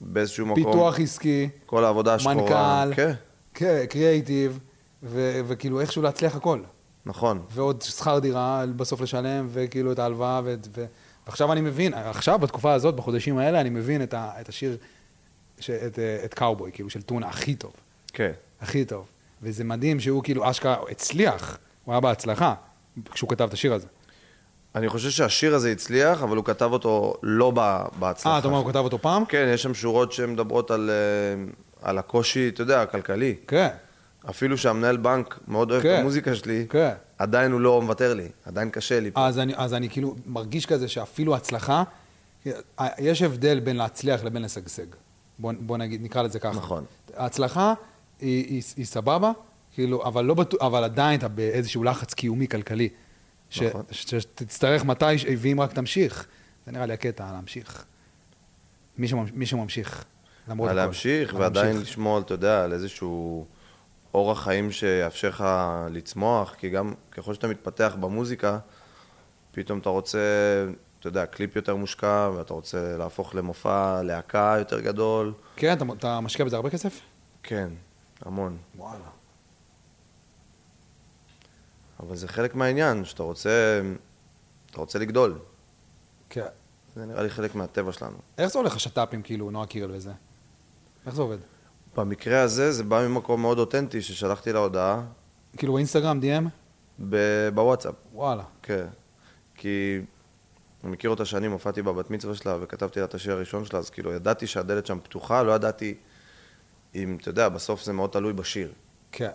באיזשהו 0.00 0.46
מקום... 0.46 0.72
פיתוח 0.72 1.00
עסקי, 1.00 1.48
כל 1.66 1.84
העבודה 1.84 2.14
השחורה. 2.14 2.84
מנכ"ל. 2.84 2.94
כן, 2.94 3.12
כן, 3.54 3.84
קריאייטיב, 3.90 4.58
ו- 5.02 5.40
וכאילו 5.46 5.80
איכשהו 5.80 6.02
להצליח 6.02 6.36
הכל. 6.36 6.60
נכון. 7.06 7.42
ועוד 7.52 7.82
שכר 7.82 8.18
דירה 8.18 8.64
בסוף 8.76 9.00
לשלם, 9.00 9.48
וכאילו 9.52 9.92
את 9.92 9.98
ההלוואה, 9.98 10.40
ו... 10.44 10.54
ו... 10.76 10.84
ועכשיו 11.26 11.52
אני 11.52 11.60
מבין, 11.60 11.94
עכשיו, 11.94 12.38
בתקופה 12.38 12.72
הזאת, 12.72 12.96
בחודשים 12.96 13.38
האלה, 13.38 13.60
אני 13.60 13.70
מבין 13.70 14.02
את, 14.02 14.14
ה... 14.14 14.30
את 14.40 14.48
השיר, 14.48 14.76
ש... 15.60 15.70
את, 15.70 15.98
אה, 15.98 16.20
את 16.24 16.34
קאובוי, 16.34 16.72
כאילו, 16.72 16.90
של 16.90 17.02
טונה 17.02 17.28
הכי 17.28 17.54
טוב. 17.54 17.72
כן. 18.12 18.32
הכי 18.60 18.84
טוב. 18.84 19.06
וזה 19.42 19.64
מדהים 19.64 20.00
שהוא 20.00 20.22
כאילו 20.22 20.50
אשכרה 20.50 20.76
הצליח, 20.90 21.58
הוא 21.84 21.92
היה 21.92 22.00
בהצלחה, 22.00 22.54
כשהוא 23.10 23.30
כתב 23.30 23.44
את 23.44 23.52
השיר 23.52 23.74
הזה. 23.74 23.86
אני 24.74 24.88
חושב 24.88 25.10
שהשיר 25.10 25.54
הזה 25.54 25.72
הצליח, 25.72 26.22
אבל 26.22 26.36
הוא 26.36 26.44
כתב 26.44 26.68
אותו 26.72 27.14
לא 27.22 27.50
בהצלחה. 27.98 28.34
אה, 28.34 28.38
אתה 28.38 28.46
אומר, 28.48 28.58
הוא 28.58 28.68
כתב 28.68 28.78
אותו 28.78 28.98
פעם? 28.98 29.24
כן, 29.24 29.50
יש 29.54 29.62
שם 29.62 29.74
שורות 29.74 30.12
שמדברות 30.12 30.70
על, 30.70 30.90
אה, 30.90 31.44
על 31.88 31.98
הקושי, 31.98 32.48
אתה 32.48 32.62
יודע, 32.62 32.82
הכלכלי. 32.82 33.34
כן, 33.46 33.68
אפילו 34.30 34.58
שהמנהל 34.58 34.96
בנק 34.96 35.38
מאוד 35.48 35.70
אוהב 35.70 35.82
כן. 35.82 35.94
את 35.94 36.00
המוזיקה 36.00 36.34
שלי, 36.34 36.66
כן. 36.70 36.92
עדיין 37.20 37.52
הוא 37.52 37.60
לא 37.60 37.82
מוותר 37.82 38.14
לי, 38.14 38.28
עדיין 38.44 38.70
קשה 38.70 39.00
לי. 39.00 39.10
פה. 39.10 39.26
אז 39.26 39.38
אני, 39.38 39.52
אז 39.56 39.74
אני 39.74 39.88
כאילו 39.88 40.16
מרגיש 40.26 40.66
כזה 40.66 40.88
שאפילו 40.88 41.36
הצלחה, 41.36 41.82
יש 42.98 43.22
הבדל 43.22 43.60
בין 43.60 43.76
להצליח 43.76 44.24
לבין 44.24 44.42
לשגשג. 44.42 44.86
בוא, 45.38 45.52
בוא 45.60 45.76
נגיד, 45.76 46.02
נקרא 46.02 46.22
לזה 46.22 46.38
ככה. 46.38 46.56
נכון. 46.56 46.84
ההצלחה 47.16 47.74
היא, 48.20 48.46
היא, 48.46 48.62
היא 48.76 48.86
סבבה, 48.86 49.32
כאילו, 49.74 50.06
אבל, 50.06 50.24
לא 50.24 50.34
בטוח, 50.34 50.62
אבל 50.62 50.84
עדיין 50.84 51.18
אתה 51.18 51.28
באיזשהו 51.28 51.84
לחץ 51.84 52.14
קיומי 52.14 52.48
כלכלי. 52.48 52.88
ש, 53.50 53.62
נכון. 53.62 53.82
ש, 53.90 54.14
שתצטרך 54.14 54.84
מתי, 54.84 55.04
ואם 55.38 55.60
רק 55.60 55.72
תמשיך. 55.72 56.26
זה 56.66 56.72
נראה 56.72 56.86
לי 56.86 56.92
הקטע, 56.92 57.32
להמשיך. 57.32 57.84
מי, 58.98 59.08
שממ, 59.08 59.24
מי 59.34 59.46
שממשיך, 59.46 60.04
למרות 60.48 60.70
על 60.70 60.78
הכל. 60.78 60.84
להמשיך, 60.84 61.34
ועדיין. 61.38 61.76
לשמור, 61.76 62.18
אתה 62.18 62.34
יודע, 62.34 62.64
על 62.64 62.72
איזשהו 62.72 63.46
אורח 64.14 64.44
חיים 64.44 64.72
שיאפשר 64.72 65.28
לך 65.28 65.44
לצמוח, 65.90 66.54
כי 66.54 66.70
גם 66.70 66.94
ככל 67.10 67.34
שאתה 67.34 67.48
מתפתח 67.48 67.96
במוזיקה, 68.00 68.58
פתאום 69.52 69.78
אתה 69.78 69.88
רוצה, 69.88 70.18
אתה 71.00 71.08
יודע, 71.08 71.26
קליפ 71.26 71.56
יותר 71.56 71.76
מושקע, 71.76 72.30
ואתה 72.36 72.54
רוצה 72.54 72.96
להפוך 72.96 73.34
למופע 73.34 74.02
להקה 74.02 74.56
יותר 74.58 74.80
גדול. 74.80 75.32
כן, 75.56 75.72
אתה, 75.72 75.84
אתה 75.98 76.20
משקיע 76.20 76.46
בזה 76.46 76.56
הרבה 76.56 76.70
כסף? 76.70 77.00
כן, 77.42 77.68
המון. 78.22 78.56
וואלה. 78.76 79.04
אבל 82.00 82.16
זה 82.16 82.28
חלק 82.28 82.54
מהעניין, 82.54 83.04
שאתה 83.04 83.22
רוצה, 83.22 83.80
אתה 84.70 84.80
רוצה 84.80 84.98
לגדול. 84.98 85.38
כן. 86.30 86.46
זה 86.94 87.06
נראה 87.06 87.22
לי 87.22 87.30
חלק 87.30 87.54
מהטבע 87.54 87.92
שלנו. 87.92 88.16
איך 88.38 88.48
זה 88.52 88.58
הולך 88.58 88.76
השת"פים, 88.76 89.22
כאילו, 89.22 89.50
נועה 89.50 89.66
קירל 89.66 89.90
וזה? 89.92 90.12
איך 91.06 91.14
זה 91.14 91.22
עובד? 91.22 91.38
במקרה 91.96 92.40
הזה 92.40 92.72
זה 92.72 92.84
בא 92.84 93.06
ממקום 93.08 93.40
מאוד 93.42 93.58
אותנטי, 93.58 94.02
ששלחתי 94.02 94.52
לה 94.52 94.58
הודעה 94.58 95.02
כאילו 95.56 95.72
באינסטגרם, 95.72 96.20
DM? 96.22 96.48
ב- 97.08 97.48
בוואטסאפ. 97.54 97.94
וואלה. 98.14 98.42
כן. 98.62 98.86
כי 99.56 100.00
אני 100.84 100.92
מכיר 100.92 101.10
אותה 101.10 101.24
שנים, 101.24 101.52
הופעתי 101.52 101.82
בבת 101.82 102.10
מצווה 102.10 102.34
שלה 102.34 102.56
וכתבתי 102.60 103.00
לה 103.00 103.04
את 103.04 103.14
השיר 103.14 103.32
הראשון 103.32 103.64
שלה, 103.64 103.78
אז 103.78 103.90
כאילו 103.90 104.12
ידעתי 104.12 104.46
שהדלת 104.46 104.86
שם 104.86 104.98
פתוחה, 105.02 105.42
לא 105.42 105.52
ידעתי 105.52 105.94
אם, 106.94 107.16
אתה 107.20 107.28
יודע, 107.28 107.48
בסוף 107.48 107.84
זה 107.84 107.92
מאוד 107.92 108.10
תלוי 108.10 108.32
בשיר. 108.32 108.72
כן. 109.12 109.30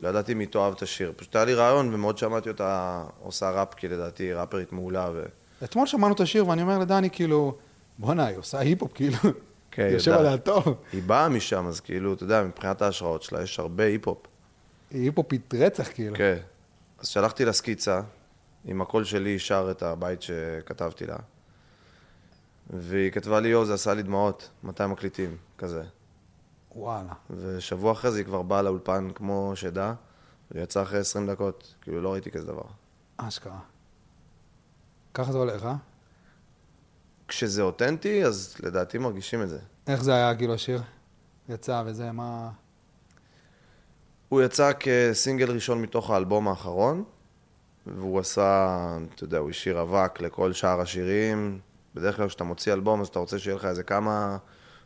לא 0.00 0.08
ידעתי 0.08 0.34
מי 0.34 0.46
תאהב 0.46 0.72
את 0.72 0.82
השיר. 0.82 1.12
פשוט 1.16 1.36
היה 1.36 1.44
לי 1.44 1.54
רעיון 1.54 1.94
ומאוד 1.94 2.18
שמעתי 2.18 2.48
אותה 2.48 3.02
עושה 3.22 3.50
ראפ, 3.50 3.74
כי 3.74 3.88
לדעתי 3.88 4.22
היא 4.22 4.34
ראפרית 4.34 4.72
מעולה. 4.72 5.10
ו... 5.14 5.22
אתמול 5.64 5.86
שמענו 5.86 6.14
את 6.14 6.20
השיר 6.20 6.48
ואני 6.48 6.62
אומר 6.62 6.78
לדני, 6.78 7.10
כאילו, 7.10 7.56
בואנה, 7.98 8.26
היא 8.26 8.36
עושה 8.38 8.58
היפ-הופ, 8.58 8.92
כאילו. 8.94 9.16
כן, 9.76 9.82
היא 9.82 9.92
יושב. 9.92 10.12
עליה 10.12 10.38
טוב. 10.38 10.64
היא 10.92 11.02
באה 11.02 11.28
משם, 11.28 11.66
אז 11.66 11.80
כאילו, 11.80 12.14
אתה 12.14 12.22
יודע, 12.22 12.42
מבחינת 12.42 12.82
ההשראות 12.82 13.22
שלה 13.22 13.42
יש 13.42 13.58
הרבה 13.58 13.84
היפ-הופ. 13.84 14.18
היא 14.90 15.02
היפ-הופית 15.02 15.54
רצח, 15.54 15.88
כאילו. 15.94 16.16
כן. 16.16 16.36
אז 16.98 17.08
שלחתי 17.08 17.44
לה 17.44 17.52
סקיצה, 17.52 18.00
עם 18.64 18.82
הקול 18.82 19.04
שלי 19.04 19.38
שר 19.38 19.68
את 19.70 19.82
הבית 19.82 20.22
שכתבתי 20.22 21.06
לה. 21.06 21.16
והיא 22.70 23.10
כתבה 23.10 23.40
לי, 23.40 23.48
יואו, 23.48 23.64
זה 23.64 23.74
עשה 23.74 23.94
לי 23.94 24.02
דמעות, 24.02 24.50
מתי 24.64 24.86
מקליטים, 24.86 25.36
כזה. 25.58 25.82
וואלה. 26.74 27.12
ושבוע 27.30 27.92
אחרי 27.92 28.10
זה 28.10 28.18
היא 28.18 28.24
כבר 28.26 28.42
באה 28.42 28.62
לאולפן 28.62 29.08
כמו 29.14 29.52
שדה, 29.54 29.94
ויצאה 30.50 30.82
אחרי 30.82 30.98
20 30.98 31.26
דקות. 31.30 31.74
כאילו, 31.82 32.00
לא 32.00 32.12
ראיתי 32.12 32.30
כזה 32.30 32.46
דבר. 32.46 32.66
אשכרה. 33.16 33.58
ככה 35.14 35.32
זה 35.32 35.38
הולך, 35.38 35.64
אה? 35.64 35.74
כשזה 37.28 37.62
אותנטי, 37.62 38.24
אז 38.24 38.56
לדעתי 38.62 38.98
מרגישים 38.98 39.42
את 39.42 39.48
זה. 39.48 39.58
איך 39.86 40.02
זה 40.02 40.14
היה, 40.14 40.34
כאילו, 40.34 40.54
השיר? 40.54 40.82
יצא 41.48 41.82
וזה, 41.86 42.12
מה... 42.12 42.50
הוא 44.28 44.42
יצא 44.42 44.72
כסינגל 44.80 45.50
ראשון 45.50 45.82
מתוך 45.82 46.10
האלבום 46.10 46.48
האחרון, 46.48 47.04
והוא 47.86 48.20
עשה, 48.20 48.98
אתה 49.14 49.24
יודע, 49.24 49.38
הוא 49.38 49.50
השאיר 49.50 49.82
אבק 49.82 50.20
לכל 50.20 50.52
שאר 50.52 50.80
השירים. 50.80 51.60
בדרך 51.94 52.16
כלל 52.16 52.28
כשאתה 52.28 52.44
מוציא 52.44 52.72
אלבום, 52.72 53.00
אז 53.00 53.06
אתה 53.06 53.18
רוצה 53.18 53.38
שיהיה 53.38 53.56
לך 53.56 53.64
איזה 53.64 53.82
כמה 53.82 54.36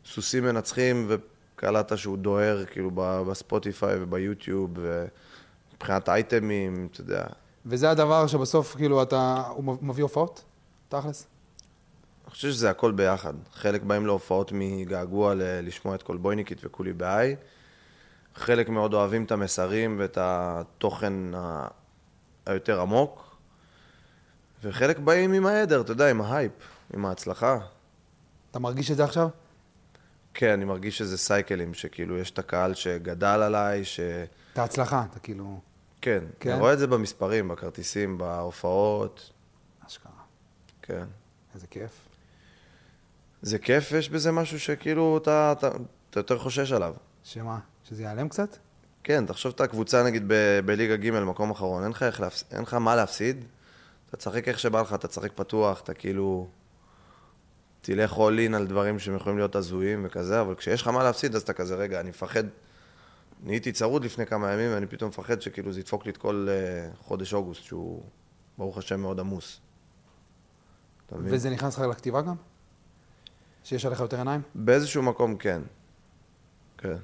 סוסים 0.05 0.45
מנצחים, 0.45 1.09
וקלטת 1.09 1.99
שהוא 1.99 2.19
דוהר, 2.19 2.65
כאילו, 2.65 2.91
בספוטיפיי 2.95 4.03
וביוטיוב, 4.03 4.71
ומבחינת 4.77 6.09
אייטמים, 6.09 6.89
אתה 6.93 7.01
יודע. 7.01 7.25
וזה 7.67 7.91
הדבר 7.91 8.27
שבסוף, 8.27 8.77
כאילו, 8.77 9.03
אתה... 9.03 9.43
הוא 9.49 9.77
מביא 9.83 10.03
הופעות? 10.03 10.45
תכלס? 10.89 11.27
אני 12.31 12.35
חושב 12.35 12.49
שזה 12.51 12.71
הכל 12.71 12.93
ביחד. 12.93 13.33
חלק 13.53 13.83
באים 13.83 14.07
להופעות 14.07 14.51
מגעגוע 14.55 15.35
ל- 15.35 15.43
לשמוע 15.67 15.95
את 15.95 16.03
קולבויניקית 16.03 16.61
וכולי 16.65 16.93
בעי. 16.93 17.37
חלק 18.35 18.69
מאוד 18.69 18.95
אוהבים 18.95 19.25
את 19.25 19.33
המסרים 19.33 19.97
ואת 20.01 20.19
התוכן 20.21 21.13
ה- 21.35 21.67
היותר 22.47 22.81
עמוק. 22.81 23.37
וחלק 24.63 24.99
באים 24.99 25.33
עם 25.33 25.47
העדר, 25.47 25.81
אתה 25.81 25.93
יודע, 25.93 26.11
עם 26.11 26.21
ההייפ, 26.21 26.53
עם 26.95 27.07
ההצלחה. 27.07 27.59
אתה 28.51 28.59
מרגיש 28.59 28.91
את 28.91 28.97
זה 28.97 29.05
עכשיו? 29.05 29.29
כן, 30.35 30.53
אני 30.53 30.65
מרגיש 30.65 30.99
שזה 30.99 31.19
סייקלים, 31.19 31.75
שכאילו 31.75 32.19
יש 32.19 32.31
את 32.31 32.39
הקהל 32.39 32.75
שגדל 32.75 33.27
עליי, 33.27 33.85
ש... 33.85 34.01
את 34.53 34.59
ההצלחה, 34.59 35.05
אתה 35.11 35.19
כאילו... 35.21 35.61
כן, 36.01 36.25
כן? 36.41 36.51
אני 36.51 36.61
רואה 36.61 36.73
את 36.73 36.79
זה 36.79 36.87
במספרים, 36.87 37.49
בכרטיסים, 37.49 38.19
בהופעות, 38.19 39.31
אשכרה. 39.87 40.13
כן. 40.83 41.05
איזה 41.55 41.67
כיף. 41.67 41.91
זה 43.43 43.59
כיף, 43.59 43.93
יש 43.93 44.11
בזה 44.11 44.33
משהו 44.33 44.61
שכאילו 44.61 45.19
אתה, 45.19 45.53
אתה, 45.53 45.71
אתה 46.11 46.21
יותר 46.21 46.39
חושש 46.39 46.73
עליו. 46.73 46.95
שמה? 47.25 47.59
שזה 47.85 48.03
ייעלם 48.03 48.29
קצת? 48.29 48.57
כן, 49.05 49.27
תחשוב 49.27 49.53
את 49.55 49.61
הקבוצה 49.61 50.03
נגיד 50.03 50.25
ב- 50.27 50.61
בליגה 50.65 50.97
ג' 50.97 51.11
מקום 51.11 51.51
אחרון, 51.51 51.83
אין 51.83 51.91
לך, 51.91 52.03
איך 52.03 52.21
להפס... 52.21 52.45
אין 52.51 52.63
לך 52.63 52.75
מה 52.75 52.97
להפסיד, 52.97 53.45
אתה 54.09 54.17
תשחק 54.17 54.49
איך 54.49 54.59
שבא 54.59 54.81
לך, 54.81 54.95
אתה 54.95 55.09
תשחק 55.09 55.33
פתוח, 55.33 55.81
אתה 55.81 55.95
כאילו... 55.95 56.49
תלך 57.83 58.13
all 58.13 58.51
in 58.51 58.57
על 58.57 58.67
דברים 58.67 58.99
שהם 58.99 59.17
יכולים 59.17 59.39
להיות 59.39 59.57
הזויים 59.57 60.03
וכזה, 60.07 60.41
אבל 60.41 60.55
כשיש 60.55 60.83
לך 60.83 60.89
מה 60.89 61.05
להפסיד, 61.05 61.35
אז 61.35 61.43
אתה 61.43 61.53
כזה, 61.53 61.75
רגע, 61.75 62.01
אני 62.01 62.11
מפחד... 62.11 62.45
נהייתי 63.43 63.73
צרוד 63.73 64.05
לפני 64.05 64.27
כמה 64.27 64.53
ימים, 64.53 64.71
ואני 64.75 64.87
פתאום 64.87 65.09
מפחד 65.09 65.43
שכאילו 65.43 65.73
זה 65.73 65.81
ידפוק 65.81 66.05
לי 66.05 66.11
את 66.11 66.17
כל 66.17 66.49
uh, 66.49 66.97
חודש 67.03 67.35
אוגוסט, 67.35 67.63
שהוא, 67.63 68.03
ברוך 68.59 68.79
השם, 68.79 69.01
מאוד 69.01 69.21
עמוס. 69.21 69.61
וזה 71.13 71.51
נכנס 71.51 71.79
לך 71.79 71.85
לכתיבה 71.91 72.23
גם? 72.23 72.35
שיש 73.65 73.87
עליך 73.87 74.01
יותר 74.01 74.17
עיניים? 74.19 74.43
באיזשהו 74.55 75.03
מקום 75.03 75.37
כן. 75.37 75.63
כן. 76.79 76.97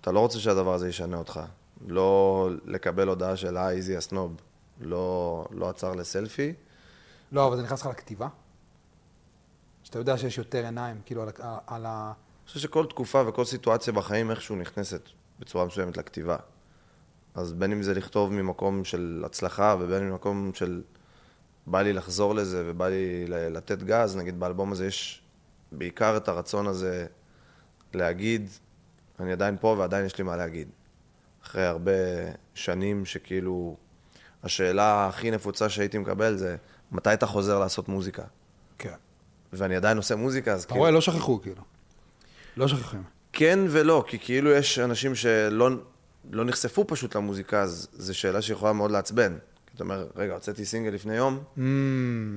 אתה 0.00 0.12
לא 0.12 0.20
רוצה 0.20 0.38
שהדבר 0.38 0.74
הזה 0.74 0.88
ישנה 0.88 1.16
אותך. 1.16 1.40
לא 1.86 2.48
לקבל 2.64 3.08
הודעה 3.08 3.36
של 3.36 3.56
אה, 3.56 3.70
איזי 3.70 3.96
הסנוב. 3.96 4.36
לא, 4.80 5.44
לא 5.50 5.68
עצר 5.68 5.94
לסלפי. 5.94 6.52
לא, 7.32 7.46
אבל 7.46 7.56
זה 7.56 7.62
נכנס 7.62 7.80
לך 7.80 7.86
לכתיבה? 7.86 8.28
שאתה 9.82 9.98
יודע 9.98 10.18
שיש 10.18 10.38
יותר 10.38 10.64
עיניים, 10.64 11.00
כאילו, 11.06 11.22
על, 11.22 11.28
על 11.66 11.86
ה... 11.86 12.12
אני 12.16 12.46
חושב 12.46 12.60
שכל 12.60 12.86
תקופה 12.86 13.22
וכל 13.28 13.44
סיטואציה 13.44 13.92
בחיים 13.92 14.30
איכשהו 14.30 14.56
נכנסת 14.56 15.08
בצורה 15.40 15.64
מסוימת 15.64 15.96
לכתיבה. 15.96 16.36
אז 17.34 17.52
בין 17.52 17.72
אם 17.72 17.82
זה 17.82 17.94
לכתוב 17.94 18.32
ממקום 18.32 18.84
של 18.84 19.22
הצלחה 19.26 19.76
ובין 19.80 20.02
אם 20.02 20.10
ממקום 20.10 20.50
של 20.54 20.82
בא 21.66 21.82
לי 21.82 21.92
לחזור 21.92 22.34
לזה 22.34 22.62
ובא 22.66 22.88
לי 22.88 23.24
לתת 23.26 23.82
גז, 23.82 24.16
נגיד 24.16 24.40
באלבום 24.40 24.72
הזה 24.72 24.86
יש 24.86 25.22
בעיקר 25.72 26.16
את 26.16 26.28
הרצון 26.28 26.66
הזה 26.66 27.06
להגיד, 27.94 28.48
אני 29.20 29.32
עדיין 29.32 29.56
פה 29.60 29.74
ועדיין 29.78 30.06
יש 30.06 30.18
לי 30.18 30.24
מה 30.24 30.36
להגיד. 30.36 30.68
אחרי 31.44 31.64
הרבה 31.64 31.92
שנים 32.54 33.04
שכאילו, 33.04 33.76
השאלה 34.42 35.08
הכי 35.08 35.30
נפוצה 35.30 35.68
שהייתי 35.68 35.98
מקבל 35.98 36.36
זה, 36.36 36.56
מתי 36.92 37.12
אתה 37.12 37.26
חוזר 37.26 37.58
לעשות 37.58 37.88
מוזיקה? 37.88 38.22
כן. 38.78 38.94
ואני 39.52 39.76
עדיין 39.76 39.96
עושה 39.96 40.16
מוזיקה, 40.16 40.52
אז 40.52 40.64
אתה 40.64 40.74
רואה, 40.74 40.90
לא 40.90 41.00
שכחו, 41.00 41.40
כאילו. 41.42 41.62
לא 42.56 42.68
שכחים. 42.68 43.02
כן 43.32 43.58
ולא, 43.68 44.04
כי 44.06 44.18
כאילו 44.18 44.50
יש 44.50 44.78
אנשים 44.78 45.14
שלא 45.14 45.70
לא 46.30 46.44
נחשפו 46.44 46.84
פשוט 46.86 47.16
למוזיקה, 47.16 47.62
אז 47.62 47.88
זו 47.92 48.18
שאלה 48.18 48.42
שיכולה 48.42 48.72
מאוד 48.72 48.90
לעצבן. 48.90 49.38
כי 49.70 49.76
אתה 49.76 49.84
אומר, 49.84 50.06
רגע, 50.16 50.34
הוצאתי 50.34 50.64
סינגל 50.64 50.90
לפני 50.90 51.14
יום, 51.16 51.38
Mm, 51.56 51.60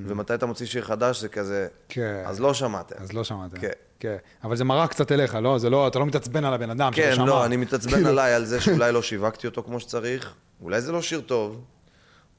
ומתי 0.07 0.33
אתה 0.35 0.45
מוציא 0.45 0.65
שיר 0.65 0.83
חדש, 0.83 1.21
זה 1.21 1.29
כזה, 1.29 1.67
כן. 1.89 2.23
אז 2.25 2.39
לא 2.39 2.53
שמעתם. 2.53 2.95
אז 2.99 3.13
לא 3.13 3.23
שמעתם. 3.23 3.59
כן. 3.59 3.69
כן. 3.99 4.15
אבל 4.43 4.55
זה 4.55 4.63
מראה 4.63 4.87
קצת 4.87 5.11
אליך, 5.11 5.35
לא? 5.35 5.57
זה 5.57 5.69
לא, 5.69 5.87
אתה 5.87 5.99
לא 5.99 6.05
מתעצבן 6.05 6.45
על 6.45 6.53
הבן 6.53 6.69
אדם 6.69 6.93
שלא 6.93 7.03
כן, 7.03 7.15
שמע. 7.15 7.25
לא, 7.25 7.45
אני 7.45 7.57
מתעצבן 7.57 7.91
כאילו, 7.95 8.09
עליי 8.09 8.33
על 8.33 8.45
זה 8.45 8.61
שאולי 8.61 8.91
לא 8.91 9.01
שיווקתי 9.11 9.47
אותו 9.47 9.63
כמו 9.63 9.79
שצריך, 9.79 10.33
אולי 10.61 10.81
זה 10.81 10.91
לא 10.91 11.01
שיר 11.01 11.21
טוב, 11.21 11.63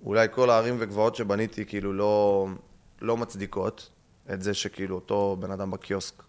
אולי 0.04 0.26
כל 0.30 0.50
הערים 0.50 0.76
וגבעות 0.78 1.14
שבניתי 1.16 1.64
כאילו 1.64 1.92
לא, 1.92 2.46
לא 3.00 3.16
מצדיקות 3.16 3.90
את 4.32 4.42
זה 4.42 4.54
שכאילו 4.54 4.94
אותו 4.94 5.36
בן 5.40 5.50
אדם 5.50 5.70
בקיוסק 5.70 6.22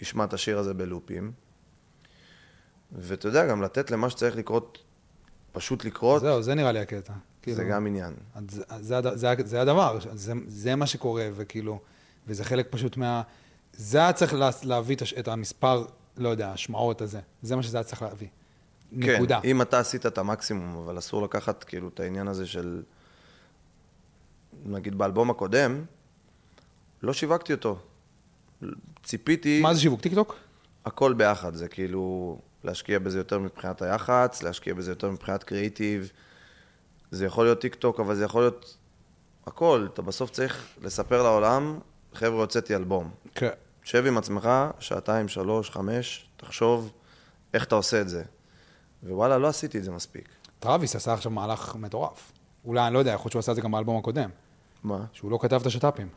ישמע 0.00 0.24
את 0.24 0.32
השיר 0.32 0.58
הזה 0.58 0.74
בלופים. 0.74 1.32
ואתה 2.92 3.28
יודע, 3.28 3.46
גם 3.46 3.62
לתת 3.62 3.90
למה 3.90 4.10
שצריך 4.10 4.36
לקרות, 4.36 4.78
פשוט 5.54 5.84
לקרות, 5.84 6.22
זהו, 6.22 6.42
זה 6.42 6.54
נראה 6.54 6.72
לי 6.72 6.78
הקטע. 6.78 7.12
כאילו, 7.42 7.56
זה 7.56 7.64
גם 7.64 7.86
עניין. 7.86 8.12
זה, 8.48 8.62
זה, 8.80 9.00
זה, 9.14 9.34
זה 9.44 9.60
הדבר, 9.60 9.98
זה, 10.12 10.32
זה 10.46 10.76
מה 10.76 10.86
שקורה, 10.86 11.28
וכאילו, 11.34 11.80
וזה 12.26 12.44
חלק 12.44 12.66
פשוט 12.70 12.96
מה... 12.96 13.22
זה 13.72 13.98
היה 13.98 14.12
צריך 14.12 14.34
לה, 14.34 14.50
להביא 14.62 14.96
את, 15.18 15.28
המספר, 15.28 15.84
לא 16.16 16.28
יודע, 16.28 16.52
השמעות 16.52 17.00
הזה. 17.00 17.20
זה 17.42 17.56
מה 17.56 17.62
שזה 17.62 17.76
היה 17.76 17.84
צריך 17.84 18.02
להביא. 18.02 18.28
נקודה. 18.92 19.40
כן, 19.40 19.48
אם 19.48 19.62
אתה 19.62 19.78
עשית 19.78 20.06
את 20.06 20.18
המקסימום, 20.18 20.76
אבל 20.76 20.98
אסור 20.98 21.22
לקחת 21.22 21.64
כאילו 21.64 21.88
את 21.88 22.00
העניין 22.00 22.28
הזה 22.28 22.46
של... 22.46 22.82
נגיד 24.66 24.98
באלבום 24.98 25.30
הקודם, 25.30 25.84
לא 27.02 27.12
שיווקתי 27.12 27.52
אותו. 27.52 27.78
ציפיתי... 29.02 29.60
מה 29.62 29.74
זה 29.74 29.80
שיווק? 29.80 30.00
טיקטוק? 30.00 30.36
הכל 30.84 31.12
ביחד, 31.12 31.54
זה 31.54 31.68
כאילו 31.68 32.38
להשקיע 32.64 32.98
בזה 32.98 33.18
יותר 33.18 33.38
מבחינת 33.38 33.82
היח"צ, 33.82 34.42
להשקיע 34.42 34.74
בזה 34.74 34.90
יותר 34.90 35.10
מבחינת 35.10 35.42
קריאיטיב. 35.44 36.12
זה 37.10 37.26
יכול 37.26 37.44
להיות 37.44 37.60
טיק 37.60 37.74
טוק, 37.74 38.00
אבל 38.00 38.14
זה 38.14 38.24
יכול 38.24 38.42
להיות 38.42 38.76
הכל. 39.46 39.86
אתה 39.94 40.02
בסוף 40.02 40.30
צריך 40.30 40.66
לספר 40.82 41.22
לעולם, 41.22 41.78
חבר'ה, 42.14 42.40
הוצאתי 42.40 42.76
אלבום. 42.76 43.10
כן. 43.34 43.50
שב 43.84 44.06
עם 44.06 44.18
עצמך, 44.18 44.48
שעתיים, 44.78 45.28
שלוש, 45.28 45.70
חמש, 45.70 46.28
תחשוב 46.36 46.92
איך 47.54 47.64
אתה 47.64 47.74
עושה 47.74 48.00
את 48.00 48.08
זה. 48.08 48.22
ווואלה, 49.02 49.38
לא 49.38 49.46
עשיתי 49.46 49.78
את 49.78 49.84
זה 49.84 49.90
מספיק. 49.90 50.28
טראביס 50.60 50.96
עשה 50.96 51.12
עכשיו 51.12 51.32
מהלך 51.32 51.76
מטורף. 51.76 52.32
אולי, 52.64 52.86
אני 52.86 52.94
לא 52.94 52.98
יודע, 52.98 53.10
יכול 53.10 53.24
להיות 53.24 53.32
שהוא 53.32 53.40
עשה 53.40 53.52
את 53.52 53.56
זה 53.56 53.62
גם 53.62 53.70
באלבום 53.70 53.96
הקודם. 53.96 54.30
מה? 54.84 55.04
שהוא 55.12 55.30
לא 55.30 55.38
כתב 55.42 55.60
את 55.60 55.66
השת"פים. 55.66 56.08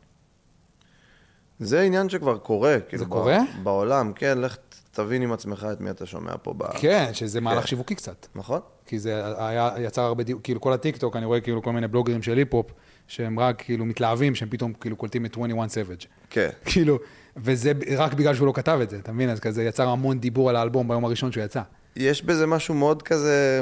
זה 1.60 1.82
עניין 1.82 2.10
שכבר 2.10 2.38
קורה. 2.38 2.78
כאילו, 2.90 3.06
ב- 3.06 3.10
קורה? 3.10 3.38
בעולם, 3.64 4.14
כן, 4.14 4.38
לך 4.38 4.58
תבין 4.92 5.22
עם 5.22 5.32
עצמך 5.32 5.68
את 5.74 5.82
מי 5.82 5.90
אתה 5.90 6.06
שומע 6.06 6.34
פה. 6.44 6.54
ב... 6.54 6.64
כן, 6.80 7.10
שזה 7.14 7.42
מהלך 7.42 7.62
כן. 7.62 7.68
שיווקי 7.68 7.96
קצת. 7.96 8.28
נכון? 8.36 8.60
כי 8.86 9.00
זה 9.00 9.22
היה, 9.48 9.70
יצר 9.80 10.02
הרבה 10.02 10.24
דיבור, 10.24 10.42
כאילו 10.44 10.62
כל 10.62 10.74
הטיקטוק, 10.74 11.16
אני 11.16 11.26
רואה 11.26 11.42
כאילו 11.42 11.62
כל 11.64 11.72
מיני 11.72 11.88
בלוגרים 11.88 12.22
של 12.22 12.38
היפ-הופ, 12.38 12.72
שהם 13.08 13.40
רק 13.40 13.62
כאילו 13.62 13.86
מתלהבים, 13.86 14.36
שהם 14.36 14.50
פתאום 14.50 14.74
כאילו 14.74 14.96
קולטים 14.96 15.26
את 15.26 15.38
21 15.38 15.70
Savage. 15.70 16.06
כן. 16.30 16.50
כאילו, 16.72 17.00
וזה 17.38 17.72
רק 17.98 18.14
בגלל 18.14 18.36
שהוא 18.36 18.48
לא 18.48 18.52
כתב 18.56 18.80
את 18.84 18.90
זה, 18.90 19.00
אתה 19.00 19.12
מבין? 19.12 19.30
אז 19.30 19.40
כזה 19.40 19.64
יצר 19.64 19.90
המון 19.90 20.20
דיבור 20.20 20.50
על 20.50 20.56
האלבום 20.56 20.88
ביום 20.88 21.06
הראשון 21.06 21.32
שהוא 21.32 21.44
יצא. 21.44 21.62
יש 21.96 22.24
בזה 22.24 22.48
משהו 22.48 22.76
מאוד 22.76 23.02
כזה 23.02 23.62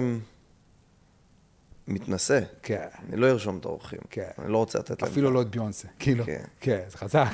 מתנשא. 1.88 2.39
כן, 2.63 2.86
אני 3.09 3.17
לא 3.17 3.28
ארשום 3.28 3.57
את 3.57 3.65
האורחים. 3.65 3.99
כן. 4.09 4.30
אני 4.43 4.51
לא 4.51 4.57
רוצה 4.57 4.80
לתת 4.80 5.01
להם... 5.01 5.11
אפילו 5.11 5.32
לא 5.32 5.41
את 5.41 5.49
ביונסה, 5.49 5.88
כאילו. 5.99 6.26
כן. 6.26 6.43
כן, 6.59 6.82
זה 6.88 6.97
חזק. 6.97 7.34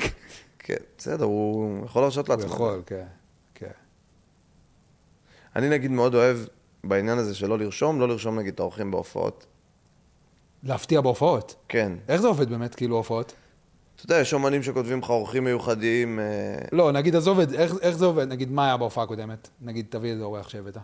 כן, 0.60 0.76
בסדר, 0.98 1.26
הוא 1.26 1.86
יכול 1.86 2.02
להרשות 2.02 2.28
הוא 2.28 2.36
לעצמו. 2.36 2.54
יכול, 2.54 2.82
כן, 2.86 2.96
כן. 2.96 3.06
אני 5.56 5.70
נגיד 5.70 5.92
מאוד 5.92 6.16
אוהב 6.16 6.38
בעניין 6.84 7.18
הזה 7.18 7.36
שלא 7.36 7.60
לרשום, 7.60 8.00
לא 8.00 8.08
לרשום 8.08 8.40
נגיד 8.40 8.54
את 8.54 8.60
האורחים 8.60 8.92
בהופעות. 8.92 9.46
להפתיע 10.64 11.02
בהופעות. 11.02 11.56
כן. 11.68 11.92
איך 12.08 12.22
זה 12.22 12.28
עובד 12.28 12.50
באמת, 12.50 12.76
כאילו, 12.76 12.96
הופעות? 12.96 13.34
אתה 13.96 14.06
יודע, 14.06 14.22
יש 14.22 14.34
אומנים 14.34 14.64
שכותבים 14.64 15.00
לך 15.00 15.10
אורחים 15.10 15.44
מיוחדים. 15.44 16.20
אה, 16.20 16.26
לא, 16.72 16.92
נגיד, 16.92 17.16
עזוב 17.16 17.40
את 17.40 17.50
זה, 17.50 17.58
איך, 17.60 17.74
איך 17.82 17.98
זה 17.98 18.06
עובד? 18.06 18.28
נגיד, 18.28 18.52
מה 18.52 18.66
היה 18.66 18.78
בהופעה 18.78 19.04
הקודמת? 19.04 19.50
נגיד, 19.62 19.86
תביא 19.90 20.12
איזה 20.12 20.24
אורח 20.24 20.50
שהבאת. 20.50 20.78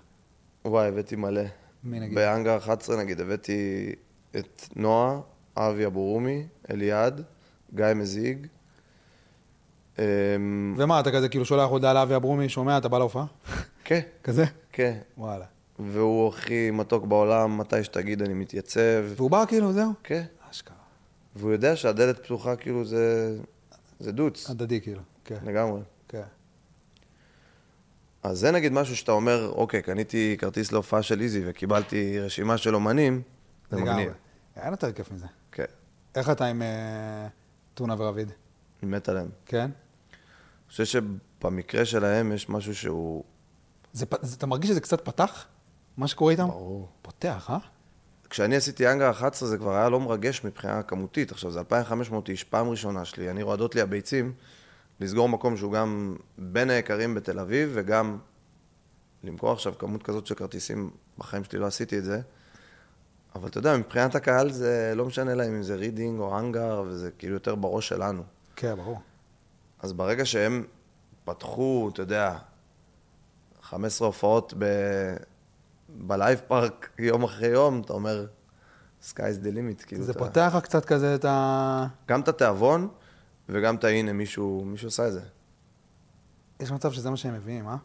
וואי, 0.66 0.88
הבאתי 0.88 1.16
מלא. 1.16 1.42
מי 1.84 2.00
נגיד? 2.00 2.16
באנגר 2.16 2.58
11 2.58 2.98
נגיד, 2.98 3.22
הבאתי 3.22 3.92
את 4.36 4.68
נועה, 4.76 5.20
אבי 5.58 5.86
אבורומי, 5.86 6.44
אליעד, 6.72 7.22
גיא 7.76 7.86
מזיג. 7.96 8.48
אמ, 10.00 10.04
ומה, 10.78 11.00
אתה 11.00 11.12
כזה 11.12 11.30
כאילו 11.30 11.46
שולח 11.46 11.70
הודעה 11.70 11.94
לאבי 11.94 12.16
אברומי, 12.16 12.50
שומע, 12.50 12.78
אתה 12.78 12.88
בא 12.88 12.98
להופעה? 12.98 13.26
כן, 13.88 14.00
כזה? 14.24 14.46
כן. 14.72 14.98
וואלה. 15.18 15.46
והוא 15.80 16.30
הכי 16.30 16.72
מתוק 16.72 17.06
בעולם, 17.06 17.58
מתי 17.58 17.84
שתגיד 17.84 18.22
אני 18.22 18.34
מתייצב. 18.34 19.04
והוא 19.16 19.32
בא 19.32 19.46
כאילו, 19.48 19.74
זהו? 19.74 19.92
כן. 20.04 20.24
אשכרה. 20.52 20.76
והוא 21.36 21.52
יודע 21.52 21.76
שהדלת 21.76 22.24
פתוחה, 22.24 22.56
כאילו 22.56 22.86
זה... 22.86 23.36
זה 24.00 24.12
דוץ, 24.12 24.50
הדדי 24.50 24.82
כאילו. 24.82 25.02
כן, 25.26 25.38
לגמרי. 25.46 25.82
כן. 26.08 26.22
אז 28.24 28.40
זה 28.40 28.52
נגיד 28.52 28.72
משהו 28.72 28.96
שאתה 28.96 29.12
אומר, 29.12 29.52
אוקיי, 29.56 29.82
קניתי 29.82 30.36
כרטיס 30.40 30.72
להופעה 30.72 31.02
של 31.02 31.22
איזי 31.22 31.42
וקיבלתי 31.46 32.20
רשימה 32.20 32.58
של 32.58 32.76
אומנים, 32.76 33.22
זה 33.72 33.78
לגמרי. 33.78 33.94
מגניב. 33.94 34.14
אין 34.56 34.72
יותר 34.72 34.92
כיף 34.92 35.12
מזה. 35.12 35.28
כן, 35.52 35.66
איך 36.16 36.30
אתה 36.30 36.46
עם 36.46 36.62
אה, 36.62 37.28
טונה 37.74 37.96
ורביד? 37.98 38.32
אני 38.84 38.92
מת 38.92 39.10
עליהם. 39.10 39.30
כן? 39.46 39.60
אני 39.60 39.70
חושב 40.70 40.86
שבמקרה 40.86 41.86
שלהם 41.86 42.32
יש 42.32 42.50
משהו 42.50 42.76
שהוא... 42.76 43.24
זה, 43.98 44.06
אתה 44.38 44.46
מרגיש 44.46 44.70
שזה 44.70 44.82
קצת 44.82 45.06
פתח? 45.06 45.46
מה 45.98 46.08
שקורה 46.08 46.32
איתם? 46.32 46.48
ברור. 46.48 46.88
פותח, 47.02 47.50
אה? 47.50 47.58
כשאני 48.30 48.56
עשיתי 48.56 48.92
האנגר 48.92 49.12
11 49.12 49.50
זה 49.50 49.58
כבר 49.58 49.76
היה 49.76 49.90
לא 49.90 50.00
מרגש 50.00 50.44
מבחינה 50.44 50.84
כמותית. 50.84 51.32
עכשיו, 51.32 51.52
זה 51.52 51.60
2,500 51.60 52.30
איש, 52.30 52.44
פעם 52.44 52.70
ראשונה 52.70 53.06
שלי. 53.06 53.30
אני 53.32 53.44
רועדות 53.44 53.76
לי 53.76 53.82
הביצים 53.82 54.34
לסגור 55.00 55.30
מקום 55.30 55.58
שהוא 55.58 55.74
גם 55.74 56.16
בין 56.38 56.70
היקרים 56.70 57.16
בתל 57.16 57.40
אביב, 57.40 57.72
וגם 57.74 58.18
למכור 59.24 59.52
עכשיו 59.52 59.78
כמות 59.78 60.04
כזאת 60.04 60.28
של 60.28 60.36
כרטיסים, 60.36 60.92
בחיים 61.18 61.44
שלי 61.44 61.60
לא 61.60 61.66
עשיתי 61.66 61.98
את 61.98 62.04
זה. 62.04 62.22
אבל 63.36 63.48
אתה 63.48 63.58
יודע, 63.58 63.78
מבחינת 63.78 64.16
הקהל 64.16 64.52
זה 64.52 64.94
לא 64.96 65.06
משנה 65.06 65.36
להם 65.36 65.56
אם 65.56 65.64
זה 65.64 65.76
רידינג 65.76 66.20
או 66.20 66.40
האנגר, 66.40 66.84
וזה 66.88 67.12
כאילו 67.18 67.34
יותר 67.34 67.56
בראש 67.56 67.88
שלנו. 67.88 68.24
כן, 68.56 68.76
ברור. 68.76 69.00
אז 69.80 69.94
ברגע 69.94 70.26
שהם 70.26 70.64
פתחו, 71.26 71.90
אתה 71.94 72.02
יודע, 72.02 72.38
15 73.70 74.08
הופעות 74.08 74.54
ב... 74.58 74.66
בלייב 75.90 76.42
פארק 76.48 76.90
יום 77.00 77.24
אחרי 77.24 77.48
יום, 77.48 77.82
אתה 77.86 77.94
אומר, 77.94 78.26
sky's 79.10 79.44
the 79.44 79.48
limit, 79.48 79.86
כאילו, 79.86 80.04
זה 80.04 80.12
אתה... 80.12 80.20
פותח 80.20 80.54
לך 80.58 80.64
קצת 80.64 80.86
כזה 80.86 81.16
את 81.16 81.26
ה... 81.26 81.88
גם 82.08 82.22
את 82.22 82.28
התיאבון, 82.28 82.88
וגם 83.50 83.76
את 83.76 83.84
הנה, 83.84 84.14
מישהו, 84.14 84.64
מישהו 84.66 84.88
עשה 84.88 85.08
את 85.08 85.14
זה. 85.14 85.22
יש 86.60 86.72
מצב 86.72 86.92
שזה 86.92 87.10
מה 87.10 87.18
שהם 87.18 87.34
מביאים, 87.34 87.68
אה? 87.68 87.76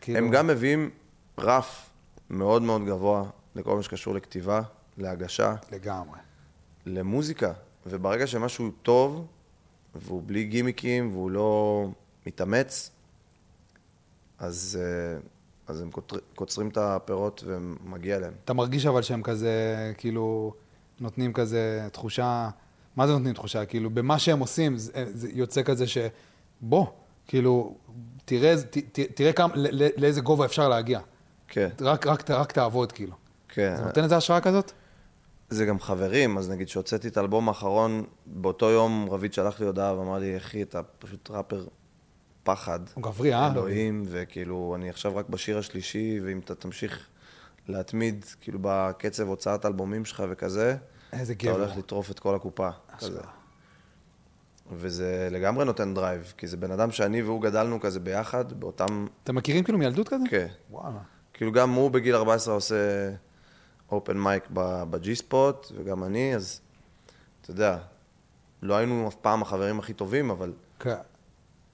כאילו- 0.00 0.18
הם 0.18 0.30
גם 0.30 0.46
מביאים 0.46 0.90
רף 1.38 1.90
מאוד 2.30 2.62
מאוד 2.62 2.86
גבוה 2.86 3.24
לכל 3.54 3.76
מה 3.76 3.82
שקשור 3.82 4.14
לכתיבה, 4.14 4.60
להגשה, 4.98 5.54
לגמרי. 5.72 6.18
למוזיקה. 6.86 7.52
וברגע 7.86 8.26
שמשהו 8.26 8.70
טוב, 8.82 9.26
והוא 9.94 10.22
בלי 10.26 10.44
גימיקים, 10.44 11.10
והוא 11.12 11.30
לא 11.30 11.88
מתאמץ, 12.26 12.90
אז, 14.40 14.78
אה, 14.80 15.18
אז 15.66 15.80
הם 15.80 15.90
קוצר, 15.90 16.16
קוצרים 16.34 16.68
את 16.68 16.76
הפירות 16.76 17.44
ומגיע 17.46 18.18
להם. 18.18 18.32
אתה 18.44 18.52
מרגיש 18.52 18.86
אבל 18.86 19.02
שהם 19.02 19.22
כזה, 19.22 19.92
כאילו, 19.98 20.54
נותנים 21.00 21.32
כזה 21.32 21.88
תחושה, 21.92 22.50
מה 22.96 23.06
זה 23.06 23.12
נותנים 23.12 23.34
תחושה? 23.34 23.64
כאילו, 23.64 23.90
במה 23.90 24.18
שהם 24.18 24.40
עושים, 24.40 24.76
זה, 24.76 25.04
זה 25.14 25.28
יוצא 25.32 25.62
כזה 25.62 25.86
ש... 25.86 25.98
בוא, 26.60 26.86
כאילו, 27.26 27.74
תראה, 28.24 28.54
ת, 28.56 28.78
ת, 28.78 29.00
תראה 29.14 29.32
כמה, 29.32 29.52
ל, 29.54 29.82
ל, 29.84 29.88
לאיזה 29.96 30.20
גובה 30.20 30.44
אפשר 30.44 30.68
להגיע. 30.68 31.00
כן, 31.48 31.68
רק, 31.80 32.06
רק, 32.06 32.30
רק 32.30 32.52
תעבוד, 32.52 32.92
כאילו. 32.92 33.14
כן. 33.48 33.76
זה 33.76 33.84
נותן 33.84 34.04
איזה 34.04 34.16
השראה 34.16 34.40
כזאת? 34.40 34.72
זה 35.50 35.66
גם 35.66 35.80
חברים, 35.80 36.38
אז 36.38 36.50
נגיד 36.50 36.68
שהוצאתי 36.68 37.08
את 37.08 37.16
האלבום 37.16 37.48
האחרון, 37.48 38.04
באותו 38.26 38.70
יום 38.70 39.08
רביד 39.10 39.32
שלח 39.32 39.60
לי 39.60 39.66
הודעה 39.66 39.98
ואמר 39.98 40.18
לי, 40.18 40.36
אחי, 40.36 40.62
אתה 40.62 40.82
פשוט 40.82 41.30
ראפר 41.30 41.64
פחד. 42.42 42.80
הוא 42.94 43.02
גברי, 43.02 43.34
אה? 43.34 43.52
אלוהים, 43.52 44.04
וכאילו, 44.06 44.72
אני 44.76 44.90
עכשיו 44.90 45.16
רק 45.16 45.28
בשיר 45.28 45.58
השלישי, 45.58 46.20
ואם 46.24 46.38
אתה 46.38 46.54
תמשיך 46.54 47.06
להתמיד, 47.68 48.24
כאילו, 48.40 48.58
בקצב 48.62 49.28
הוצאת 49.28 49.66
אלבומים 49.66 50.04
שלך 50.04 50.22
וכזה, 50.30 50.76
איזה 51.12 51.32
אתה 51.32 51.46
גבר. 51.46 51.52
הולך 51.52 51.76
לטרוף 51.76 52.10
את 52.10 52.18
כל 52.18 52.34
הקופה. 52.34 52.68
כזה. 52.98 53.20
וזה 54.72 55.28
לגמרי 55.30 55.64
נותן 55.64 55.94
drive, 55.94 56.32
כי 56.36 56.46
זה 56.46 56.56
בן 56.56 56.70
אדם 56.70 56.90
שאני 56.90 57.22
והוא 57.22 57.42
גדלנו 57.42 57.80
כזה 57.80 58.00
ביחד, 58.00 58.52
באותם... 58.52 59.06
אתם 59.24 59.34
מכירים 59.34 59.64
כאילו 59.64 59.78
מילדות 59.78 60.08
כזה? 60.08 60.24
כן. 60.30 60.46
וואלה. 60.70 60.98
כאילו 61.32 61.52
גם 61.52 61.72
הוא 61.72 61.90
בגיל 61.90 62.14
14 62.14 62.54
עושה 62.54 63.10
open 63.90 64.18
mic 64.18 64.44
ב 64.90 65.03
G 65.03 65.16
Spot, 65.16 65.72
וגם 65.74 66.04
אני, 66.04 66.36
אז 66.36 66.60
אתה 67.40 67.50
יודע, 67.50 67.78
לא 68.62 68.74
היינו 68.74 69.08
אף 69.08 69.14
פעם 69.14 69.42
החברים 69.42 69.78
הכי 69.78 69.92
טובים, 69.92 70.30
אבל 70.30 70.52
כן. 70.80 70.94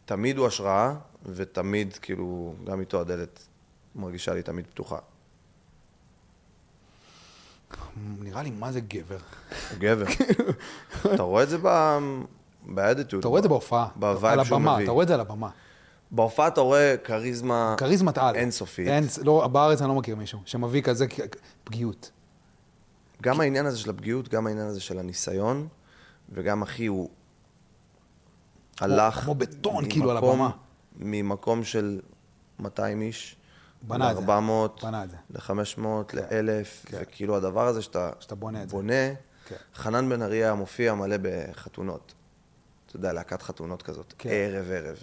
תמיד 0.06 0.38
הוא 0.38 0.46
השראה, 0.46 0.94
ותמיד, 1.26 1.92
כאילו, 2.02 2.54
גם 2.64 2.80
איתו 2.80 3.00
הדלת 3.00 3.46
מרגישה 3.94 4.34
לי 4.34 4.42
תמיד 4.42 4.66
פתוחה. 4.66 4.98
נראה 8.20 8.42
לי 8.42 8.50
מה 8.50 8.72
זה 8.72 8.80
גבר. 8.80 9.18
הוא 9.70 9.78
גבר. 9.78 10.04
אתה 11.14 11.22
רואה 11.22 11.42
את 11.42 11.48
זה 11.48 11.58
ב... 11.62 11.98
באדיטוד. 12.66 13.18
אתה 13.18 13.28
רואה 13.28 13.38
את 13.38 13.42
זה 13.42 13.48
בהופעה. 13.48 13.88
ב 13.96 14.06
vibe 14.06 14.44
שהוא 14.44 14.58
מביא. 14.58 14.84
אתה 14.84 14.90
רואה 14.90 15.02
את 15.02 15.08
זה 15.08 15.14
על 15.14 15.20
הבמה. 15.20 15.50
בהופעה 16.10 16.48
אתה 16.48 16.60
רואה 16.60 16.96
כריזמה... 17.04 17.74
כריזמת 17.78 18.18
על. 18.18 18.34
אינסופית. 18.34 18.88
אין, 18.88 19.04
לא, 19.22 19.46
בארץ 19.46 19.80
אני 19.80 19.88
לא 19.88 19.94
מכיר 19.94 20.16
מישהו 20.16 20.38
שמביא 20.44 20.82
כזה 20.82 21.06
פגיעות. 21.64 22.10
גם 23.22 23.40
העניין 23.40 23.66
הזה 23.66 23.78
של 23.78 23.90
הפגיעות, 23.90 24.28
גם 24.28 24.46
העניין 24.46 24.66
הזה 24.66 24.80
של 24.80 24.98
הניסיון, 24.98 25.68
וגם 26.32 26.62
אחי, 26.62 26.86
הוא 26.86 27.10
הלך... 28.80 29.14
כמו 29.14 29.34
בטון, 29.34 29.90
כאילו, 29.90 30.10
על 30.10 30.16
הבמה. 30.16 30.50
ממקום 30.96 31.64
של 31.64 32.00
200 32.58 33.02
איש, 33.02 33.36
בנה 33.82 34.10
את 34.10 34.16
זה. 34.16 34.22
ל-400, 34.22 34.82
בנה 34.82 35.04
את 35.04 35.10
זה. 35.10 35.16
ל-500, 35.30 35.82
כן. 36.08 36.18
ל-1000, 36.18 36.86
כן. 36.86 36.98
וכאילו 37.00 37.36
הדבר 37.36 37.66
הזה 37.66 37.82
שאתה 37.82 38.10
שאתה 38.20 38.34
בונה 38.34 38.62
את 38.62 38.68
זה. 38.68 38.76
בונה, 38.76 39.14
כן. 39.46 39.56
חנן 39.74 40.08
בן 40.08 40.22
ארי 40.22 40.36
היה 40.36 40.54
מופיע 40.54 40.94
מלא 40.94 41.16
בחתונות. 41.22 42.14
אתה 42.86 42.96
יודע, 42.96 43.12
להקת 43.12 43.42
חתונות 43.42 43.82
כזאת, 43.82 44.14
כן. 44.18 44.30
ערב-ערב. 44.32 44.96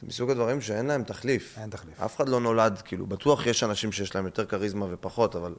זה 0.00 0.06
מסוג 0.06 0.30
הדברים 0.30 0.60
שאין 0.60 0.86
להם 0.86 1.04
תחליף. 1.04 1.58
אין 1.58 1.70
תחליף. 1.70 2.00
אף 2.00 2.16
אחד 2.16 2.28
לא 2.28 2.40
נולד, 2.40 2.82
כאילו, 2.84 3.06
בטוח 3.06 3.46
יש 3.46 3.62
אנשים 3.62 3.92
שיש 3.92 4.14
להם 4.14 4.24
יותר 4.24 4.46
כריזמה 4.46 4.86
ופחות, 4.90 5.36
אבל 5.36 5.54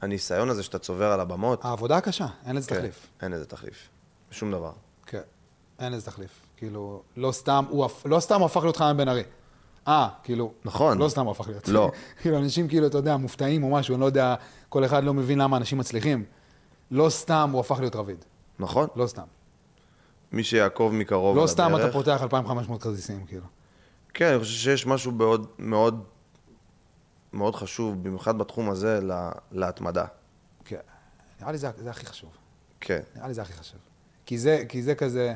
הניסיון 0.00 0.48
הזה 0.48 0.62
שאתה 0.62 0.78
צובר 0.78 1.12
על 1.12 1.20
הבמות, 1.20 1.64
העבודה 1.64 1.96
הקשה, 1.96 2.26
אין 2.46 2.56
לזה 2.56 2.68
כן, 2.68 2.76
תחליף. 2.76 3.06
אין 3.22 3.32
לזה 3.32 3.46
תחליף. 3.46 3.88
שום 4.30 4.52
דבר. 4.52 4.72
כן, 5.06 5.20
אין 5.78 5.92
לזה 5.92 6.06
תחליף. 6.06 6.30
כאילו, 6.58 7.02
לא 7.16 7.32
סתם, 7.32 7.64
הוא, 7.68 7.86
לא 8.04 8.20
סתם 8.20 8.38
הוא 8.38 8.46
הפך 8.46 8.62
להיות 8.62 8.76
חנן 8.76 8.96
בן 8.96 9.08
ארי. 9.08 9.22
אה, 9.88 10.08
כאילו, 10.22 10.52
נכון. 10.64 10.98
לא 10.98 11.08
סתם 11.08 11.24
הוא 11.24 11.30
הפך 11.30 11.48
להיות. 11.48 11.68
לא. 11.68 11.90
כאילו, 12.20 12.38
אנשים 12.38 12.68
כאילו, 12.68 12.86
אתה 12.86 12.98
יודע, 12.98 13.16
מופתעים 13.16 13.62
או 13.62 13.70
משהו, 13.70 13.94
אני 13.94 14.00
לא 14.00 14.06
יודע, 14.06 14.34
כל 14.68 14.84
אחד 14.84 15.04
לא 15.04 15.14
מבין 15.14 15.38
למה 15.38 15.56
אנשים 15.56 15.78
מצליחים. 15.78 16.24
לא 16.90 17.08
סתם 17.10 17.50
הוא 17.52 17.60
הפך 17.60 17.78
להיות 17.80 17.96
רביד. 17.96 18.24
נכון? 18.58 18.88
לא 18.96 19.06
סתם. 19.06 19.22
מי 20.32 20.44
שיעקוב 20.44 20.92
מקרוב 20.94 21.36
על 21.36 21.42
לא 21.42 21.46
סתם 21.46 21.74
הדרך. 21.74 21.84
אתה 21.88 21.92
פותח 21.92 22.18
2,500 22.22 22.82
כרטיסים, 22.82 23.26
כאילו. 23.26 23.44
כן, 24.14 24.26
אני 24.30 24.38
חושב 24.38 24.54
שיש 24.58 24.86
משהו 24.86 25.12
מאוד, 25.12 25.46
מאוד, 25.58 26.04
מאוד 27.32 27.54
חשוב, 27.54 28.02
במיוחד 28.02 28.38
בתחום 28.38 28.70
הזה, 28.70 29.00
לה- 29.00 29.32
להתמדה. 29.52 30.04
כן. 30.64 30.76
נראה 31.40 31.52
לי 31.52 31.58
זה, 31.58 31.70
זה 31.78 31.90
הכי 31.90 32.06
חשוב. 32.06 32.30
כן. 32.80 33.00
נראה 33.16 33.28
לי 33.28 33.34
זה 33.34 33.42
הכי 33.42 33.52
חשוב. 33.52 33.78
כי 34.26 34.38
זה, 34.38 34.62
כי 34.68 34.82
זה 34.82 34.94
כזה, 34.94 35.34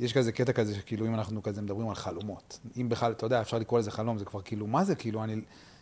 יש 0.00 0.12
כזה 0.12 0.32
קטע 0.32 0.52
כזה 0.52 0.74
שכאילו 0.74 1.06
אם 1.06 1.14
אנחנו 1.14 1.42
כזה 1.42 1.62
מדברים 1.62 1.88
על 1.88 1.94
חלומות, 1.94 2.58
אם 2.80 2.88
בכלל, 2.88 3.12
אתה 3.12 3.26
יודע, 3.26 3.40
אפשר 3.40 3.58
לקרוא 3.58 3.78
לזה 3.78 3.90
חלום, 3.90 4.18
זה 4.18 4.24
כבר 4.24 4.42
כאילו, 4.42 4.66
מה 4.66 4.84
זה 4.84 4.94
כאילו, 4.94 5.24
אני, 5.24 5.40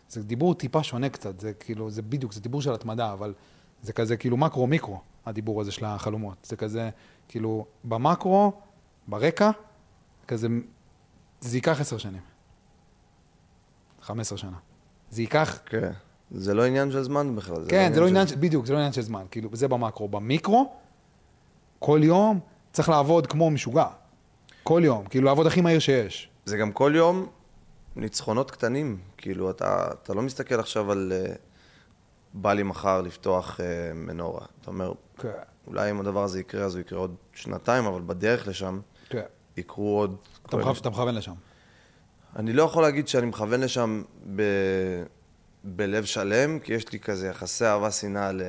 זה 0.09 0.23
דיבור 0.23 0.55
טיפה 0.55 0.83
שונה 0.83 1.09
קצת, 1.09 1.39
זה 1.39 1.53
כאילו, 1.53 1.91
זה 1.91 2.01
בדיוק, 2.01 2.33
זה 2.33 2.41
דיבור 2.41 2.61
של 2.61 2.73
התמדה, 2.73 3.13
אבל 3.13 3.33
זה 3.81 3.93
כזה 3.93 4.17
כאילו 4.17 4.37
מקרו-מיקרו, 4.37 4.99
הדיבור 5.25 5.61
הזה 5.61 5.71
של 5.71 5.85
החלומות. 5.85 6.37
זה 6.43 6.55
כזה, 6.55 6.89
כאילו, 7.27 7.65
במקרו, 7.83 8.51
ברקע, 9.07 9.51
כזה, 10.27 10.47
זה 11.41 11.57
ייקח 11.57 11.81
עשר 11.81 11.97
שנים. 11.97 12.21
חמש 14.01 14.21
עשר 14.21 14.35
שנה. 14.35 14.57
זה 15.09 15.21
ייקח 15.21 15.59
כן. 15.65 15.91
זה 16.31 16.53
לא 16.53 16.65
עניין 16.65 16.91
של 16.91 17.03
זמן 17.03 17.35
בכלל. 17.35 17.65
כן, 17.69 17.91
זה 17.93 17.99
לא 17.99 18.07
עניין. 18.07 18.27
של... 18.27 18.35
בדיוק, 18.35 18.65
זה 18.65 18.73
לא 18.73 18.77
עניין 18.77 18.93
של 18.93 19.01
זמן, 19.01 19.25
כאילו, 19.31 19.49
זה 19.53 19.67
במקרו. 19.67 20.07
במיקרו, 20.07 20.73
כל 21.79 21.99
יום 22.03 22.39
צריך 22.71 22.89
לעבוד 22.89 23.27
כמו 23.27 23.49
משוגע. 23.49 23.87
כל 24.69 24.81
יום, 24.85 25.05
כאילו, 25.05 25.25
לעבוד 25.25 25.47
הכי 25.47 25.61
מהיר 25.61 25.79
שיש. 25.79 26.29
זה 26.45 26.57
גם 26.57 26.71
כל 26.71 26.93
יום 26.95 27.27
ניצחונות 27.95 28.51
קטנים. 28.51 28.97
כאילו, 29.17 29.49
אתה, 29.49 29.87
אתה 30.03 30.13
לא 30.13 30.21
מסתכל 30.21 30.59
עכשיו 30.59 30.91
על... 30.91 31.13
אה, 31.15 31.33
בא 32.33 32.53
לי 32.53 32.63
מחר 32.63 33.01
לפתוח 33.01 33.59
אה, 33.59 33.65
מנורה. 33.93 34.45
אתה 34.61 34.71
אומר, 34.71 34.93
כן, 35.17 35.29
אולי 35.67 35.91
אם 35.91 35.99
הדבר 35.99 36.23
הזה 36.23 36.39
יקרה, 36.39 36.65
אז 36.65 36.75
הוא 36.75 36.81
יקרה 36.81 36.99
עוד 36.99 37.15
שנתיים, 37.33 37.85
אבל 37.85 38.01
בדרך 38.05 38.47
לשם 38.47 38.79
כן. 39.09 39.21
יקרו 39.57 39.99
עוד... 39.99 40.15
אתה, 40.45 40.57
מכוון, 40.57 40.75
אתה 40.81 40.89
מכוון 40.89 41.15
לשם. 41.15 41.33
אני 42.35 42.53
לא 42.53 42.63
יכול 42.63 42.83
להגיד 42.83 43.07
שאני 43.07 43.25
מכוון 43.25 43.61
לשם 43.61 44.03
ב... 44.35 44.41
בלב 45.63 46.05
שלם, 46.05 46.59
כי 46.59 46.73
יש 46.73 46.91
לי 46.91 46.99
כזה 46.99 47.27
יחסי 47.27 47.65
אהבה 47.65 47.91
שנאה 47.91 48.31
ל... 48.31 48.41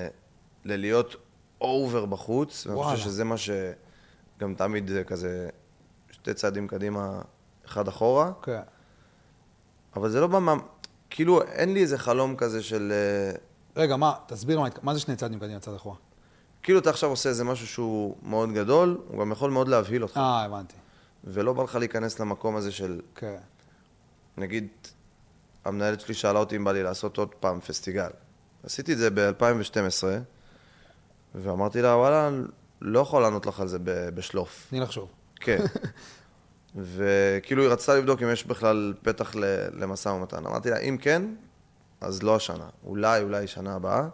ללהיות 0.65 1.17
אובר 1.61 2.07
בחוץ. 2.07 2.67
ואני. 2.67 2.83
חושב 2.83 2.97
שזה 2.97 3.25
מה 3.25 3.37
שגם 3.37 4.55
תמיד 4.55 4.89
זה 4.89 5.05
כזה 5.05 5.49
שתי 6.23 6.35
צעדים 6.35 6.69
קדימה, 6.69 7.21
אחד 7.67 7.89
אחורה. 7.89 8.33
כן. 8.43 8.61
אבל 9.97 10.11
זה 10.11 10.21
לא 10.21 10.27
בא 10.27 10.39
מה... 10.39 10.55
כאילו, 11.11 11.43
אין 11.43 11.75
לי 11.75 11.81
איזה 11.81 11.99
חלום 11.99 12.37
כזה 12.37 12.63
של... 12.63 12.93
אה, 12.93 13.37
רגע, 13.83 13.97
מה, 13.97 14.15
תסביר 14.27 14.61
מה, 14.61 14.69
מה 14.83 14.95
זה 14.95 15.01
שני 15.01 15.17
צעדים 15.17 15.39
קדימה, 15.41 15.61
צד 15.61 15.75
אחורה? 15.75 15.97
כאילו 16.63 16.79
אתה 16.79 16.91
עכשיו 16.91 17.11
עושה 17.11 17.29
איזה 17.29 17.45
משהו 17.45 17.67
שהוא 17.67 18.17
מאוד 18.23 18.53
גדול, 18.53 19.01
הוא 19.09 19.21
גם 19.21 19.33
יכול 19.33 19.51
מאוד 19.51 19.69
להבהיל 19.69 20.03
אותך. 20.03 20.17
אה, 20.17 20.45
הבנתי. 20.45 20.77
ולא 21.25 21.53
בא 21.53 21.63
לך 21.63 21.75
להיכנס 21.75 22.21
למקום 22.21 22.57
הזה 22.57 22.73
של... 22.73 23.01
כן. 23.15 23.37
נגיד, 24.37 24.69
המנהלת 25.65 26.01
שלי 26.01 26.15
שאלה 26.15 26.39
אותי 26.39 26.57
אם 26.57 26.65
בא 26.65 26.73
לי 26.73 26.83
לעשות 26.83 27.19
עוד 27.19 27.35
פעם 27.35 27.61
פסטיגל. 27.61 28.11
עשיתי 28.65 28.93
את 28.93 28.99
זה 28.99 29.11
ב-2012, 29.11 30.05
ואמרתי 31.35 31.83
לה, 31.83 31.97
וואלה, 31.97 32.31
לא 32.81 33.01
יכול 33.01 33.23
לענות 33.23 33.47
לך 33.47 33.61
על 33.61 33.69
זה 33.69 33.79
בשלוף. 34.15 34.67
תני 34.71 34.81
לחשוב. 34.81 35.09
כן. 35.41 35.59
וכאילו 36.95 37.63
היא 37.63 37.71
רצתה 37.71 37.95
לבדוק 37.95 38.23
אם 38.23 38.29
יש 38.33 38.47
בכלל 38.47 38.95
פתח 39.03 39.35
למשא 39.73 40.09
ומתן. 40.09 40.47
אמרתי 40.47 40.71
לה, 40.71 40.79
אם 40.79 40.97
כן, 41.01 41.23
אז 42.01 42.23
לא 42.23 42.37
השנה. 42.37 42.69
אולי, 42.85 43.23
אולי 43.23 43.47
שנה 43.47 43.75
הבאה. 43.75 44.09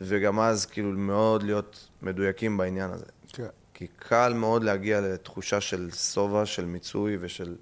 וגם 0.00 0.40
אז, 0.40 0.66
כאילו, 0.66 0.90
מאוד 0.90 1.42
להיות 1.42 1.88
מדויקים 2.02 2.56
בעניין 2.56 2.90
הזה. 2.90 3.04
כן. 3.32 3.46
כי 3.74 3.86
קל 3.96 4.32
מאוד 4.32 4.64
להגיע 4.64 5.00
לתחושה 5.00 5.60
של 5.60 5.90
שובע, 5.90 6.46
של 6.46 6.64
מיצוי 6.64 7.16
ושל 7.20 7.56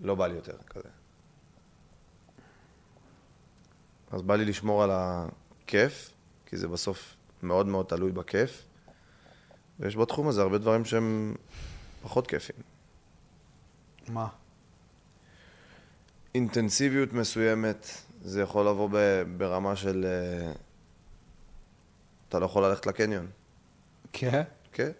לא 0.00 0.14
בא 0.14 0.26
לי 0.26 0.34
יותר 0.34 0.56
כזה. 0.70 0.88
אז 4.10 4.22
בא 4.22 4.36
לי 4.36 4.44
לשמור 4.44 4.82
על 4.82 4.90
הכיף, 4.92 6.10
כי 6.46 6.56
זה 6.56 6.68
בסוף 6.68 7.16
מאוד 7.42 7.66
מאוד 7.66 7.86
תלוי 7.86 8.12
בכיף, 8.12 8.62
ויש 9.80 9.96
בתחום 9.96 10.28
הזה 10.28 10.42
הרבה 10.42 10.58
דברים 10.58 10.84
שהם 10.84 11.34
פחות 12.04 12.26
כיפים. 12.26 12.56
מה? 14.08 14.26
אינטנסיביות 16.34 17.12
מסוימת, 17.12 17.88
זה 18.22 18.42
יכול 18.42 18.68
לבוא 18.68 18.88
ב- 18.92 19.22
ברמה 19.36 19.76
של... 19.76 20.06
אה, 20.06 20.52
אתה 22.28 22.38
לא 22.38 22.44
יכול 22.44 22.64
ללכת 22.64 22.86
לקניון, 22.86 23.26
כן? 24.12 24.42
כן? 24.72 24.90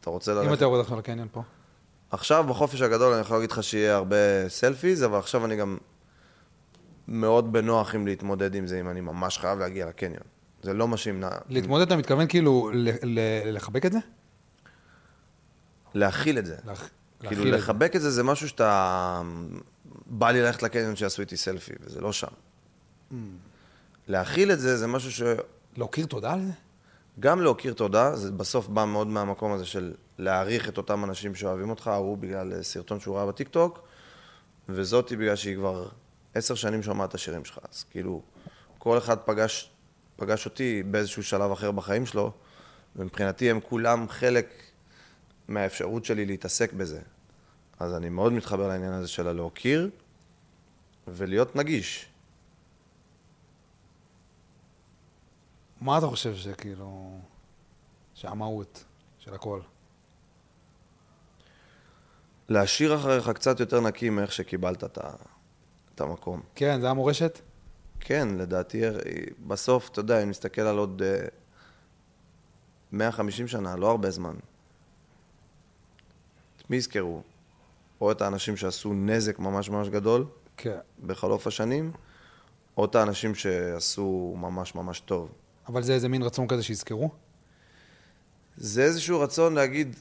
אתה 0.00 0.10
רוצה 0.10 0.32
אם 0.32 0.38
ללכת... 0.38 0.52
אתה 0.52 0.64
יורד 0.64 0.80
עכשיו 0.80 0.98
לקניון 0.98 1.28
פה. 1.32 1.42
עכשיו, 2.10 2.44
בחופש 2.48 2.80
הגדול, 2.80 3.12
אני 3.12 3.20
יכול 3.20 3.36
להגיד 3.36 3.50
לך 3.50 3.62
שיהיה 3.62 3.96
הרבה 3.96 4.48
סלפיז, 4.48 5.04
אבל 5.04 5.18
עכשיו 5.18 5.44
אני 5.44 5.56
גם 5.56 5.78
מאוד 7.08 7.52
בנוח 7.52 7.94
עם 7.94 8.06
להתמודד 8.06 8.54
עם 8.54 8.66
זה, 8.66 8.80
אם 8.80 8.88
אני 8.88 9.00
ממש 9.00 9.38
חייב 9.38 9.58
להגיע 9.58 9.86
לקניון. 9.86 10.22
זה 10.62 10.74
לא 10.74 10.88
מה 10.88 10.96
שימנע... 10.96 11.28
להתמודד, 11.48 11.86
אתה 11.86 11.96
מתכוון 11.96 12.26
כאילו 12.28 12.70
לחבק 13.44 13.86
את 13.86 13.92
זה? 13.92 13.98
להכיל 15.94 16.38
את 16.38 16.46
זה. 16.46 16.56
להכ- 16.56 16.66
כאילו, 17.20 17.44
להכיל 17.44 17.54
את. 17.54 17.60
לחבק 17.60 17.96
את 17.96 18.00
זה, 18.00 18.10
זה 18.10 18.22
משהו 18.22 18.48
שאתה... 18.48 19.22
בא 20.06 20.30
לי 20.30 20.42
ללכת 20.42 20.62
לקניון 20.62 20.96
שיעשו 20.96 21.22
איתי 21.22 21.36
סלפי, 21.36 21.72
וזה 21.80 22.00
לא 22.00 22.12
שם. 22.12 22.26
Mm. 23.10 23.14
להכיל 24.08 24.52
את 24.52 24.60
זה, 24.60 24.76
זה 24.76 24.86
משהו 24.86 25.12
ש... 25.12 25.22
להוקיר 25.76 26.06
תודה 26.06 26.32
על 26.32 26.40
זה? 26.44 26.52
גם 27.20 27.40
להכיר 27.40 27.72
תודה, 27.72 28.16
זה 28.16 28.32
בסוף 28.32 28.68
בא 28.68 28.84
מאוד 28.84 29.06
מהמקום 29.06 29.52
הזה 29.52 29.64
של 29.66 29.94
להעריך 30.18 30.68
את 30.68 30.76
אותם 30.76 31.04
אנשים 31.04 31.34
שאוהבים 31.34 31.70
אותך, 31.70 31.86
ההוא 31.88 32.18
בגלל 32.18 32.52
אה, 32.52 32.62
סרטון 32.62 33.00
שהוא 33.00 33.16
ראה 33.16 33.26
בטיקטוק, 33.26 33.78
וזאתי 34.68 35.16
בגלל 35.16 35.36
שהיא 35.36 35.56
כבר 35.56 35.88
עשר 36.34 36.54
שנים 36.54 36.82
שומעת 36.82 37.08
את 37.08 37.14
השירים 37.14 37.44
שלך. 37.44 37.58
אז 37.72 37.84
כאילו, 37.90 38.22
כל 38.78 38.98
אחד 38.98 39.16
פגש, 39.18 39.70
פגש 40.16 40.44
אותי 40.44 40.82
באיזשהו 40.82 41.22
שלב 41.22 41.50
אחר 41.50 41.70
בחיים 41.70 42.06
שלו, 42.06 42.32
ומבחינתי 42.96 43.50
הם 43.50 43.60
כולם 43.60 44.08
חלק 44.08 44.54
מהאפשרות 45.48 46.04
שלי 46.04 46.26
להתעסק 46.26 46.72
בזה. 46.72 47.00
אז 47.80 47.94
אני 47.94 48.08
מאוד 48.08 48.32
מתחבר 48.32 48.68
לעניין 48.68 48.92
הזה 48.92 49.08
של 49.08 49.28
הלהוקיר, 49.28 49.90
ולהיות 51.08 51.56
נגיש. 51.56 52.06
מה 55.80 55.98
אתה 55.98 56.06
חושב 56.06 56.36
שכאילו... 56.36 57.18
שהמהות 58.14 58.84
של 59.18 59.34
הכל? 59.34 59.60
להשאיר 62.48 62.96
אחריך 62.96 63.28
קצת 63.30 63.60
יותר 63.60 63.80
נקי 63.80 64.10
מאיך 64.10 64.32
שקיבלת 64.32 64.84
את 64.84 64.98
ה- 64.98 65.10
את 65.94 66.00
המקום. 66.00 66.42
כן, 66.54 66.80
זה 66.80 66.90
המורשת? 66.90 67.40
כן, 68.00 68.28
לדעתי, 68.38 68.82
בסוף, 69.46 69.88
אתה 69.90 70.00
יודע, 70.00 70.22
אם 70.22 70.30
נסתכל 70.30 70.62
על 70.62 70.78
עוד 70.78 71.02
אה, 71.02 71.26
150 72.92 73.48
שנה, 73.48 73.76
לא 73.76 73.90
הרבה 73.90 74.10
זמן. 74.10 74.34
מי 76.70 76.76
יזכרו? 76.76 77.22
או 78.00 78.12
את 78.12 78.22
האנשים 78.22 78.56
שעשו 78.56 78.94
נזק 78.94 79.38
ממש 79.38 79.70
ממש 79.70 79.88
גדול 79.88 80.24
כן. 80.56 80.78
בחלוף 81.06 81.46
השנים, 81.46 81.92
או 82.76 82.84
את 82.84 82.94
האנשים 82.94 83.34
שעשו 83.34 84.34
ממש 84.36 84.74
ממש 84.74 85.00
טוב. 85.00 85.32
אבל 85.68 85.82
זה 85.82 85.94
איזה 85.94 86.08
מין 86.08 86.22
רצון 86.22 86.48
כזה 86.48 86.62
שיזכרו? 86.62 87.10
זה 88.56 88.82
איזשהו 88.82 89.20
רצון 89.20 89.54
להגיד, 89.54 89.96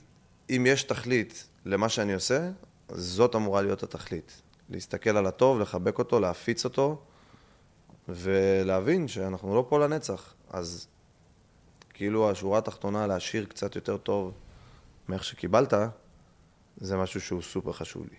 אם 0.49 0.65
יש 0.69 0.83
תכלית 0.83 1.47
למה 1.65 1.89
שאני 1.89 2.13
עושה, 2.13 2.49
זאת 2.89 3.35
אמורה 3.35 3.61
להיות 3.61 3.83
התכלית. 3.83 4.41
להסתכל 4.69 5.17
על 5.17 5.25
הטוב, 5.25 5.59
לחבק 5.59 5.99
אותו, 5.99 6.19
להפיץ 6.19 6.65
אותו, 6.65 7.01
ולהבין 8.09 9.07
שאנחנו 9.07 9.55
לא 9.55 9.65
פה 9.69 9.79
לנצח. 9.79 10.33
אז 10.49 10.87
כאילו 11.93 12.31
השורה 12.31 12.57
התחתונה, 12.57 13.07
להשאיר 13.07 13.45
קצת 13.45 13.75
יותר 13.75 13.97
טוב 13.97 14.31
מאיך 15.09 15.23
שקיבלת, 15.23 15.73
זה 16.77 16.97
משהו 16.97 17.21
שהוא 17.21 17.41
סופר 17.41 17.71
חשוב 17.71 18.03
לי. 18.11 18.15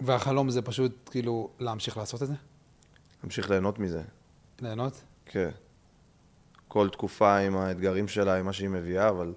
והחלום 0.00 0.50
זה 0.50 0.62
פשוט 0.62 1.10
כאילו 1.10 1.50
להמשיך 1.58 1.96
לעשות 1.96 2.22
את 2.22 2.28
זה? 2.28 2.34
להמשיך 3.22 3.50
ליהנות 3.50 3.78
מזה. 3.78 4.02
ליהנות? 4.60 5.02
כן. 5.26 5.50
כל 6.68 6.88
תקופה 6.88 7.36
עם 7.36 7.56
האתגרים 7.56 8.08
שלה, 8.08 8.36
עם 8.38 8.46
מה 8.46 8.52
שהיא 8.52 8.68
מביאה, 8.68 9.08
אבל 9.08 9.34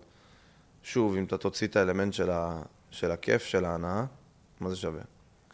שוב, 0.83 1.15
אם 1.15 1.23
אתה 1.23 1.37
תוציא 1.37 1.67
את 1.67 1.75
האלמנט 1.75 2.13
של, 2.13 2.29
ה... 2.29 2.61
של 2.91 3.11
הכיף, 3.11 3.43
של 3.43 3.65
ההנאה, 3.65 4.05
מה 4.59 4.69
זה 4.69 4.75
שווה? 4.75 5.01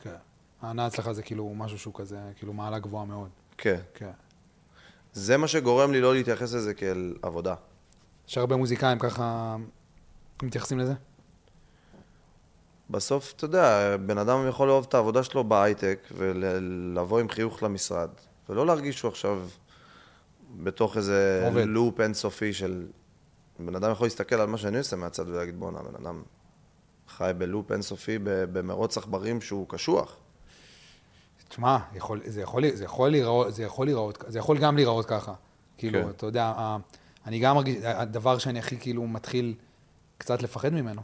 כן. 0.04 0.16
ההנאה 0.62 0.88
אצלך 0.88 1.12
זה 1.12 1.24
כאילו 1.24 1.54
משהו 1.56 1.80
שהוא 1.80 1.94
כזה, 1.94 2.20
כאילו 2.36 2.54
מעלה 2.54 2.80
גבוהה 2.80 3.06
מאוד. 3.06 3.30
כן. 3.58 3.80
כן. 3.94 4.12
זה 5.14 5.38
מה 5.38 5.48
שגורם 5.48 5.92
לי 5.92 6.02
לא 6.02 6.14
להתייחס 6.14 6.54
לזה 6.54 6.74
כאל 6.74 7.16
עבודה. 7.22 7.56
יש 8.28 8.38
הרבה 8.38 8.56
מוזיקאים 8.56 9.00
ככה 9.00 9.56
מתייחסים 10.44 10.80
לזה? 10.80 10.94
בסוף, 12.90 13.34
אתה 13.36 13.46
יודע, 13.46 13.98
בן 13.98 14.18
אדם 14.18 14.48
יכול 14.50 14.68
לאהוב 14.68 14.86
את 14.90 14.94
העבודה 14.94 15.24
שלו 15.24 15.44
בהייטק 15.44 16.08
ולבוא 16.18 17.20
עם 17.20 17.30
חיוך 17.30 17.64
למשרד, 17.64 18.10
ולא 18.50 18.66
להרגיש 18.66 18.98
שהוא 18.98 19.10
עכשיו 19.10 19.48
בתוך 20.58 20.98
איזה 20.98 21.44
עובד. 21.46 21.64
לופ 21.68 22.00
אינסופי 22.00 22.54
של... 22.54 22.88
בן 23.60 23.76
אדם 23.76 23.92
יכול 23.92 24.06
להסתכל 24.06 24.36
על 24.36 24.48
מה 24.48 24.58
שאני 24.58 24.78
עושה 24.78 24.96
מהצד 24.96 25.28
ולהגיד, 25.28 25.60
בואנה, 25.60 25.80
בן 25.80 26.06
אדם 26.06 26.24
חי 27.08 27.32
בלופ 27.38 27.72
אינסופי 27.72 28.18
במרוץ 28.24 28.98
עכברים 28.98 29.42
שהוא 29.42 29.70
קשוח. 29.70 30.18
תשמע, 31.50 31.78
יכול, 31.94 32.22
זה, 32.26 32.42
יכול, 32.42 32.64
זה, 32.74 32.84
יכול 32.84 33.10
להיראות, 33.10 33.56
זה 33.56 33.64
יכול 33.64 33.88
להיראות, 33.88 34.24
זה 34.28 34.40
יכול 34.40 34.58
גם 34.58 34.76
להיראות 34.76 35.06
ככה. 35.06 35.34
כאילו, 35.78 36.04
כן. 36.04 36.10
אתה 36.10 36.26
יודע, 36.26 36.78
אני 37.26 37.40
גם 37.40 37.56
מרגיש, 37.56 37.78
הדבר 37.84 38.38
שאני 38.38 38.60
הכי 38.60 38.78
כאילו 38.78 39.08
מתחיל 39.08 39.56
קצת 40.18 40.44
לפחד 40.44 40.74
ממנו, 40.74 41.02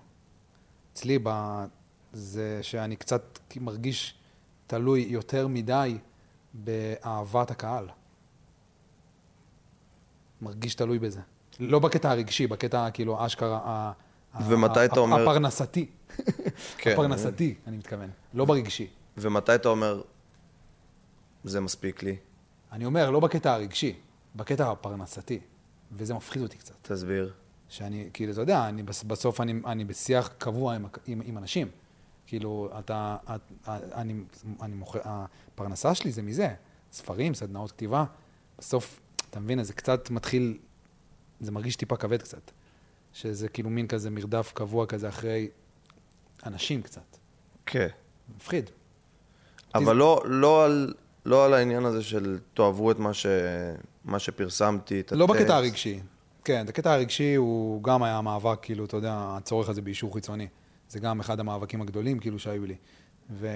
אצלי 0.95 1.19
ב... 1.23 1.29
זה 2.13 2.59
שאני 2.61 2.95
קצת 2.95 3.39
מרגיש 3.55 4.15
תלוי 4.67 5.05
יותר 5.09 5.47
מדי 5.47 5.97
באהבת 6.53 7.51
הקהל. 7.51 7.87
מרגיש 10.41 10.75
תלוי 10.75 10.99
בזה. 10.99 11.19
לא 11.59 11.79
בקטע 11.79 12.11
הרגשי, 12.11 12.47
בקטע 12.47 12.89
כאילו 12.91 13.25
אשכרה 13.25 13.91
ומתי 14.47 14.85
אתה 14.85 14.99
אומר- 14.99 15.21
הפרנסתי. 15.21 15.85
כן. 16.77 16.91
הפרנסתי, 16.93 17.55
אני 17.67 17.77
מתכוון. 17.77 18.09
לא 18.33 18.45
ברגשי. 18.45 18.87
ומתי 19.17 19.55
אתה 19.55 19.69
אומר, 19.69 20.01
זה 21.43 21.61
מספיק 21.61 22.03
לי? 22.03 22.15
אני 22.71 22.85
אומר, 22.85 23.09
לא 23.11 23.19
בקטע 23.19 23.53
הרגשי, 23.53 23.95
בקטע 24.35 24.71
הפרנסתי. 24.71 25.39
וזה 25.91 26.13
מפחיד 26.13 26.41
אותי 26.41 26.57
קצת. 26.57 26.75
תסביר. 26.81 27.33
שאני, 27.69 28.09
כאילו, 28.13 28.31
אתה 28.33 28.41
יודע, 28.41 28.69
אני, 28.69 28.83
בס- 28.83 29.03
בסוף 29.03 29.41
אני, 29.41 29.53
אני 29.65 29.85
בשיח 29.85 30.29
קבוע 30.37 30.75
עם, 30.75 30.85
עם, 31.07 31.21
עם 31.25 31.37
אנשים. 31.37 31.67
כאילו, 32.27 32.69
אתה, 32.79 33.17
את, 33.35 33.41
אני, 33.69 34.13
אני 34.61 34.75
מוכר, 34.75 34.99
הפרנסה 35.05 35.95
שלי 35.95 36.11
זה 36.11 36.21
מזה. 36.21 36.53
ספרים, 36.93 37.33
סדנאות 37.33 37.71
כתיבה. 37.71 38.05
בסוף, 38.59 38.99
אתה 39.29 39.39
מבין, 39.39 39.63
זה 39.63 39.73
קצת 39.73 40.09
מתחיל, 40.09 40.57
זה 41.39 41.51
מרגיש 41.51 41.75
טיפה 41.75 41.95
כבד 41.97 42.21
קצת. 42.21 42.51
שזה 43.13 43.49
כאילו 43.49 43.69
מין 43.69 43.87
כזה 43.87 44.09
מרדף 44.09 44.51
קבוע 44.55 44.85
כזה 44.85 45.09
אחרי 45.09 45.47
אנשים 46.45 46.81
קצת. 46.81 47.17
כן. 47.65 47.87
מפחיד. 48.35 48.69
אבל 49.75 49.95
לא, 49.95 50.21
לא, 50.25 50.65
על, 50.65 50.93
לא 51.25 51.45
על 51.45 51.53
העניין 51.53 51.85
הזה 51.85 52.03
של 52.03 52.39
תאהבו 52.53 52.91
את 52.91 52.99
מה, 52.99 53.13
ש, 53.13 53.25
מה 54.05 54.19
שפרסמתי, 54.19 54.99
את 54.99 55.11
לא 55.11 55.25
הטקסט. 55.25 55.39
בקטע 55.41 55.55
הרגשי. 55.55 55.99
כן, 56.45 56.65
הקטע 56.69 56.93
הרגשי 56.93 57.35
הוא 57.35 57.83
גם 57.83 58.03
היה 58.03 58.21
מאבק, 58.21 58.59
כאילו, 58.61 58.85
אתה 58.85 58.97
יודע, 58.97 59.13
הצורך 59.17 59.69
הזה 59.69 59.81
באישור 59.81 60.13
חיצוני. 60.13 60.47
זה 60.89 60.99
גם 60.99 61.19
אחד 61.19 61.39
המאבקים 61.39 61.81
הגדולים, 61.81 62.19
כאילו, 62.19 62.39
שהיו 62.39 62.65
לי. 62.65 62.75
ו... 63.31 63.47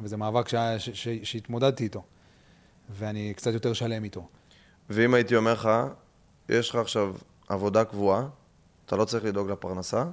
וזה 0.00 0.16
מאבק 0.16 0.48
שהיה, 0.48 0.78
ש... 0.78 0.90
ש... 0.90 1.08
שהתמודדתי 1.08 1.84
איתו. 1.84 2.02
ואני 2.90 3.32
קצת 3.36 3.52
יותר 3.52 3.72
שלם 3.72 4.04
איתו. 4.04 4.28
ואם 4.90 5.14
הייתי 5.14 5.36
אומר 5.36 5.52
לך, 5.52 5.70
יש 6.48 6.70
לך 6.70 6.76
עכשיו 6.76 7.14
עבודה 7.48 7.84
קבועה, 7.84 8.28
אתה 8.86 8.96
לא 8.96 9.04
צריך 9.04 9.24
לדאוג 9.24 9.50
לפרנסה, 9.50 10.04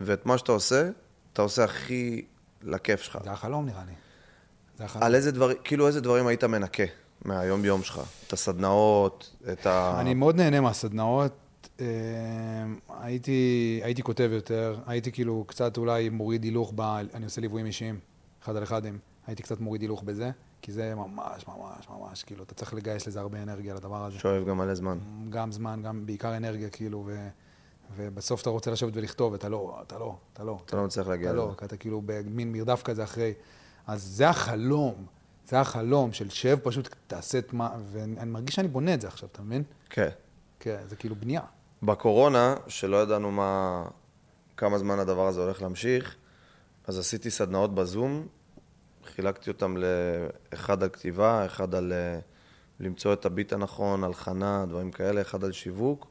ואת 0.00 0.26
מה 0.26 0.38
שאתה 0.38 0.52
עושה, 0.52 0.90
אתה 1.32 1.42
עושה 1.42 1.64
הכי 1.64 2.24
לכיף 2.62 3.02
שלך. 3.02 3.18
זה 3.24 3.30
החלום, 3.30 3.66
נראה 3.66 3.84
לי. 3.86 3.92
זה 4.78 4.84
החלום. 4.84 5.04
על 5.04 5.14
איזה 5.14 5.32
דברים, 5.32 5.56
כאילו 5.64 5.86
איזה 5.86 6.00
דברים 6.00 6.26
היית 6.26 6.44
מנקה 6.44 7.01
מהיום-יום 7.24 7.82
שלך? 7.82 8.00
את 8.26 8.32
הסדנאות, 8.32 9.36
את 9.52 9.66
ה... 9.66 10.00
אני 10.00 10.14
מאוד 10.14 10.36
נהנה 10.36 10.60
מהסדנאות. 10.60 11.32
אה, 11.80 11.86
הייתי, 13.00 13.80
הייתי 13.84 14.02
כותב 14.02 14.30
יותר, 14.32 14.78
הייתי 14.86 15.12
כאילו 15.12 15.44
קצת 15.48 15.76
אולי 15.76 16.08
מוריד 16.08 16.44
הילוך, 16.44 16.72
ב... 16.74 16.80
אני 17.14 17.24
עושה 17.24 17.40
ליוויים 17.40 17.66
אישיים, 17.66 17.98
אחד 18.42 18.56
על 18.56 18.62
אחד, 18.62 18.82
הייתי 19.26 19.42
קצת 19.42 19.60
מוריד 19.60 19.80
הילוך 19.80 20.02
בזה, 20.02 20.30
כי 20.62 20.72
זה 20.72 20.94
ממש, 20.94 21.46
ממש, 21.48 21.88
ממש, 21.90 22.22
כאילו, 22.22 22.44
אתה 22.44 22.54
צריך 22.54 22.74
לגייס 22.74 23.06
לזה 23.06 23.20
הרבה 23.20 23.42
אנרגיה 23.42 23.74
לדבר 23.74 24.04
הזה. 24.04 24.18
שואב 24.18 24.44
גם 24.48 24.58
מלא 24.58 24.74
זמן. 24.74 24.98
גם 25.30 25.52
זמן, 25.52 25.80
גם 25.84 26.06
בעיקר 26.06 26.36
אנרגיה, 26.36 26.70
כאילו, 26.70 27.02
ו... 27.06 27.28
ובסוף 27.96 28.42
אתה 28.42 28.50
רוצה 28.50 28.70
לשבת 28.70 28.96
ולכתוב, 28.96 29.32
ואתה 29.32 29.48
לא, 29.48 29.78
אתה 29.86 29.98
לא, 29.98 30.16
אתה 30.32 30.44
לא. 30.44 30.58
אתה 30.64 30.76
לא 30.76 30.84
מצליח 30.84 31.06
להגיע 31.06 31.30
אתה 31.30 31.36
לזה. 31.36 31.46
לא, 31.46 31.54
כי 31.58 31.64
אתה 31.64 31.76
כאילו 31.76 32.02
במין 32.06 32.52
מרדף 32.52 32.82
כזה 32.82 33.04
אחרי. 33.04 33.32
אז 33.86 34.02
זה 34.02 34.28
החלום, 34.28 34.94
זה 35.52 35.60
החלום 35.60 36.12
של 36.12 36.30
שב 36.30 36.58
פשוט, 36.62 36.94
תעשה 37.06 37.38
את 37.38 37.52
מה, 37.52 37.70
ואני 37.92 38.30
מרגיש 38.30 38.54
שאני 38.54 38.68
בונה 38.68 38.94
את 38.94 39.00
זה 39.00 39.08
עכשיו, 39.08 39.28
אתה 39.32 39.42
מבין? 39.42 39.62
כן. 39.90 40.08
כן, 40.60 40.78
זה 40.88 40.96
כאילו 40.96 41.16
בנייה. 41.16 41.40
בקורונה, 41.82 42.54
שלא 42.68 43.02
ידענו 43.02 43.30
מה... 43.30 43.84
כמה 44.56 44.78
זמן 44.78 44.98
הדבר 44.98 45.26
הזה 45.26 45.40
הולך 45.42 45.62
להמשיך, 45.62 46.16
אז 46.86 46.98
עשיתי 46.98 47.30
סדנאות 47.30 47.74
בזום, 47.74 48.26
חילקתי 49.04 49.50
אותם 49.50 49.76
לאחד 49.76 50.82
על 50.82 50.88
כתיבה, 50.88 51.46
אחד 51.46 51.74
על 51.74 51.92
אה, 51.92 52.18
למצוא 52.80 53.12
את 53.12 53.26
הביט 53.26 53.52
הנכון, 53.52 54.04
הלחנה, 54.04 54.66
דברים 54.68 54.90
כאלה, 54.90 55.20
אחד 55.20 55.44
על 55.44 55.52
שיווק, 55.52 56.06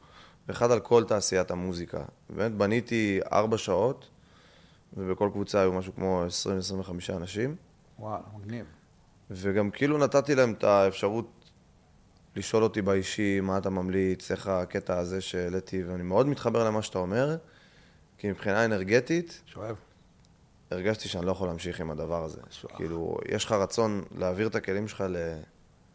ואחד 0.48 0.72
על 0.72 0.80
כל 0.80 1.04
תעשיית 1.04 1.52
המוזיקה. 1.52 2.04
באמת 2.30 2.52
בניתי 2.52 3.20
ארבע 3.32 3.58
שעות, 3.58 4.10
ובכל 4.98 5.30
קבוצה 5.34 5.62
היו 5.62 5.74
משהו 5.74 5.96
כמו 5.96 6.24
20-25 7.12 7.16
אנשים, 7.18 7.56
וואלה, 8.00 8.24
מגניב. 8.38 8.66
וגם 9.32 9.72
כאילו 9.72 9.98
נתתי 9.98 10.36
להם 10.36 10.54
את 10.54 10.64
האפשרות 10.64 11.52
לשאול 12.36 12.64
אותי 12.64 12.82
באישי, 12.82 13.40
מה 13.40 13.58
אתה 13.58 13.70
ממליץ, 13.70 14.32
איך 14.32 14.48
הקטע 14.48 14.98
הזה 14.98 15.22
שהעליתי, 15.22 15.84
ואני 15.84 16.04
מאוד 16.04 16.28
מתחבר 16.28 16.66
למה 16.66 16.82
שאתה 16.82 17.00
אומר, 17.00 17.38
כי 18.18 18.30
מבחינה 18.30 18.66
אנרגטית, 18.66 19.42
שואב. 19.46 19.76
הרגשתי 20.72 21.10
שאני 21.10 21.26
לא 21.26 21.32
יכול 21.32 21.48
להמשיך 21.48 21.82
עם 21.82 21.92
הדבר 21.92 22.24
הזה. 22.24 22.42
שואח. 22.50 22.76
כאילו, 22.76 23.18
יש 23.30 23.46
לך 23.46 23.52
רצון 23.52 24.04
להעביר 24.18 24.48
את 24.48 24.56
הכלים 24.56 24.88
שלך 24.88 25.04
ל... 25.10 25.16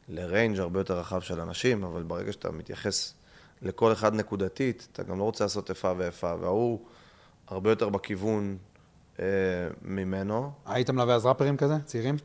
לריינג' 0.08 0.58
הרבה 0.58 0.80
יותר 0.80 0.98
רחב 0.98 1.20
של 1.20 1.40
אנשים, 1.40 1.84
אבל 1.84 2.02
ברגע 2.02 2.32
שאתה 2.32 2.50
מתייחס 2.50 3.14
לכל 3.62 3.92
אחד 3.92 4.14
נקודתית, 4.14 4.88
אתה 4.92 5.02
גם 5.02 5.18
לא 5.18 5.24
רוצה 5.24 5.44
לעשות 5.44 5.70
איפה 5.70 5.92
ואיפה, 5.96 6.34
וההוא 6.40 6.80
הרבה 7.48 7.70
יותר 7.70 7.88
בכיוון 7.88 8.56
אה, 9.20 9.24
ממנו. 9.82 10.52
היית 10.66 10.90
מלווה 10.90 11.14
אז 11.14 11.26
ראפרים 11.26 11.56
כזה? 11.56 11.74
צעירים? 11.84 12.16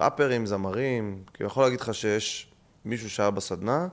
ראפרים, 0.00 0.46
זמרים, 0.46 1.24
כי 1.34 1.44
יכול 1.44 1.64
להגיד 1.64 1.80
לך 1.80 1.94
שיש 1.94 2.52
מישהו 2.84 3.10
שהיה 3.10 3.30
בסדנה, 3.30 3.88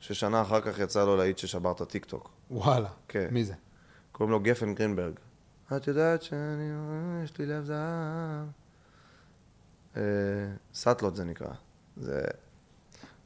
ששנה 0.00 0.42
אחר 0.42 0.60
כך 0.60 0.78
יצא 0.78 1.04
לו 1.04 1.16
להיט 1.16 1.38
ששבר 1.38 1.72
את 1.72 1.80
הטיקטוק. 1.80 2.30
וואלה. 2.50 2.88
כן. 3.08 3.28
מי 3.30 3.44
זה? 3.44 3.54
קוראים 4.12 4.30
לו 4.30 4.40
גפן 4.40 4.74
גרינברג. 4.74 5.14
את 5.76 5.86
יודעת 5.86 6.22
שאני, 6.22 6.70
יש 7.24 7.38
לי 7.38 7.46
לב 7.46 7.64
זהב. 7.64 8.46
אה, 9.96 10.02
סאטלות 10.74 11.16
זה 11.16 11.24
נקרא. 11.24 11.48
זה, 11.96 12.20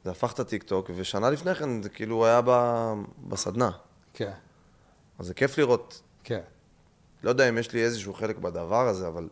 זה 0.03 0.11
הפך 0.11 0.33
את 0.33 0.39
הטיקטוק, 0.39 0.91
ושנה 0.95 1.29
לפני 1.29 1.55
כן 1.55 1.83
זה 1.83 1.89
כאילו 1.89 2.25
היה 2.25 2.41
ב, 2.45 2.51
בסדנה. 3.27 3.71
כן, 4.13 4.31
אז 5.19 5.25
זה 5.25 5.33
כיף 5.33 5.57
לראות, 5.57 6.01
כן. 6.23 6.41
לא 7.23 7.29
יודע 7.29 7.49
אם 7.49 7.57
יש 7.57 7.71
לי 7.73 7.83
איזשהו 7.83 8.13
חלק 8.13 8.37
בדבר 8.37 8.87
הזה, 8.87 9.07
אבל 9.07 9.29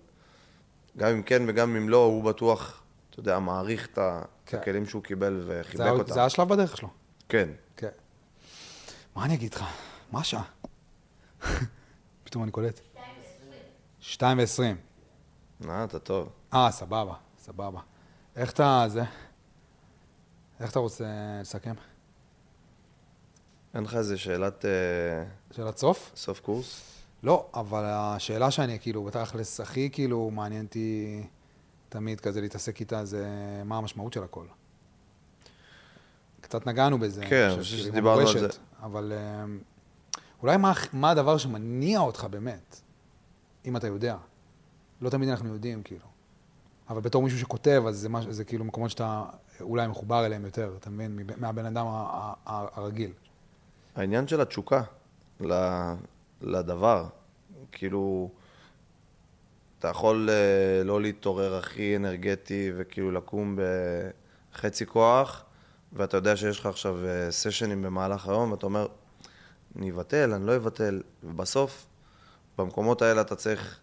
גם 0.97 1.09
אם 1.09 1.21
כן 1.23 1.43
וגם 1.47 1.75
אם 1.75 1.89
לא, 1.89 2.05
הוא 2.05 2.23
בטוח, 2.23 2.81
אתה 3.15 3.21
יודע, 3.21 3.39
מעריך 3.39 3.87
את 3.93 3.99
כן. 4.45 4.57
הכלים 4.57 4.85
שהוא 4.85 5.03
קיבל 5.03 5.43
וחיבק 5.47 5.85
אותם. 5.87 6.13
זה 6.13 6.19
היה 6.19 6.29
שלב 6.29 6.49
בדרך 6.49 6.77
שלו. 6.77 6.89
כן. 7.29 7.49
כן. 7.77 7.89
מה 9.15 9.25
אני 9.25 9.33
אגיד 9.33 9.53
לך? 9.53 9.65
מה 10.11 10.19
השעה? 10.19 10.43
פתאום 12.23 12.43
אני 12.43 12.51
קולט. 12.51 12.79
שתיים 13.99 14.37
ועשרים. 14.37 14.75
אה, 15.69 15.83
אתה 15.83 15.99
טוב. 15.99 16.29
אה, 16.53 16.71
סבבה, 16.71 17.13
סבבה. 17.39 17.79
איך 18.35 18.51
אתה, 18.51 18.85
זה? 18.87 19.03
איך 20.59 20.71
אתה 20.71 20.79
רוצה 20.79 21.05
לסכם? 21.41 21.73
אין 23.73 23.83
לך 23.83 23.95
איזה 23.95 24.17
שאלת 24.17 24.65
אה, 24.65 25.23
שאלת 25.51 25.77
סוף? 25.77 26.11
סוף 26.15 26.39
קורס? 26.39 26.81
לא, 27.23 27.49
אבל 27.53 27.83
השאלה 27.85 28.51
שאני 28.51 28.79
כאילו, 28.79 29.03
בתכלס, 29.03 29.59
הכי 29.59 29.89
כאילו 29.91 30.31
מעניין 30.31 30.65
אותי 30.65 31.23
תמיד 31.95 32.19
כזה 32.19 32.41
להתעסק 32.41 32.79
איתה, 32.79 33.05
זה 33.05 33.27
מה 33.65 33.77
המשמעות 33.77 34.13
של 34.13 34.23
הכל. 34.23 34.45
קצת 36.41 36.67
נגענו 36.67 36.99
בזה. 36.99 37.25
כן, 37.25 37.49
אני 37.49 37.59
חושב 37.59 37.77
שדיברנו 37.77 38.21
על 38.29 38.39
זה. 38.39 38.47
אבל 38.83 39.13
אמ, 39.43 39.59
אולי 40.43 40.57
מה, 40.57 40.73
מה 40.93 41.09
הדבר 41.11 41.37
שמניע 41.37 41.99
אותך 41.99 42.23
באמת, 42.23 42.81
אם 43.65 43.77
אתה 43.77 43.87
יודע. 43.87 44.17
לא 45.01 45.09
תמיד 45.09 45.29
אנחנו 45.29 45.53
יודעים, 45.53 45.83
כאילו. 45.83 46.05
אבל 46.89 47.01
בתור 47.01 47.23
מישהו 47.23 47.39
שכותב, 47.39 47.83
אז 47.87 47.97
זה, 47.97 48.09
מש, 48.09 48.25
זה 48.25 48.43
כאילו 48.43 48.65
מקומות 48.65 48.89
שאתה 48.91 49.23
אולי 49.61 49.87
מחובר 49.87 50.25
אליהם 50.25 50.45
יותר, 50.45 50.73
אתה 50.79 50.89
מבין? 50.89 51.15
מב- 51.15 51.39
מהבן 51.39 51.65
אדם 51.65 51.85
הרגיל. 52.45 53.11
העניין 53.95 54.27
של 54.27 54.41
התשוקה 54.41 54.81
לדבר, 56.41 57.05
כאילו, 57.71 58.29
אתה 59.85 59.91
יכול 59.91 60.29
אה, 60.29 60.83
לא 60.83 61.01
להתעורר 61.01 61.55
הכי 61.55 61.95
אנרגטי 61.95 62.71
וכאילו 62.75 63.11
לקום 63.11 63.57
בחצי 64.53 64.85
כוח, 64.85 65.43
ואתה 65.93 66.17
יודע 66.17 66.35
שיש 66.35 66.59
לך 66.59 66.65
עכשיו 66.65 67.05
אה, 67.05 67.31
סשנים 67.31 67.81
במהלך 67.81 68.27
היום, 68.27 68.51
ואתה 68.51 68.65
אומר, 68.65 68.87
אני 69.75 69.91
אבטל, 69.91 70.33
אני 70.33 70.45
לא 70.45 70.55
אבטל, 70.55 71.01
ובסוף, 71.23 71.85
במקומות 72.57 73.01
האלה 73.01 73.21
אתה 73.21 73.35
צריך 73.35 73.79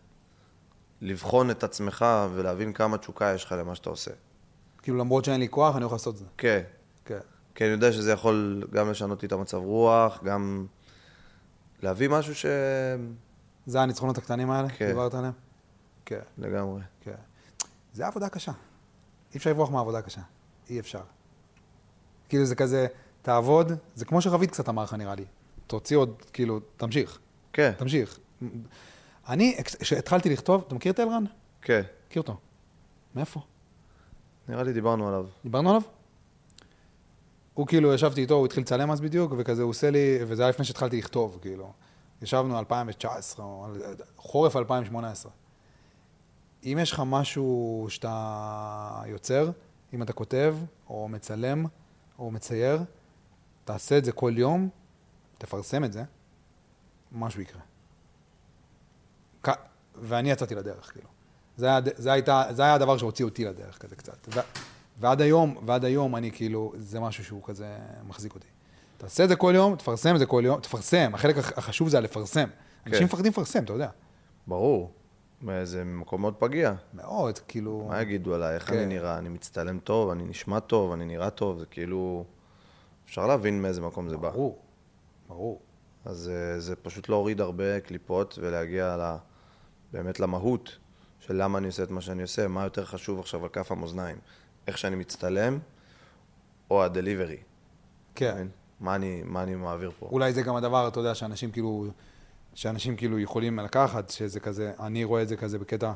לבחון 1.01 1.51
את 1.51 1.65
עצמך 1.65 2.05
ולהבין 2.35 2.73
כמה 2.73 2.99
תשוקה 2.99 3.33
יש 3.35 3.45
לך 3.45 3.53
למה 3.53 3.75
שאתה 3.75 3.91
עושה. 3.91 4.11
כאילו, 4.83 4.99
למרות 4.99 5.25
שאין 5.25 5.41
לי 5.41 5.49
כוח, 5.49 5.77
אני 5.77 5.85
יכול 5.85 5.95
לעשות 5.95 6.15
את 6.15 6.19
זה. 6.19 6.25
כן, 6.39 6.63
כן. 7.05 7.19
כי 7.55 7.65
אני 7.65 7.73
יודע 7.73 7.93
שזה 7.93 8.13
יכול 8.13 8.65
גם 8.73 8.91
לשנות 8.91 9.23
לי 9.23 9.27
את 9.27 9.33
המצב 9.33 9.59
רוח, 9.59 10.23
גם 10.25 10.67
להביא 11.83 12.09
משהו 12.09 12.35
ש... 12.35 12.47
זה 13.67 13.81
הניצחונות 13.81 14.19
הקטנים 14.19 14.51
האלה, 14.51 14.69
כן. 14.69 14.87
דיברת 14.87 15.15
עליהם? 15.15 15.52
כן, 16.05 16.21
לגמרי. 16.39 16.81
כן. 17.01 17.15
זה 17.93 18.07
עבודה 18.07 18.29
קשה. 18.29 18.53
אי 19.33 19.39
אפשר 19.39 19.51
לברוח 19.51 19.71
מעבודה 19.71 20.03
קשה. 20.03 20.21
אי 20.71 20.81
אפשר. 20.81 21.03
כאילו 22.29 22.45
זה 22.45 22.55
כזה, 22.55 22.87
תעבוד, 23.23 23.73
זה 23.95 24.05
כמו 24.05 24.23
שרביד 24.23 24.51
קצת 24.51 24.69
אמר 24.69 24.83
לך 24.83 24.95
נראה 24.95 25.15
לי. 25.15 25.25
תוציא 25.67 25.97
עוד, 25.97 26.23
כאילו, 26.33 26.61
תמשיך, 26.77 27.19
כן, 27.53 27.73
תמשיך. 27.79 28.19
אני, 29.29 29.57
כשהתחלתי 29.81 30.31
לכתוב, 30.31 30.65
אתה 30.67 30.75
מכיר 30.75 30.93
את 30.93 31.01
אלרן? 31.01 31.25
כן, 31.63 31.83
מכיר 32.09 32.23
אותו. 32.23 32.37
מאיפה? 33.15 33.41
נראה 34.49 34.63
לי 34.63 34.73
דיברנו 34.73 35.09
עליו. 35.09 35.27
דיברנו 35.43 35.71
עליו? 35.71 35.83
הוא 37.55 37.67
כאילו, 37.67 37.95
ישבתי 37.95 38.21
איתו, 38.21 38.35
הוא 38.35 38.47
התחיל 38.47 38.63
לצלם 38.63 38.91
אז 38.91 39.01
בדיוק, 39.01 39.33
וכזה 39.39 39.63
הוא 39.63 39.71
עושה 39.71 39.91
לי, 39.91 40.19
וזה 40.27 40.43
היה 40.43 40.51
לפני 40.51 40.65
שהתחלתי 40.65 40.99
לכתוב, 40.99 41.39
כאילו. 41.43 41.73
ישבנו 42.23 42.59
2019, 42.59 43.47
או 43.47 43.67
חורף 44.17 44.57
2018. 44.57 45.33
אם 46.65 46.79
יש 46.83 46.93
לך 46.93 47.03
משהו 47.07 47.87
שאתה 47.91 49.03
יוצר, 49.07 49.51
אם 49.95 50.03
אתה 50.03 50.13
כותב, 50.13 50.57
או 50.89 51.09
מצלם, 51.09 51.65
או 52.19 52.31
מצייר, 52.31 52.81
תעשה 53.65 53.99
את 53.99 54.05
זה 54.05 54.13
כל 54.13 54.33
יום, 54.37 54.69
תפרסם 55.39 55.85
את 55.85 55.93
זה, 55.93 56.03
משהו 57.13 57.41
יקרה. 57.41 57.61
כ- 59.43 59.51
ואני 59.95 60.31
יצאתי 60.31 60.55
לדרך, 60.55 60.93
כאילו. 60.93 61.09
זה 61.57 61.67
היה, 61.67 61.81
זה, 61.97 62.13
הייתה, 62.13 62.45
זה 62.51 62.63
היה 62.63 62.75
הדבר 62.75 62.97
שהוציא 62.99 63.25
אותי 63.25 63.45
לדרך 63.45 63.79
כזה 63.79 63.97
קצת. 63.97 64.29
ו, 64.35 64.41
ועד 64.99 65.21
היום, 65.21 65.57
ועד 65.67 65.85
היום 65.85 66.17
אני 66.17 66.31
כאילו, 66.33 66.73
זה 66.77 67.01
משהו 67.01 67.25
שהוא 67.25 67.43
כזה 67.45 67.77
מחזיק 68.07 68.35
אותי. 68.35 68.47
תעשה 68.99 69.25
את 69.25 69.29
זה 69.29 69.37
כל 69.37 69.53
יום, 69.57 69.77
תפרסם 69.77 70.15
את 70.15 70.19
זה 70.19 70.27
כל 70.27 70.43
יום, 70.47 70.61
תפרסם, 70.61 71.11
החלק 71.15 71.39
הח- 71.39 71.59
החשוב 71.59 71.89
זה 71.89 71.99
הלפרסם. 71.99 72.49
אנשים 72.87 73.05
מפחדים 73.05 73.33
לפרסם, 73.33 73.65
אתה 73.65 73.73
יודע. 73.73 73.89
ברור. 74.47 74.91
זה 75.65 75.85
מקום 75.85 76.21
מאוד 76.21 76.35
פגיע. 76.39 76.75
מאוד, 76.95 77.39
כאילו... 77.39 77.87
מה 77.89 78.03
יגידו 78.03 78.35
עליי? 78.35 78.55
איך 78.55 78.69
כן. 78.69 78.77
אני 78.77 78.87
נראה? 78.87 79.19
אני 79.19 79.29
מצטלם 79.29 79.79
טוב, 79.79 80.11
אני 80.11 80.25
נשמע 80.25 80.61
טוב, 80.61 80.93
אני 80.93 81.05
נראה 81.05 81.31
טוב, 81.31 81.59
זה 81.59 81.67
כאילו... 81.67 82.25
אפשר 83.05 83.27
להבין 83.27 83.63
מאיזה 83.63 83.81
מקום 83.81 84.09
זה 84.09 84.17
בא. 84.17 84.31
ברור, 84.31 84.59
ברור. 85.29 85.61
אז 86.05 86.31
אה, 86.35 86.61
זה 86.61 86.77
פשוט 86.77 87.09
להוריד 87.09 87.41
הרבה 87.41 87.81
קליפות 87.81 88.39
ולהגיע 88.43 88.97
ל... 88.97 89.17
באמת 89.93 90.21
למהות 90.21 90.79
של 91.21 91.43
למה 91.43 91.59
אני 91.59 91.67
עושה 91.67 91.83
את 91.83 91.91
מה 91.91 92.01
שאני 92.01 92.23
עושה, 92.23 92.49
מה 92.49 92.65
יותר 92.65 92.85
חשוב 92.85 93.21
עכשיו 93.21 93.43
על 93.43 93.49
כף 93.49 93.73
המאזניים. 93.73 94.17
איך 94.67 94.79
שאני 94.79 94.97
מצטלם, 94.97 95.59
או 96.71 96.85
הדליברי. 96.85 97.37
כן. 98.15 98.47
מה 98.81 98.95
אני, 98.95 99.23
מה 99.25 99.43
אני 99.43 99.55
מעביר 99.55 99.91
פה? 99.99 100.07
אולי 100.07 100.33
זה 100.33 100.43
גם 100.43 100.57
הדבר, 100.57 100.89
אתה 100.89 101.01
יודע, 101.01 101.15
שאנשים 101.15 101.51
כאילו, 101.51 101.87
שאנשים 102.55 102.97
כאילו 102.97 103.19
יכולים 103.19 103.59
לקחת, 103.59 104.11
שזה 104.11 104.41
כזה, 104.41 104.73
אני 104.81 105.05
רואה 105.05 105.23
את 105.23 105.29
זה 105.29 105.37
כזה 105.37 105.59
בקטע, 105.59 105.93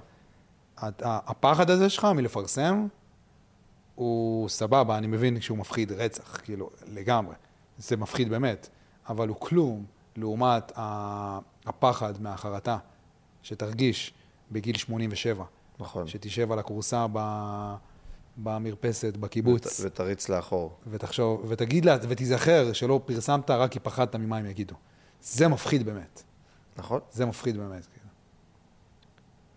הפחד 1.02 1.70
הזה 1.70 1.90
שלך 1.90 2.04
מלפרסם, 2.04 2.86
הוא 3.94 4.48
סבבה, 4.48 4.98
אני 4.98 5.06
מבין 5.06 5.40
שהוא 5.40 5.58
מפחיד 5.58 5.92
רצח, 5.92 6.40
כאילו, 6.40 6.70
לגמרי. 6.86 7.34
זה 7.78 7.96
מפחיד 7.96 8.28
באמת, 8.28 8.68
אבל 9.08 9.28
הוא 9.28 9.36
כלום 9.40 9.84
לעומת 10.16 10.72
הפחד 11.66 12.22
מהחרטה 12.22 12.78
שתרגיש 13.42 14.14
בגיל 14.52 14.76
87, 14.76 15.44
נכון. 15.78 16.08
שתשב 16.08 16.52
על 16.52 16.58
הכורסה 16.58 17.06
ב... 17.12 17.18
במרפסת, 18.36 19.16
בקיבוץ. 19.16 19.80
ות, 19.80 19.86
ותריץ 19.86 20.28
לאחור. 20.28 20.76
ותחשוב, 20.90 21.44
ותגיד 21.48 21.84
לה, 21.84 21.96
ותיזכר 22.08 22.72
שלא 22.72 23.00
פרסמת 23.04 23.50
רק 23.50 23.70
כי 23.70 23.80
פחדת 23.80 24.16
ממה 24.16 24.36
הם 24.36 24.46
יגידו. 24.46 24.74
זה 25.22 25.48
מפחיד 25.48 25.86
באמת. 25.86 26.22
נכון? 26.78 27.00
זה 27.12 27.26
מפחיד 27.26 27.56
באמת, 27.56 27.86
כאילו. 27.86 28.06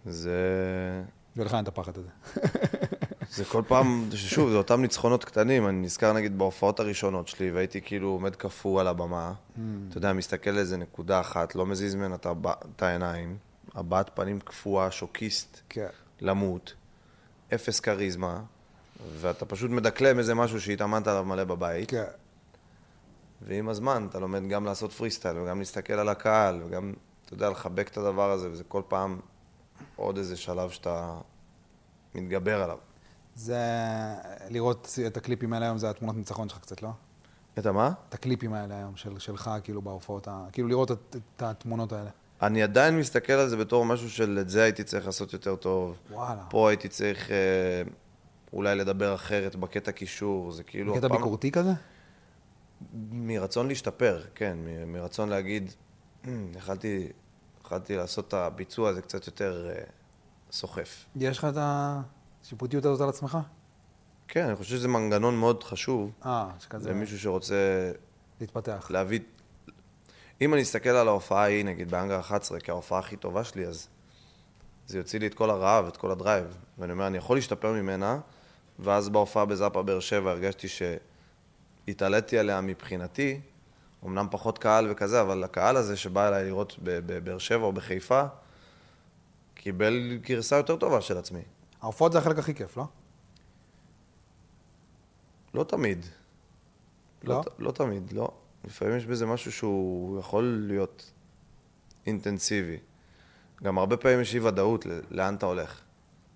זה... 0.06 0.40
ולך 1.36 1.54
אין 1.54 1.64
את 1.64 1.68
הפחד 1.68 1.92
הזה. 1.98 2.10
זה 3.36 3.46
כל 3.46 3.64
פעם, 3.68 4.10
שוב, 4.16 4.50
זה 4.50 4.58
אותם 4.58 4.82
ניצחונות 4.82 5.26
קטנים. 5.26 5.68
אני 5.68 5.82
נזכר 5.82 6.14
נגיד 6.14 6.38
בהופעות 6.38 6.80
הראשונות 6.80 7.28
שלי, 7.28 7.52
והייתי 7.52 7.82
כאילו 7.82 8.08
עומד 8.08 8.36
קפוא 8.36 8.82
על 8.82 8.88
הבמה. 8.88 9.34
אתה 9.90 9.98
יודע, 9.98 10.14
מסתכל 10.14 10.50
לאיזה 10.50 10.78
נקודה 10.78 11.20
אחת, 11.20 11.56
לא 11.56 11.66
מזיז 11.66 11.96
ממנה 11.96 12.16
את 12.76 12.84
העיניים, 12.84 13.38
הבעת 13.76 14.10
פנים 14.14 14.40
קפואה, 14.40 14.92
שוקיסט, 14.92 15.60
כן. 15.70 15.88
למות, 16.22 16.74
אפס 17.54 17.80
כריזמה, 17.80 18.42
ואתה 19.20 19.46
פשוט 19.46 19.72
מדקלם 19.72 20.20
איזה 20.20 20.36
משהו 20.36 20.62
שהתאמנת 20.62 21.08
עליו 21.08 21.26
מלא 21.26 21.44
בבית, 21.44 21.90
כן. 21.90 22.04
ועם 23.42 23.70
הזמן 23.70 24.08
אתה 24.10 24.20
לומד 24.20 24.48
גם 24.50 24.66
לעשות 24.66 24.92
פרי 24.92 25.12
סטייל, 25.12 25.38
וגם 25.38 25.60
להסתכל 25.60 25.94
על 25.94 26.10
הקהל, 26.10 26.62
וגם, 26.66 26.94
אתה 27.30 27.38
יודע, 27.38 27.50
לחבק 27.50 27.88
את 27.92 27.98
הדבר 27.98 28.32
הזה, 28.32 28.52
וזה 28.52 28.64
כל 28.64 28.82
פעם 28.88 29.20
עוד 29.96 30.18
איזה 30.18 30.38
שלב 30.38 30.70
שאתה 30.70 31.18
מתגבר 32.16 32.62
עליו. 32.64 32.78
זה... 33.36 33.60
לראות 34.50 35.00
את 35.08 35.18
הקליפים 35.18 35.54
האלה 35.54 35.66
היום 35.66 35.78
זה 35.78 35.90
התמונות 35.90 36.16
ניצחון 36.18 36.50
שלך 36.50 36.60
קצת, 36.60 36.82
לא? 36.82 36.90
את 37.60 37.66
המה? 37.66 37.92
את 38.10 38.14
הקליפים 38.14 38.54
האלה 38.54 38.78
היום 38.78 38.96
של, 38.96 39.20
שלך, 39.20 39.52
כאילו, 39.64 39.82
בהופעות 39.82 40.28
ה... 40.28 40.46
כאילו, 40.52 40.68
לראות 40.68 40.92
את, 40.92 41.16
את 41.38 41.42
התמונות 41.44 41.92
האלה. 41.94 42.10
אני 42.42 42.64
עדיין 42.64 43.00
מסתכל 43.00 43.34
על 43.34 43.50
זה 43.50 43.58
בתור 43.58 43.86
משהו 43.86 44.10
של 44.10 44.38
את 44.42 44.50
זה 44.50 44.64
הייתי 44.64 44.84
צריך 44.84 45.06
לעשות 45.06 45.34
יותר 45.34 45.56
טוב. 45.56 45.98
וואלה. 46.12 46.44
פה 46.50 46.70
הייתי 46.70 46.88
צריך 46.88 47.32
אה, 47.32 47.36
אולי 48.54 48.76
לדבר 48.76 49.16
אחרת 49.16 49.56
בקטע 49.56 49.92
קישור, 49.92 50.52
זה 50.52 50.64
כאילו... 50.64 50.96
קטע 50.96 51.06
הפעם- 51.08 51.18
ביקורתי 51.18 51.52
כזה? 51.52 51.72
מרצון 53.12 53.68
להשתפר, 53.68 54.22
כן, 54.36 54.58
מ- 54.66 54.94
מרצון 54.94 55.30
להגיד, 55.30 55.64
"אמ, 55.64 55.89
יכלתי, 56.56 57.08
יכלתי 57.66 57.96
לעשות 57.96 58.28
את 58.28 58.34
הביצוע 58.34 58.90
הזה 58.90 59.02
קצת 59.02 59.28
יותר 59.28 59.70
אה, 59.70 59.84
סוחף. 60.52 61.06
יש 61.16 61.38
לך 61.38 61.46
את 61.46 61.58
השיפוטיות 61.58 62.86
הזאת 62.86 63.02
על 63.02 63.10
עצמך? 63.10 63.38
כן, 64.28 64.46
אני 64.46 64.56
חושב 64.56 64.70
שזה 64.70 64.88
מנגנון 64.88 65.36
מאוד 65.36 65.64
חשוב 65.64 66.12
אה, 66.26 66.50
שכזה... 66.60 66.90
למישהו 66.90 67.20
שרוצה 67.20 67.92
להתפתח. 68.42 68.88
להביא... 68.90 69.20
אם 70.42 70.54
אני 70.54 70.62
אסתכל 70.62 70.90
על 70.90 71.08
ההופעה 71.08 71.44
ההיא, 71.44 71.66
נגיד 71.66 71.92
באנגר 71.92 72.20
11, 72.20 72.60
כההופעה 72.60 73.00
הכי 73.00 73.18
טובה 73.18 73.44
שלי, 73.44 73.66
אז 73.66 73.88
זה 74.88 74.98
יוציא 74.98 75.20
לי 75.20 75.28
את 75.28 75.34
כל 75.34 75.50
הרעב, 75.50 75.88
את 75.88 75.98
כל 75.98 76.12
הדרייב. 76.12 76.58
ואני 76.78 76.92
אומר, 76.92 77.08
אני 77.08 77.18
יכול 77.18 77.38
להשתפר 77.38 77.74
ממנה, 77.74 78.20
ואז 78.80 79.10
בהופעה 79.10 79.46
בזאפה 79.46 79.82
באר 79.84 80.00
שבע 80.00 80.32
הרגשתי 80.32 80.68
שהתעליתי 80.68 82.38
עליה 82.38 82.62
מבחינתי, 82.62 83.42
אמנם 84.06 84.28
פחות 84.32 84.58
קהל 84.58 84.88
וכזה, 84.92 85.22
אבל 85.22 85.44
הקהל 85.44 85.78
הזה 85.78 85.98
שבא 85.98 86.28
אליי 86.28 86.46
לראות 86.46 86.76
בבאר 86.84 87.38
שבע 87.38 87.64
או 87.66 87.74
בחיפה, 87.74 88.24
קיבל 89.56 90.18
גרסה 90.22 90.56
יותר 90.56 90.76
טובה 90.76 91.02
של 91.02 91.18
עצמי. 91.18 91.42
ההופעות 91.82 92.12
זה 92.12 92.18
החלק 92.18 92.38
הכי 92.38 92.54
כיף, 92.56 92.78
לא? 92.78 92.84
לא 95.54 95.64
תמיד. 95.64 96.06
לא? 97.24 97.42
ת- 97.46 97.60
לא 97.60 97.72
תמיד, 97.72 98.12
לא. 98.14 98.32
לפעמים 98.66 98.98
יש 98.98 99.06
בזה 99.06 99.26
משהו 99.26 99.52
שהוא 99.52 100.20
יכול 100.20 100.64
להיות 100.68 101.12
אינטנסיבי. 102.06 102.78
גם 103.64 103.78
הרבה 103.78 103.98
פעמים 103.98 104.22
יש 104.22 104.36
אי 104.36 104.40
ודאות 104.40 104.86
לאן 105.12 105.36
אתה 105.36 105.46
הולך. 105.46 105.82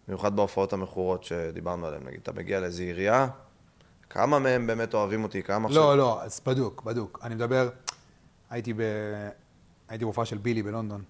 במיוחד 0.08 0.36
בהופעות 0.36 0.74
המכורות 0.74 1.24
שדיברנו 1.24 1.86
עליהן. 1.88 2.04
נגיד, 2.08 2.20
אתה 2.24 2.32
מגיע 2.34 2.60
לאיזו 2.60 2.84
עירייה, 2.84 3.28
כמה 4.14 4.40
מהם 4.40 4.68
באמת 4.68 4.94
אוהבים 4.94 5.24
אותי, 5.24 5.44
כמה 5.44 5.70
לא, 5.70 5.98
לא, 5.98 6.24
אז 6.24 6.42
בדוק, 6.46 6.84
בדוק. 6.84 7.20
אני 7.24 7.36
מדבר, 7.36 7.70
הייתי 8.50 8.74
ב... 8.74 8.82
הייתי 9.90 10.06
בהופעה 10.06 10.26
של 10.26 10.38
בילי 10.38 10.64
בלונדון, 10.64 11.04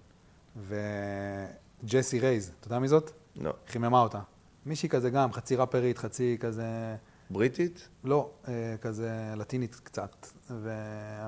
וג'סי 0.68 2.20
רייז, 2.20 2.52
אתה 2.60 2.66
יודע 2.66 2.78
מי 2.78 2.88
זאת? 2.88 3.10
לא. 3.36 3.52
חיממה 3.68 4.00
אותה. 4.00 4.20
מישהי 4.66 4.88
כזה 4.88 5.10
גם, 5.10 5.32
חצי 5.32 5.56
ראפרית, 5.56 5.98
חצי 5.98 6.36
כזה... 6.40 6.96
בריטית? 7.30 7.88
לא, 8.04 8.30
אה, 8.48 8.74
כזה 8.80 9.34
לטינית 9.36 9.74
קצת, 9.74 10.26
ו... 10.50 10.72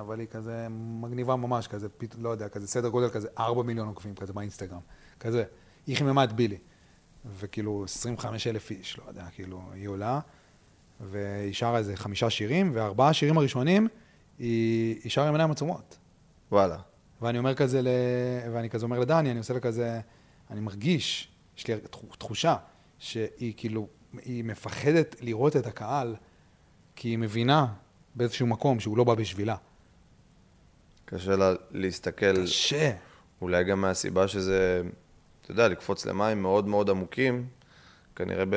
אבל 0.01 0.21
היא 0.21 0.29
כזה 0.29 0.67
מגניבה 0.71 1.37
ממש, 1.37 1.67
כזה, 1.67 1.89
פת... 1.89 2.15
לא 2.19 2.29
יודע, 2.29 2.49
כזה 2.49 2.67
סדר 2.67 2.89
גודל 2.89 3.09
כזה 3.09 3.29
4 3.39 3.63
מיליון 3.63 3.89
עוקבים 3.89 4.15
כזה 4.15 4.33
באינסטגרם, 4.33 4.81
כזה. 5.21 5.45
היא 5.87 5.97
חיממה 5.97 6.25
את 6.25 6.33
בילי, 6.33 6.59
וכאילו 7.39 7.85
25 7.85 8.47
אלף 8.47 8.71
איש, 8.71 8.99
לא 8.99 9.05
יודע, 9.09 9.25
כאילו, 9.35 9.63
היא 9.75 9.89
עולה, 9.89 10.21
והיא 11.01 11.55
שרה 11.55 11.79
איזה 11.79 11.97
חמישה 11.97 12.31
שירים, 12.31 12.71
וארבעה 12.75 13.09
השירים 13.09 13.39
הראשונים, 13.39 13.89
היא, 14.39 15.01
היא 15.05 15.11
שרה 15.11 15.29
עם 15.29 15.35
עיניים 15.35 15.51
עצומות. 15.51 15.99
וואלה. 16.53 16.77
ואני 17.23 17.39
אומר 17.39 17.55
כזה, 17.55 17.83
ל... 17.83 17.89
ואני 18.53 18.71
כזה 18.71 18.85
אומר 18.85 18.99
לדני, 18.99 19.31
אני 19.31 19.39
עושה 19.39 19.55
לה 19.55 19.61
כזה, 19.61 20.01
אני 20.51 20.61
מרגיש, 20.61 21.29
יש 21.59 21.67
לי 21.67 21.75
תחו- 21.91 22.17
תחושה 22.19 22.57
שהיא 22.99 23.55
כאילו, 23.57 23.89
היא 24.25 24.45
מפחדת 24.45 25.17
לראות 25.21 25.57
את 25.57 25.67
הקהל, 25.67 26.17
כי 26.97 27.09
היא 27.09 27.19
מבינה 27.19 27.67
באיזשהו 28.15 28.47
מקום 28.47 28.81
שהוא 28.81 28.97
לא 28.97 29.05
בא 29.05 29.15
בשבילה. 29.15 29.57
קשה 31.05 31.37
לה 31.37 31.53
להסתכל, 31.71 32.43
קשה. 32.43 32.93
אולי 33.41 33.65
גם 33.65 33.81
מהסיבה 33.81 34.29
שזה, 34.29 34.83
אתה 35.43 35.51
יודע, 35.51 35.69
לקפוץ 35.69 36.07
למים 36.07 36.43
מאוד 36.43 36.67
מאוד 36.69 36.91
עמוקים, 36.91 37.47
כנראה 38.17 38.45
ב... 38.45 38.57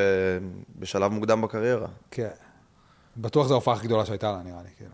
בשלב 0.80 1.12
מוקדם 1.12 1.42
בקריירה. 1.42 1.88
כן. 2.12 2.30
בטוח 3.18 3.48
זו 3.48 3.54
ההופעה 3.54 3.76
הכי 3.76 3.88
גדולה 3.88 4.06
שהייתה 4.06 4.32
לה, 4.32 4.42
נראה 4.44 4.62
לי, 4.64 4.70
כאילו. 4.78 4.92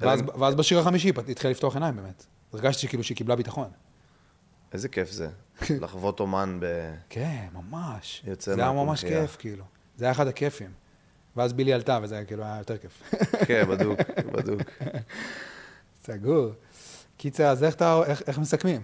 ואז, 0.00 0.22
ואז 0.38 0.54
בשיר 0.54 0.78
החמישי 0.78 1.08
היא 1.08 1.14
התחילה 1.30 1.50
לפתוח 1.50 1.74
עיניים, 1.74 1.96
באמת. 1.96 2.26
הרגשתי 2.52 2.88
כאילו 2.88 3.04
שהיא 3.04 3.16
קיבלה 3.16 3.36
ביטחון. 3.36 3.68
איזה 4.72 4.88
כיף 4.88 5.10
זה, 5.10 5.28
לחוות 5.82 6.20
אומן 6.20 6.58
ב... 6.60 6.66
כן, 7.08 7.46
ממש. 7.52 8.22
יוצא 8.26 8.54
זה 8.54 8.62
היה 8.62 8.72
ממש. 8.72 9.04
כיף, 9.04 9.36
כאילו. 9.36 9.64
זה 9.96 10.04
היה 10.04 10.12
אחד 10.12 10.26
הכיפים. 10.26 10.70
ואז 11.36 11.52
בילי 11.52 11.72
עלתה, 11.72 11.98
וזה 12.02 12.24
כאילו 12.26 12.44
היה 12.44 12.58
יותר 12.58 12.78
כיף. 12.78 13.14
כן, 13.46 13.64
בדוק, 13.68 14.00
בדוק. 14.32 14.60
סגור. 16.04 16.50
קיצר, 17.16 17.46
אז 17.46 17.64
איך, 17.64 17.74
אתה, 17.74 18.00
איך, 18.06 18.22
איך 18.26 18.38
מסכמים? 18.38 18.82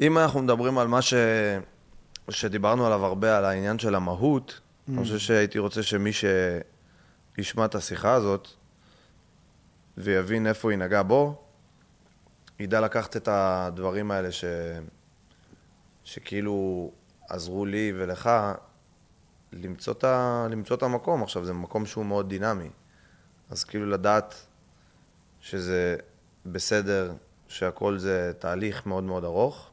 אם 0.00 0.18
אנחנו 0.18 0.42
מדברים 0.42 0.78
על 0.78 0.88
מה 0.88 1.02
ש... 1.02 1.14
שדיברנו 2.30 2.86
עליו 2.86 3.04
הרבה, 3.04 3.38
על 3.38 3.44
העניין 3.44 3.78
של 3.78 3.94
המהות, 3.94 4.60
אני 4.88 5.02
חושב 5.02 5.18
שהייתי 5.18 5.58
רוצה 5.58 5.82
שמי 5.82 6.10
שישמע 6.12 7.64
את 7.64 7.74
השיחה 7.74 8.12
הזאת 8.12 8.48
ויבין 9.98 10.46
איפה 10.46 10.70
היא 10.70 10.78
נגעה 10.78 11.02
בו, 11.02 11.42
ידע 12.58 12.80
לקחת 12.80 13.16
את 13.16 13.28
הדברים 13.28 14.10
האלה 14.10 14.32
ש... 14.32 14.44
שכאילו 16.04 16.90
עזרו 17.28 17.66
לי 17.66 17.92
ולך 17.96 18.30
למצוא 19.52 19.92
את, 19.92 20.04
ה... 20.04 20.46
למצוא 20.50 20.76
את 20.76 20.82
המקום. 20.82 21.22
עכשיו, 21.22 21.44
זה 21.44 21.52
מקום 21.52 21.86
שהוא 21.86 22.06
מאוד 22.06 22.28
דינמי. 22.28 22.68
אז 23.50 23.64
כאילו 23.64 23.86
לדעת 23.86 24.34
שזה 25.40 25.96
בסדר, 26.46 27.12
שהכל 27.48 27.98
זה 27.98 28.32
תהליך 28.38 28.86
מאוד 28.86 29.04
מאוד 29.04 29.24
ארוך, 29.24 29.70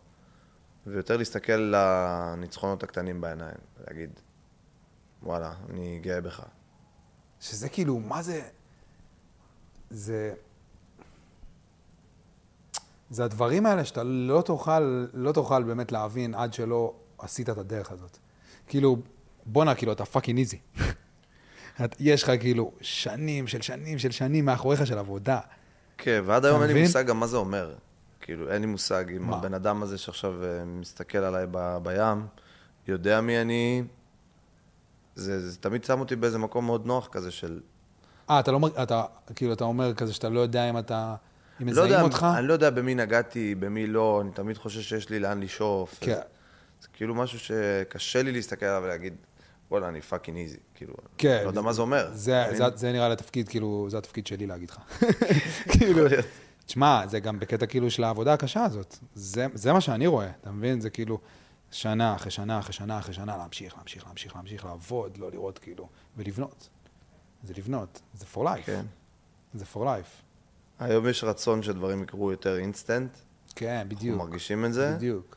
ויותר 0.92 1.18
להסתכל 1.18 1.54
לניצחונות 1.54 2.84
הקטנים 2.84 3.22
בעיניים, 3.22 3.58
ולהגיד, 3.78 4.10
וואלה, 5.24 5.54
אני 5.70 6.00
גאה 6.04 6.22
בך. 6.22 6.44
שזה 7.40 7.70
כאילו, 7.70 8.00
מה 8.00 8.22
זה... 8.22 8.42
זה... 9.90 10.34
זה 13.10 13.24
הדברים 13.24 13.66
האלה 13.66 13.86
שאתה 13.86 14.04
לא 14.04 14.42
תוכל, 14.46 15.10
לא 15.14 15.32
תוכל 15.32 15.64
באמת 15.64 15.92
להבין 15.92 16.36
עד 16.36 16.54
שלא 16.54 16.94
עשית 17.18 17.50
את 17.50 17.58
הדרך 17.58 17.92
הזאת. 17.92 18.18
כאילו, 18.68 18.98
בואנה, 19.46 19.76
כאילו, 19.76 19.92
אתה 19.92 20.06
fucking 20.06 20.40
EZ. 20.44 20.60
יש 22.00 22.24
לך 22.24 22.32
כאילו 22.40 22.72
שנים 22.82 23.48
של 23.48 23.62
שנים 23.62 24.00
של 24.00 24.12
שנים 24.12 24.46
מאחוריך 24.46 24.88
של 24.88 24.98
עבודה. 24.98 25.40
כן, 25.98 26.22
ועד 26.26 26.46
היום 26.46 26.64
אין 26.64 26.72
לי? 26.72 26.82
מושג 26.82 27.06
גם 27.08 27.20
מה 27.20 27.28
זה 27.28 27.38
אומר. 27.38 27.76
כאילו, 28.30 28.52
אין 28.52 28.62
לי 28.62 28.68
מושג 28.68 29.06
אם? 29.18 29.34
הבן 29.34 29.54
אדם 29.54 29.84
הזה 29.84 29.98
שעכשיו 29.98 30.44
אה, 30.44 30.66
מסתכל 30.66 31.18
עליי 31.18 31.46
ב- 31.52 31.78
בים, 31.84 32.28
יודע 32.88 33.22
מי 33.22 33.42
אני, 33.42 33.84
זה, 35.16 35.50
זה 35.50 35.58
תמיד 35.58 35.84
שם 35.84 36.00
אותי 36.00 36.16
באיזה 36.16 36.38
מקום 36.38 36.66
מאוד 36.66 36.86
נוח 36.86 37.08
כזה 37.12 37.32
של... 37.32 37.60
אה, 38.30 38.40
אתה 38.40 38.52
לא 38.52 38.56
אומר, 38.56 38.84
אתה, 38.84 39.04
כאילו, 39.36 39.54
אתה 39.54 39.64
אומר 39.64 39.94
כזה 39.94 40.14
שאתה 40.14 40.30
לא 40.30 40.40
יודע 40.40 40.70
אם 40.70 40.78
אתה, 40.78 41.16
אם 41.62 41.66
לא 41.68 41.72
מזהים 41.72 41.88
יודע, 41.92 42.02
אותך? 42.02 42.28
אני 42.38 42.48
לא 42.48 42.54
יודע 42.54 42.70
במי 42.70 42.96
נגעתי, 42.96 43.56
במי 43.56 43.88
לא, 43.88 44.22
אני 44.22 44.32
תמיד 44.32 44.58
חושב 44.58 44.82
שיש 44.82 45.10
לי 45.10 45.20
לאן 45.20 45.40
לשאוף. 45.40 45.96
כן. 46.02 46.14
זה, 46.16 46.22
זה 46.82 46.88
כאילו 46.94 47.16
משהו 47.16 47.40
שקשה 47.40 48.24
לי 48.24 48.32
להסתכל 48.32 48.66
עליו 48.66 48.82
ולהגיד, 48.86 49.14
וואלה, 49.72 49.88
אני 49.90 50.02
fucking 50.02 50.38
EZ. 50.38 50.58
כאילו, 50.76 50.94
כן. 51.18 51.36
אני 51.36 51.44
לא 51.46 51.50
יודע 51.50 51.62
מה 51.62 51.74
זה 51.74 51.82
אומר. 51.82 52.10
זה, 52.14 52.46
אני- 52.46 52.58
זה, 52.58 52.64
זה 52.76 52.92
נראה 52.92 53.08
לי 53.08 53.14
התפקיד, 53.14 53.50
כאילו, 53.50 53.88
זה 53.90 53.98
התפקיד 53.98 54.28
שלי 54.28 54.48
להגיד 54.48 54.70
לך. 54.70 54.78
כאילו, 55.78 56.06
תשמע, 56.70 57.08
זה 57.08 57.20
גם 57.20 57.40
בקטע 57.40 57.66
כאילו 57.66 57.92
של 57.92 58.04
העבודה 58.04 58.34
הקשה 58.34 58.64
הזאת. 58.64 58.98
זה, 59.14 59.48
זה 59.54 59.74
מה 59.74 59.82
שאני 59.82 60.08
רואה, 60.08 60.30
אתה 60.42 60.52
מבין? 60.52 60.82
זה 60.82 60.90
כאילו 60.90 61.20
שנה 61.72 62.16
אחרי 62.16 62.32
שנה 62.32 62.60
אחרי 62.60 62.74
שנה 62.74 63.00
אחרי 63.00 63.14
שנה, 63.14 63.38
להמשיך, 63.38 63.78
להמשיך, 63.78 64.06
להמשיך, 64.08 64.36
להמשיך, 64.36 64.66
לעבוד, 64.66 65.18
לא 65.18 65.32
לראות 65.32 65.60
כאילו, 65.60 65.88
ולבנות. 66.18 66.70
זה 67.44 67.54
לבנות, 67.58 68.02
זה 68.14 68.26
for 68.34 68.38
life. 68.40 68.64
כן. 68.66 68.86
זה 69.54 69.66
for 69.74 69.78
life. 69.78 70.22
היום 70.80 71.08
יש 71.08 71.24
רצון 71.24 71.64
שדברים 71.64 72.04
יקרו 72.04 72.32
יותר 72.32 72.58
אינסטנט, 72.58 73.18
כן, 73.56 73.74
אנחנו 73.76 73.90
בדיוק. 73.90 74.18
מרגישים 74.18 74.66
את 74.66 74.74
זה. 74.74 74.96
בדיוק. 74.96 75.36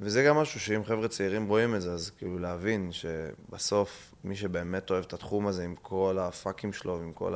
וזה 0.00 0.24
גם 0.24 0.36
משהו 0.36 0.60
שאם 0.60 0.84
חבר'ה 0.84 1.08
צעירים 1.08 1.48
רואים 1.48 1.74
את 1.74 1.82
זה, 1.82 1.92
אז 1.92 2.10
כאילו 2.10 2.38
להבין 2.38 2.90
שבסוף 2.92 4.14
מי 4.24 4.36
שבאמת 4.36 4.90
אוהב 4.90 5.04
את 5.04 5.12
התחום 5.12 5.46
הזה 5.46 5.64
עם 5.64 5.74
כל 5.82 6.18
הפאקים 6.18 6.72
שלו 6.72 6.98
ועם 7.00 7.12
כל 7.12 7.34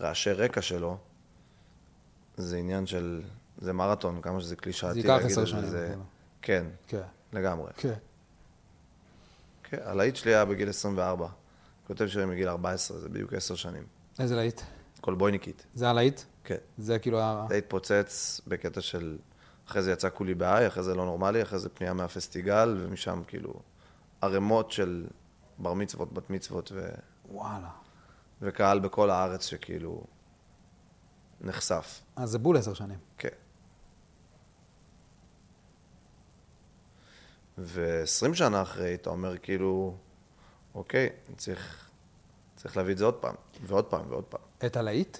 הרעשי 0.00 0.32
רקע 0.32 0.62
שלו, 0.62 0.96
זה 2.36 2.56
עניין 2.56 2.86
של, 2.86 3.22
זה 3.58 3.72
מרתון, 3.72 4.20
כמה 4.22 4.40
שזה 4.40 4.56
קלישאתי 4.56 4.92
זה 4.92 4.98
ייקח 4.98 5.10
להגיד 5.10 5.30
עשר 5.30 5.40
את 5.40 5.46
זה, 5.46 5.50
שנים. 5.52 5.64
זה- 5.66 5.86
כאילו. 5.88 6.02
כן, 6.42 6.66
כן, 6.86 7.02
לגמרי. 7.38 7.70
כן. 7.76 7.94
כן, 9.64 9.78
הלהיט 9.84 10.16
שלי 10.16 10.34
היה 10.34 10.44
בגיל 10.44 10.68
24, 10.68 11.28
כותב 11.86 12.06
שירים 12.06 12.28
מגיל 12.30 12.48
14, 12.48 12.98
זה 12.98 13.08
בדיוק 13.08 13.32
עשר 13.32 13.54
שנים. 13.54 13.84
איזה 14.18 14.36
להיט? 14.36 14.60
קולבויניקית, 15.00 15.66
זה 15.74 15.90
הלהיט? 15.90 16.20
כן. 16.44 16.56
זה 16.78 16.98
כאילו 16.98 17.20
ה... 17.20 17.46
זה 17.48 17.54
התפוצץ 17.54 18.40
בקטע 18.46 18.80
של, 18.80 19.16
אחרי 19.68 19.82
זה 19.82 19.92
יצא 19.92 20.08
כולי 20.14 20.34
בעי, 20.34 20.66
אחרי 20.66 20.82
זה 20.82 20.94
לא 20.94 21.04
נורמלי, 21.04 21.42
אחרי 21.42 21.58
זה 21.58 21.68
פנייה 21.68 21.92
מהפסטיגל, 21.92 22.76
ומשם 22.80 23.22
כאילו 23.26 23.54
ערימות 24.20 24.70
של 24.72 25.06
בר 25.58 25.74
מצוות, 25.74 26.12
בת 26.12 26.30
מצוות, 26.30 26.72
ו... 26.74 26.88
וואלה. 27.30 27.68
וקהל 28.42 28.78
בכל 28.78 29.10
הארץ 29.10 29.46
שכאילו 29.46 30.04
נחשף. 31.42 32.00
אז 32.16 32.30
זה 32.30 32.38
בול 32.38 32.56
עשר 32.56 32.74
שנים. 32.74 32.98
כן. 33.18 33.28
ו-20 37.58 38.34
שנה 38.34 38.62
אחרי, 38.62 38.94
אתה 38.94 39.10
אומר 39.10 39.38
כאילו, 39.38 39.96
אוקיי, 40.74 41.08
צריך, 41.36 41.90
צריך 42.56 42.76
להביא 42.76 42.92
את 42.92 42.98
זה 42.98 43.04
עוד 43.04 43.14
פעם, 43.14 43.34
ועוד 43.66 43.84
פעם, 43.84 44.04
ועוד 44.08 44.24
פעם. 44.24 44.40
את 44.66 44.76
הלהיט? 44.76 45.18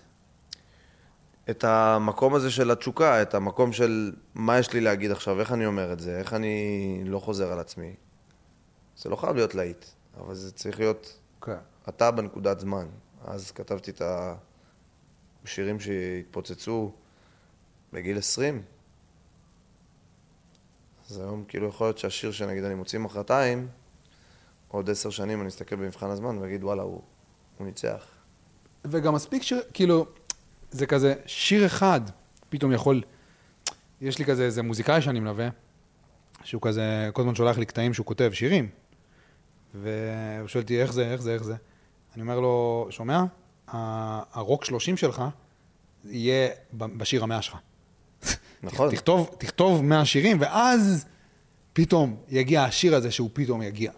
את 1.50 1.64
המקום 1.64 2.34
הזה 2.34 2.50
של 2.50 2.70
התשוקה, 2.70 3.22
את 3.22 3.34
המקום 3.34 3.72
של 3.72 4.12
מה 4.34 4.58
יש 4.58 4.72
לי 4.72 4.80
להגיד 4.80 5.10
עכשיו, 5.10 5.40
איך 5.40 5.52
אני 5.52 5.66
אומר 5.66 5.92
את 5.92 6.00
זה, 6.00 6.18
איך 6.18 6.34
אני 6.34 7.02
לא 7.04 7.18
חוזר 7.18 7.52
על 7.52 7.58
עצמי. 7.58 7.94
זה 8.96 9.10
לא 9.10 9.16
חייב 9.16 9.36
להיות 9.36 9.54
להיט, 9.54 9.84
אבל 10.16 10.34
זה 10.34 10.52
צריך 10.52 10.78
להיות 10.78 11.18
כן. 11.40 11.56
אתה 11.88 12.10
בנקודת 12.10 12.60
זמן. 12.60 12.86
אז 13.24 13.50
כתבתי 13.50 13.90
את 13.90 14.02
השירים 15.44 15.80
שהתפוצצו 15.80 16.92
בגיל 17.92 18.18
20. 18.18 18.62
אז 21.10 21.18
היום 21.18 21.44
כאילו 21.48 21.68
יכול 21.68 21.86
להיות 21.86 21.98
שהשיר 21.98 22.32
שנגיד 22.32 22.64
אני 22.64 22.74
מוציא 22.74 22.98
מחרתיים, 22.98 23.68
עוד 24.68 24.90
עשר 24.90 25.10
שנים 25.10 25.40
אני 25.40 25.48
אסתכל 25.48 25.76
במבחן 25.76 26.10
הזמן 26.10 26.38
ואגיד 26.38 26.64
וואלה, 26.64 26.82
הוא, 26.82 27.02
הוא 27.58 27.66
ניצח. 27.66 28.06
וגם 28.84 29.14
מספיק 29.14 29.42
שיר, 29.42 29.62
כאילו, 29.74 30.06
זה 30.70 30.86
כזה, 30.86 31.14
שיר 31.26 31.66
אחד 31.66 32.00
פתאום 32.48 32.72
יכול, 32.72 33.02
יש 34.00 34.18
לי 34.18 34.24
כזה 34.24 34.44
איזה 34.44 34.62
מוזיקאי 34.62 35.02
שאני 35.02 35.20
מלווה, 35.20 35.48
שהוא 36.44 36.62
כזה, 36.62 37.10
כל 37.12 37.22
הזמן 37.22 37.34
שולח 37.34 37.58
לי 37.58 37.66
קטעים 37.66 37.94
שהוא 37.94 38.06
כותב 38.06 38.30
שירים, 38.34 38.68
והוא 39.74 40.48
שואל 40.48 40.62
אותי 40.62 40.82
איך 40.82 40.92
זה, 40.92 41.12
איך 41.12 41.22
זה, 41.22 41.34
איך 41.34 41.42
זה. 41.42 41.54
אני 42.14 42.22
אומר 42.22 42.40
לו, 42.40 42.86
שומע? 42.90 43.24
הרוק 43.72 44.64
30 44.64 44.96
שלך 44.96 45.22
יהיה 46.04 46.48
בשיר 46.72 47.22
המאה 47.22 47.42
שלך. 47.42 47.56
נכון. 48.62 48.90
תכתוב, 48.94 49.30
תכתוב 49.38 49.82
100 49.82 50.04
שירים, 50.04 50.40
ואז 50.40 51.04
פתאום 51.72 52.16
יגיע 52.28 52.62
השיר 52.62 52.94
הזה 52.94 53.10
שהוא 53.10 53.30
פתאום 53.32 53.62
יגיע. 53.62 53.92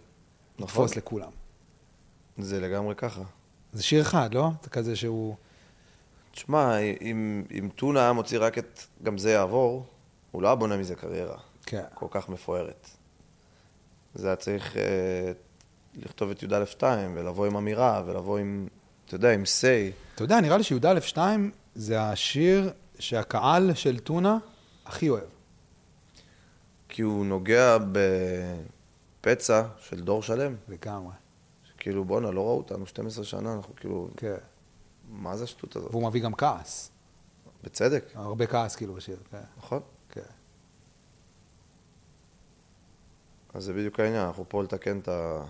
נכון. 0.58 0.64
יתפוס 0.64 0.96
לכולם. 0.96 1.30
זה 2.38 2.60
לגמרי 2.60 2.94
ככה. 2.94 3.22
זה 3.72 3.82
שיר 3.82 4.02
אחד, 4.02 4.34
לא? 4.34 4.50
זה 4.62 4.70
כזה 4.70 4.96
שהוא... 4.96 5.36
תשמע, 6.32 6.78
אם, 6.78 7.44
אם 7.58 7.68
טונה 7.76 8.00
היה 8.00 8.12
מוציא 8.12 8.38
רק 8.38 8.58
את 8.58 8.82
גם 9.02 9.18
זה 9.18 9.30
יעבור, 9.30 9.86
הוא 10.30 10.42
לא 10.42 10.48
היה 10.48 10.54
בונה 10.54 10.76
מזה 10.76 10.94
קריירה 10.94 11.38
כן. 11.66 11.82
כל 11.94 12.06
כך 12.10 12.28
מפוארת. 12.28 12.88
זה 14.14 14.26
היה 14.26 14.36
צריך 14.36 14.76
אה, 14.76 15.32
לכתוב 15.94 16.30
את 16.30 16.42
י"א-2 16.42 16.82
ולבוא 17.14 17.46
עם 17.46 17.56
אמירה 17.56 18.02
ולבוא 18.06 18.38
עם, 18.38 18.68
אתה 19.06 19.14
יודע, 19.14 19.32
עם 19.32 19.42
say. 19.42 20.14
אתה 20.14 20.24
יודע, 20.24 20.40
נראה 20.40 20.56
לי 20.56 20.64
שי"א 20.64 21.00
2 21.00 21.50
זה 21.74 22.02
השיר 22.02 22.72
שהקהל 22.98 23.74
של 23.74 23.98
טונה 23.98 24.38
הכי 24.86 25.08
אוהב. 25.08 25.24
כי 26.88 27.02
הוא 27.02 27.26
נוגע 27.26 27.78
בפצע 29.20 29.62
של 29.78 30.00
דור 30.00 30.22
שלם. 30.22 30.54
לגמרי. 30.68 31.12
כאילו, 31.78 32.04
בואנה, 32.04 32.30
לא 32.30 32.40
ראו 32.40 32.58
אותנו 32.58 32.86
12 32.86 33.24
שנה, 33.24 33.54
אנחנו 33.54 33.76
כאילו, 33.76 34.08
כן. 34.16 34.36
מה 35.08 35.36
זה 35.36 35.44
השטות 35.44 35.76
הזאת? 35.76 35.90
והוא 35.90 36.08
מביא 36.08 36.22
גם 36.22 36.34
כעס. 36.34 36.90
בצדק, 37.64 38.04
הרבה 38.14 38.46
כעס 38.46 38.76
כאילו 38.76 38.94
בשיר. 38.94 39.16
כן. 39.30 39.38
נכון? 39.58 39.80
כן. 40.10 40.20
אז 43.54 43.64
זה 43.64 43.72
בדיוק 43.72 44.00
העניין, 44.00 44.26
אנחנו 44.26 44.44
פה 44.48 44.62
לתקן 44.62 44.98
את 44.98 45.08
ה... 45.08 45.44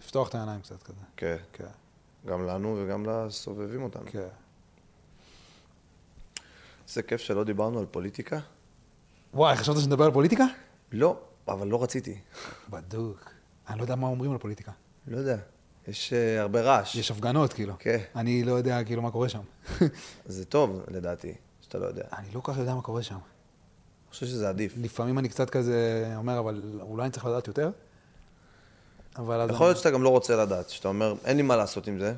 לפתוח 0.00 0.28
את 0.28 0.34
העיניים 0.34 0.60
קצת 0.60 0.82
כזה. 0.82 1.00
כן, 1.16 1.36
כן. 1.52 1.64
גם 2.28 2.46
לנו 2.46 2.76
וגם 2.78 3.06
לסובבים 3.06 3.82
אותנו. 3.82 4.04
כן. 4.06 4.28
איזה 6.88 7.02
כיף 7.02 7.20
שלא 7.20 7.44
דיברנו 7.44 7.78
על 7.78 7.86
פוליטיקה. 7.90 8.38
וואי, 9.34 9.56
חשבת 9.56 9.76
שנדבר 9.80 10.04
על 10.04 10.12
פוליטיקה? 10.12 10.44
לא, 10.92 11.18
אבל 11.48 11.68
לא 11.68 11.82
רציתי. 11.82 12.18
בדוק. 12.70 13.30
אני 13.68 13.78
לא 13.78 13.82
יודע 13.82 13.94
מה 13.94 14.06
אומרים 14.06 14.32
על 14.32 14.38
פוליטיקה. 14.38 14.72
לא 15.06 15.16
יודע, 15.16 15.36
יש 15.88 16.12
uh, 16.12 16.40
הרבה 16.40 16.60
רעש. 16.60 16.94
יש 16.94 17.10
הפגנות, 17.10 17.52
כאילו. 17.52 17.74
כן. 17.78 17.98
אני 18.16 18.44
לא 18.44 18.52
יודע 18.52 18.84
כאילו 18.84 19.02
מה 19.02 19.10
קורה 19.10 19.28
שם. 19.28 19.40
זה 20.26 20.44
טוב, 20.44 20.82
לדעתי, 20.88 21.34
שאתה 21.60 21.78
לא 21.78 21.86
יודע. 21.86 22.02
אני 22.12 22.26
אני 22.26 22.34
לא 22.34 22.40
כל 22.40 22.52
כך 22.52 22.58
יודע 22.58 22.74
מה 22.74 22.82
קורה 22.82 23.02
שם. 23.02 23.18
חושב 24.10 24.26
שזה 24.26 24.48
עדיף. 24.48 24.74
לפעמים 24.76 25.18
אני 25.18 25.28
קצת 25.28 25.50
כזה 25.50 26.12
אומר, 26.16 26.38
אבל 26.38 26.62
אולי 26.80 27.02
אני 27.02 27.10
צריך 27.10 27.26
לדעת 27.26 27.46
יותר. 27.46 27.70
אבל. 29.18 29.46
יכול 29.50 29.66
להיות 29.66 29.78
שאתה 29.78 29.90
גם 29.90 30.02
לא 30.02 30.08
רוצה 30.08 30.36
לדעת, 30.36 30.70
שאתה 30.70 30.88
אומר, 30.88 31.14
אין 31.24 31.36
לי 31.36 31.42
מה 31.42 31.56
לעשות 31.56 31.86
עם 31.86 31.98
זה, 31.98 32.14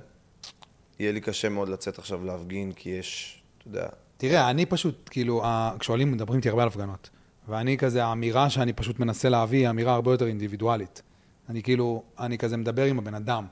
יהיה 0.98 1.12
לי 1.12 1.20
קשה 1.20 1.48
מאוד 1.48 1.68
לצאת 1.68 1.98
עכשיו 1.98 2.24
להפגין, 2.24 2.72
כי 2.72 2.90
יש, 2.90 3.42
אתה 3.58 3.68
יודע, 3.68 3.88
תראה, 4.16 4.50
אני 4.50 4.66
פשוט, 4.66 5.08
כאילו, 5.12 5.42
כששואלים, 5.78 6.12
מדברים 6.12 6.36
איתי 6.36 6.48
הרבה 6.48 6.62
על 6.62 6.68
הפגנות. 6.68 7.10
ואני 7.48 7.78
כזה, 7.78 8.04
האמירה 8.04 8.50
שאני 8.50 8.72
פשוט 8.72 8.98
מנסה 8.98 9.28
להביא 9.28 9.58
היא 9.58 9.70
אמירה 9.70 9.94
הרבה 9.94 10.10
יותר 10.10 10.26
אינדיבידואלית. 10.26 11.02
אני 11.48 11.62
כאילו, 11.62 12.02
אני 12.18 12.38
כזה 12.38 12.56
מדבר 12.56 12.84
עם 12.84 12.98
הבן 12.98 13.14
אדם. 13.14 13.46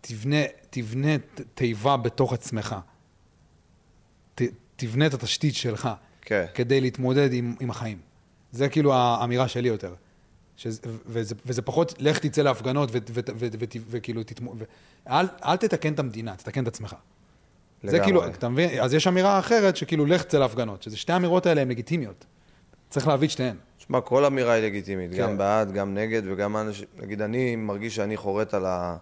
תבנה, 0.00 0.36
תבנה 0.70 1.08
תיבה 1.54 1.96
בתוך 1.96 2.32
עצמך. 2.32 2.76
ת, 4.34 4.42
תבנה 4.76 5.06
את 5.06 5.14
התשתית 5.14 5.54
שלך. 5.54 5.88
כן. 6.22 6.44
כדי 6.54 6.80
להתמודד 6.80 7.32
עם, 7.32 7.54
עם 7.60 7.70
החיים. 7.70 7.98
זה 8.52 8.68
כאילו 8.68 8.94
האמירה 8.94 9.48
שלי 9.48 9.68
יותר. 9.68 9.94
שזה, 10.58 10.80
וזה, 11.06 11.34
וזה 11.46 11.62
פחות, 11.62 11.94
לך 11.98 12.18
תצא 12.18 12.42
להפגנות 12.42 12.90
וכאילו 13.90 14.22
תתמו... 14.22 14.54
ו- 14.58 14.64
אל, 15.08 15.26
אל 15.44 15.56
תתקן 15.56 15.92
את 15.92 15.98
המדינה, 15.98 16.36
תתקן 16.36 16.62
את 16.62 16.68
עצמך. 16.68 16.94
זה 17.82 17.88
לגמרי. 17.88 18.04
כאילו, 18.04 18.26
אתה 18.26 18.48
מבין? 18.48 18.80
אז 18.80 18.94
יש 18.94 19.06
אמירה 19.06 19.38
אחרת 19.38 19.76
שכאילו, 19.76 20.06
לך 20.06 20.22
תצא 20.22 20.38
להפגנות, 20.38 20.82
שזה 20.82 20.96
שתי 20.96 21.12
האמירות 21.12 21.46
האלה 21.46 21.60
הן 21.60 21.68
לגיטימיות. 21.68 22.24
צריך 22.90 23.08
להביא 23.08 23.28
את 23.28 23.32
שתיהן. 23.32 23.56
שמע, 23.78 24.00
כל 24.00 24.24
אמירה 24.24 24.52
היא 24.52 24.64
לגיטימית, 24.64 25.10
כן. 25.10 25.18
גם 25.18 25.38
בעד, 25.38 25.72
גם 25.72 25.94
נגד, 25.94 26.22
וגם 26.26 26.56
אנשים, 26.56 26.86
נגיד, 26.98 27.22
אני 27.22 27.56
מרגיש 27.56 27.96
שאני 27.96 28.16
חורט 28.16 28.54
על, 28.54 28.66
ה, 28.66 28.96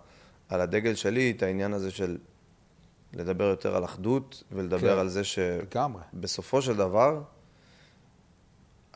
על 0.49 0.61
הדגל 0.61 0.95
שלי 0.95 1.33
את 1.37 1.43
העניין 1.43 1.73
הזה 1.73 1.91
של 1.91 2.17
לדבר 3.13 3.45
יותר 3.45 3.77
על 3.77 3.85
אחדות, 3.85 4.43
ולדבר 4.53 4.95
כן. 4.95 4.99
על 4.99 5.09
זה. 5.09 5.23
שבסופו 5.25 6.63
של 6.63 6.77
דבר, 6.77 7.21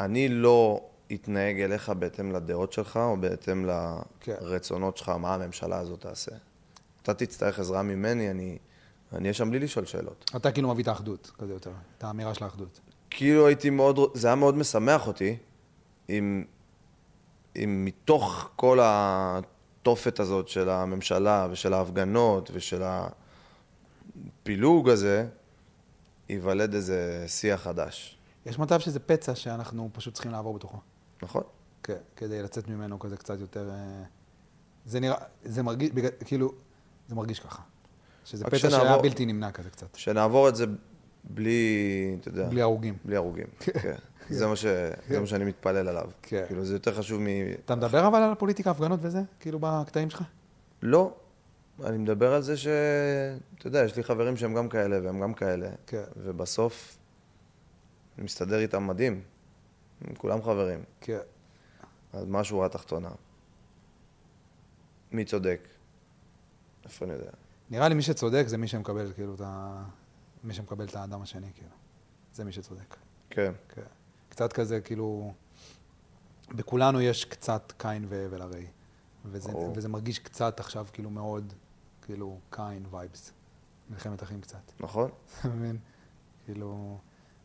אני 0.00 0.28
לא 0.28 0.89
אתנהג 1.14 1.60
אליך 1.60 1.88
בהתאם 1.88 2.32
לדעות 2.32 2.72
שלך, 2.72 2.96
או 2.96 3.16
בהתאם 3.20 3.68
כן. 4.20 4.34
לרצונות 4.40 4.96
שלך, 4.96 5.08
מה 5.08 5.34
הממשלה 5.34 5.78
הזאת 5.78 6.00
תעשה. 6.00 6.32
אתה 7.02 7.14
תצטרך 7.14 7.58
עזרה 7.58 7.82
ממני, 7.82 8.30
אני 8.30 8.58
אהיה 9.12 9.34
שם 9.34 9.50
בלי 9.50 9.58
לשאול 9.58 9.86
שאלות. 9.86 10.30
אתה 10.36 10.52
כאילו 10.52 10.68
מביא 10.68 10.82
את 10.82 10.88
האחדות, 10.88 11.30
כזה 11.38 11.52
יותר, 11.52 11.70
את 11.98 12.04
האמירה 12.04 12.34
של 12.34 12.44
האחדות. 12.44 12.80
כאילו 13.10 13.46
הייתי 13.46 13.70
מאוד, 13.70 13.98
זה 14.14 14.28
היה 14.28 14.34
מאוד 14.34 14.54
משמח 14.54 15.06
אותי, 15.06 15.36
אם, 16.08 16.44
אם 17.56 17.84
מתוך 17.84 18.50
כל 18.56 18.78
התופת 18.82 20.20
הזאת 20.20 20.48
של 20.48 20.68
הממשלה 20.68 21.48
ושל 21.50 21.72
ההפגנות 21.72 22.50
ושל 22.52 22.82
הפילוג 24.42 24.88
הזה, 24.88 25.26
ייוולד 26.28 26.74
איזה 26.74 27.24
שיח 27.26 27.60
חדש, 27.60 28.18
יש 28.46 28.58
מצב 28.58 28.80
שזה 28.80 29.00
פצע 29.00 29.34
שאנחנו 29.34 29.90
פשוט 29.92 30.14
צריכים 30.14 30.32
לעבור 30.32 30.54
בתוכו. 30.54 30.78
נכון? 31.22 31.42
כן, 31.82 31.96
כדי 32.16 32.42
לצאת 32.42 32.68
ממנו 32.68 32.98
כזה 32.98 33.16
קצת 33.16 33.40
יותר... 33.40 33.70
אה, 33.70 34.02
זה 34.84 35.00
נראה, 35.00 35.16
זה 35.44 35.62
מרגיש, 35.62 35.90
בגלל- 35.90 36.10
כאילו, 36.24 36.52
זה 37.08 37.14
מרגיש 37.14 37.40
ככה. 37.40 37.62
שזה 38.24 38.44
פצע 38.44 38.56
שנעבור- 38.58 38.78
שהיה 38.86 38.98
בלתי 39.02 39.26
נמנע 39.26 39.50
כזה 39.52 39.70
קצת. 39.70 39.94
שנעבור 39.94 40.48
את 40.48 40.56
זה 40.56 40.64
בלי, 41.24 41.60
אתה 42.20 42.28
יודע, 42.28 42.48
בלי 42.48 42.62
הרוגים. 42.62 42.96
בלי 43.04 43.16
הרוגים. 43.16 43.46
כן. 43.60 43.96
זה 44.30 44.46
מה, 44.46 44.56
ש... 44.56 44.64
זה 45.08 45.20
מה 45.20 45.26
שאני 45.26 45.44
מתפלל 45.44 45.88
עליו. 45.88 46.10
כן. 46.22 46.44
כאילו, 46.46 46.64
זה 46.64 46.74
יותר 46.74 46.94
חשוב 46.94 47.20
מ... 47.20 47.26
אתה 47.64 47.74
מדבר 47.74 48.06
אבל 48.06 48.22
על 48.22 48.32
הפוליטיקה, 48.32 48.70
הפגנות 48.70 49.00
וזה? 49.02 49.20
כאילו 49.40 49.58
בקטעים 49.62 50.10
שלך? 50.10 50.22
לא. 50.82 51.14
אני 51.84 51.98
מדבר 51.98 52.34
על 52.34 52.42
זה 52.42 52.56
ש... 52.56 52.66
אתה 53.58 53.66
יודע, 53.66 53.84
יש 53.84 53.96
לי 53.96 54.02
חברים 54.04 54.36
שהם 54.36 54.54
גם 54.54 54.68
כאלה 54.68 54.98
והם 55.04 55.20
גם 55.20 55.34
כאלה. 55.34 55.68
כן. 55.86 56.02
ובסוף, 56.16 56.96
אני 58.18 58.24
מסתדר 58.24 58.58
איתם 58.58 58.86
מדהים. 58.86 59.20
הם 60.00 60.14
כולם 60.14 60.42
חברים. 60.42 60.84
כן. 61.00 61.18
אז 62.12 62.24
מה 62.24 62.40
השורה 62.40 62.66
התחתונה? 62.66 63.10
מי 65.12 65.24
צודק? 65.24 65.68
איפה 66.84 67.04
אני 67.04 67.12
יודע? 67.12 67.30
נראה 67.70 67.88
לי 67.88 67.94
מי 67.94 68.02
שצודק 68.02 68.44
זה 68.46 68.58
מי 68.58 68.68
שמקבל, 68.68 69.12
כאילו, 69.12 69.34
את 69.34 69.40
ה... 69.40 69.82
מי 70.44 70.54
שמקבל 70.54 70.84
את 70.84 70.96
האדם 70.96 71.22
השני, 71.22 71.52
כאילו. 71.54 71.70
זה 72.32 72.44
מי 72.44 72.52
שצודק. 72.52 72.96
כן. 73.30 73.52
כן. 73.68 73.82
קצת 74.28 74.52
כזה, 74.52 74.80
כאילו... 74.80 75.34
בכולנו 76.48 77.00
יש 77.00 77.24
קצת 77.24 77.72
קין 77.78 78.04
והבל 78.08 78.42
הרי. 78.42 78.66
וזה, 79.24 79.52
ברור. 79.52 79.72
וזה 79.76 79.88
מרגיש 79.88 80.18
קצת 80.18 80.60
עכשיו, 80.60 80.86
כאילו, 80.92 81.10
מאוד, 81.10 81.52
כאילו, 82.02 82.38
קין 82.50 82.86
וייבס. 82.90 83.32
מלחמת 83.90 84.22
אחים 84.22 84.40
קצת. 84.40 84.72
נכון? 84.80 85.10
אתה 85.40 85.48
מבין? 85.48 85.78
כאילו... 86.44 86.98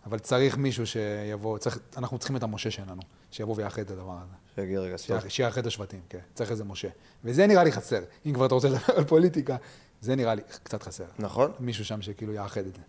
אבל 0.06 0.20
צריך 0.20 0.58
מישהו 0.58 0.88
שיבוא, 0.88 1.58
צריך, 1.58 1.80
אנחנו 1.97 2.18
צריכים 2.18 2.36
את 2.38 2.43
המשה 2.43 2.72
שלנו, 2.72 3.01
שיבוא 3.32 3.56
ויאחד 3.58 3.82
את 3.82 3.91
הדבר 3.91 4.18
הזה. 4.24 4.34
שיגיד 4.56 4.78
רגע. 4.78 4.97
שיאח- 4.97 5.28
שיאחד 5.30 5.62
את 5.62 5.68
השבטים, 5.68 5.99
כן. 6.10 6.20
צריך 6.34 6.51
איזה 6.51 6.64
משה. 6.64 6.88
וזה 7.24 7.47
נראה 7.47 7.64
לי 7.64 7.72
חסר. 7.72 8.01
אם 8.26 8.34
כבר 8.34 8.45
אתה 8.45 8.56
רוצה 8.56 8.68
לדבר 8.70 8.93
על 8.97 9.03
פוליטיקה, 9.03 9.56
זה 10.01 10.16
נראה 10.16 10.36
לי 10.36 10.41
קצת 10.64 10.84
חסר. 10.84 11.06
נכון? 11.20 11.51
מישהו 11.60 11.86
שם 11.86 12.01
שכאילו 12.01 12.34
יאחד 12.34 12.62
את 12.66 12.76
זה. 12.76 12.82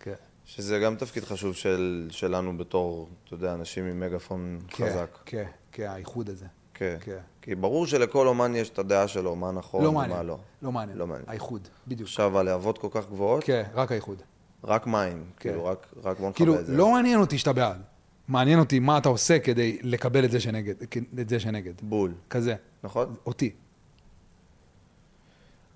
כן. 0.00 0.14
שזה 0.44 0.78
גם 0.78 0.96
תפקיד 0.96 1.24
חשוב 1.24 1.54
של, 1.54 2.08
שלנו 2.10 2.58
בתור, 2.58 3.08
אתה 3.24 3.34
יודע, 3.34 3.54
אנשים 3.54 3.84
עם 3.84 4.00
מגאפון 4.00 4.58
כן, 4.68 4.86
חזק. 4.90 5.18
כן, 5.24 5.44
כן, 5.72 5.86
האיחוד 5.86 6.30
הזה. 6.30 6.46
כן. 6.74 6.96
כן. 7.00 7.18
כי 7.42 7.54
ברור 7.54 7.86
שלכל 7.86 8.26
אומן 8.26 8.56
יש 8.56 8.70
את 8.70 8.78
הדעה 8.78 9.08
שלו, 9.08 9.36
מה 9.36 9.52
נכון 9.52 9.84
לא 9.84 9.88
ומה. 9.88 10.22
לא. 10.22 10.38
לא 10.62 10.72
מעניין. 10.72 10.98
לא 10.98 11.06
מעניין. 11.06 11.28
האיחוד, 11.28 11.68
בדיוק. 11.88 12.08
עכשיו, 12.08 12.38
הלהבות 12.38 12.78
כל 12.78 12.88
כך 12.90 13.06
גבוהות, 13.06 13.44
כן, 13.44 13.62
רק 13.74 13.92
האיחוד. 13.92 14.22
רק 14.64 14.86
מים. 14.86 15.24
כאילו, 15.40 15.64
רק, 15.64 15.86
רק 15.96 16.18
בוא 16.18 16.28
נכבה 16.28 16.32
כאילו, 16.32 16.60
את 16.60 16.66
זה. 16.66 16.76
לא 16.76 16.92
מעניין 16.92 17.20
אותי 17.20 17.38
שאתה 17.38 17.52
בעד. 17.52 17.82
מעניין 18.28 18.58
אותי 18.58 18.78
מה 18.78 18.98
אתה 18.98 19.08
עושה 19.08 19.38
כדי 19.38 19.78
לקבל 19.82 20.24
את 20.24 20.30
זה 20.30 20.40
שנגד. 20.40 20.74
את 21.20 21.28
זה 21.28 21.40
שנגד. 21.40 21.72
בול, 21.82 22.14
כזה. 22.30 22.54
נכון? 22.82 23.14
אותי. 23.26 23.52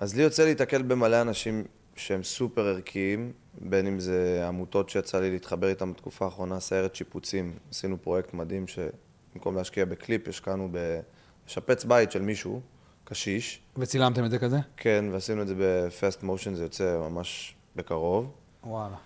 אז 0.00 0.16
לי 0.16 0.22
יוצא 0.22 0.44
להיתקל 0.44 0.82
במלא 0.82 1.20
אנשים 1.20 1.64
שהם 1.96 2.22
סופר 2.22 2.66
ערכיים, 2.66 3.32
בין 3.60 3.86
אם 3.86 4.00
זה 4.00 4.44
עמותות 4.48 4.88
שיצא 4.88 5.20
לי 5.20 5.30
להתחבר 5.30 5.68
איתם 5.68 5.92
בתקופה 5.92 6.24
האחרונה, 6.24 6.60
סיירת 6.60 6.94
שיפוצים. 6.94 7.52
עשינו 7.70 8.02
פרויקט 8.02 8.34
מדהים 8.34 8.64
שבמקום 8.66 9.56
להשקיע 9.56 9.84
בקליפ, 9.84 10.28
השקענו 10.28 10.68
בשפץ 10.72 11.84
בית 11.84 12.12
של 12.12 12.22
מישהו, 12.22 12.60
קשיש. 13.04 13.60
וצילמתם 13.76 14.24
את 14.24 14.30
זה 14.30 14.38
כזה? 14.38 14.58
כן, 14.76 15.04
ועשינו 15.12 15.42
את 15.42 15.46
זה 15.48 15.54
בפסט 15.58 16.22
מושן, 16.22 16.54
זה 16.54 16.62
יוצא 16.62 16.98
ממש 16.98 17.54
בקרוב. 17.76 18.30
וואלה. 18.64 18.96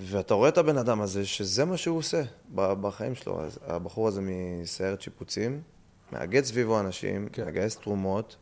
ואתה 0.00 0.34
רואה 0.34 0.48
את 0.48 0.58
הבן 0.58 0.78
אדם 0.78 1.00
הזה, 1.00 1.26
שזה 1.26 1.64
מה 1.64 1.76
שהוא 1.76 1.98
עושה 1.98 2.22
בחיים 2.54 3.14
שלו. 3.14 3.40
אז 3.40 3.58
הבחור 3.66 4.08
הזה 4.08 4.20
מסיירת 4.22 5.00
שיפוצים, 5.00 5.62
מאגד 6.12 6.44
סביבו 6.44 6.80
אנשים, 6.80 7.28
כן. 7.32 7.46
מגייס 7.46 7.76
תרומות, 7.76 8.36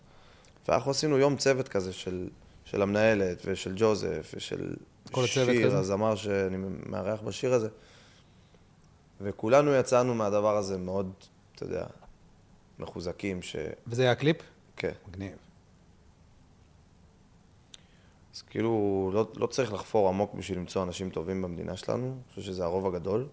ואנחנו 0.69 0.91
עשינו 0.91 1.19
יום 1.19 1.37
צוות 1.37 1.69
כזה 1.69 1.93
של, 1.93 2.29
של 2.65 2.83
המנהלת 2.83 3.43
ושל 3.45 3.73
ג'וזף 3.77 4.35
ושל 4.37 4.75
שיר? 5.27 5.77
הזמר 5.77 6.15
שאני 6.15 6.57
מארח 6.87 7.21
בשיר 7.21 7.53
הזה. 7.53 7.69
וכולנו 9.21 9.75
יצאנו 9.75 10.15
מהדבר 10.15 10.57
הזה 10.57 10.79
מאוד, 10.79 11.13
אתה 11.55 11.65
יודע, 11.65 11.87
מחוזקים, 12.79 13.43
ש... 13.43 13.57
וזה 13.87 14.03
היה 14.03 14.13
הקליפ? 14.13 14.37
כן. 14.77 14.93
מגניב. 15.09 15.44
אז 18.35 18.43
כאילו, 18.43 19.11
לא, 19.15 19.29
לא 19.37 19.47
צריך 19.47 19.73
לחפור 19.73 20.09
עמוק 20.09 20.35
בשביל 20.35 20.59
למצוא 20.59 20.83
אנשים 20.83 21.11
טובים 21.11 21.43
במדינה 21.43 21.77
שלנו, 21.77 22.07
אני 22.07 22.29
חושב 22.29 22.43
שזה 22.43 22.65
הרוב 22.65 22.87
הגדול. 22.87 23.27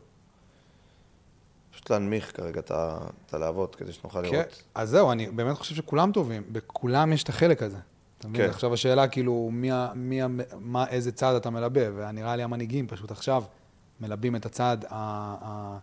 פשוט 1.71 1.89
להנמיך 1.89 2.37
כרגע 2.37 2.59
את 2.59 3.33
הלהבות 3.33 3.75
כדי 3.75 3.93
שנוכל 3.93 4.25
כן, 4.25 4.33
לראות. 4.33 4.63
אז 4.75 4.89
זהו, 4.89 5.11
אני 5.11 5.27
באמת 5.27 5.57
חושב 5.57 5.75
שכולם 5.75 6.11
טובים, 6.11 6.43
בכולם 6.51 7.13
יש 7.13 7.23
את 7.23 7.29
החלק 7.29 7.63
הזה. 7.63 7.77
אתה 8.17 8.27
מבין? 8.27 8.41
כן. 8.41 8.49
עכשיו 8.49 8.73
השאלה 8.73 9.07
כאילו, 9.07 9.49
מי, 9.51 9.69
מי, 9.95 10.19
מה, 10.59 10.87
איזה 10.87 11.11
צד 11.11 11.33
אתה 11.35 11.49
מלבה, 11.49 11.81
ונראה 11.95 12.35
לי 12.35 12.43
המנהיגים 12.43 12.87
פשוט 12.87 13.11
עכשיו 13.11 13.43
מלבים 13.99 14.35
את 14.35 14.45
הצד, 14.45 14.77
ה, 14.89 14.95
ה, 15.41 15.77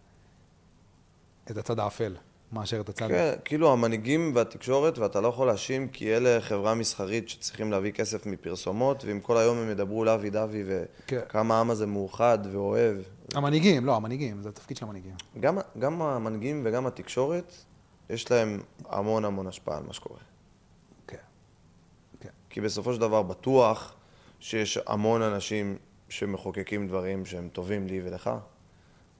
את 1.50 1.56
הצד 1.56 1.78
האפל, 1.78 2.16
מאשר 2.52 2.80
את 2.80 2.88
הצד... 2.88 3.08
כן, 3.08 3.34
כאילו 3.44 3.72
המנהיגים 3.72 4.32
והתקשורת, 4.34 4.98
ואתה 4.98 5.20
לא 5.20 5.28
יכול 5.28 5.46
להאשים, 5.46 5.88
כי 5.88 6.16
אלה 6.16 6.40
חברה 6.40 6.74
מסחרית 6.74 7.28
שצריכים 7.28 7.70
להביא 7.70 7.92
כסף 7.92 8.26
מפרסומות, 8.26 9.04
ואם 9.04 9.20
כל 9.20 9.36
היום 9.36 9.58
הם 9.58 9.70
ידברו 9.70 10.04
לאבי 10.04 10.30
דווי, 10.30 10.64
כן. 11.06 11.20
וכמה 11.26 11.56
העם 11.56 11.70
הזה 11.70 11.86
מאוחד 11.86 12.38
ואוהב. 12.52 12.96
המנהיגים, 13.34 13.86
לא, 13.86 13.96
המנהיגים, 13.96 14.42
זה 14.42 14.48
התפקיד 14.48 14.76
של 14.76 14.84
המנהיגים. 14.84 15.14
גם, 15.40 15.58
גם 15.78 16.02
המנהיגים 16.02 16.62
וגם 16.64 16.86
התקשורת, 16.86 17.52
יש 18.10 18.30
להם 18.30 18.60
המון 18.88 19.24
המון 19.24 19.46
השפעה 19.46 19.78
על 19.78 19.84
מה 19.86 19.92
שקורה. 19.92 20.20
כן. 21.06 21.16
כן. 22.20 22.28
כי 22.50 22.60
בסופו 22.60 22.94
של 22.94 23.00
דבר 23.00 23.22
בטוח 23.22 23.94
שיש 24.40 24.78
המון 24.86 25.22
אנשים 25.22 25.76
שמחוקקים 26.08 26.88
דברים 26.88 27.26
שהם 27.26 27.48
טובים 27.52 27.86
לי 27.86 28.00
ולך, 28.04 28.30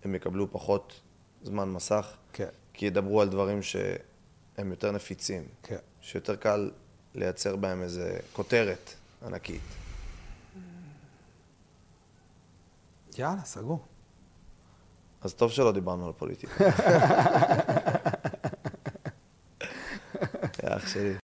הם 0.05 0.15
יקבלו 0.15 0.53
פחות 0.53 1.01
זמן 1.43 1.69
מסך, 1.69 2.17
כן. 2.33 2.49
כי 2.79 2.87
ידברו 2.87 3.21
על 3.23 3.29
דברים 3.29 3.63
שהם 3.63 4.71
יותר 4.71 4.93
נפיצים, 4.93 5.45
כן. 5.63 5.77
שיותר 6.01 6.37
קל 6.37 6.71
לייצר 7.15 7.57
בהם 7.57 7.83
איזה 7.83 8.19
כותרת 8.33 8.95
ענקית. 9.27 9.63
יאללה, 13.19 13.45
סגור. 13.45 13.85
אז 15.23 15.35
טוב 15.35 15.51
שלא 15.51 15.73
דיברנו 15.73 16.07
על 16.07 16.13
פוליטיקה. 16.13 16.55
אח 20.77 20.89
שלי. 20.89 21.15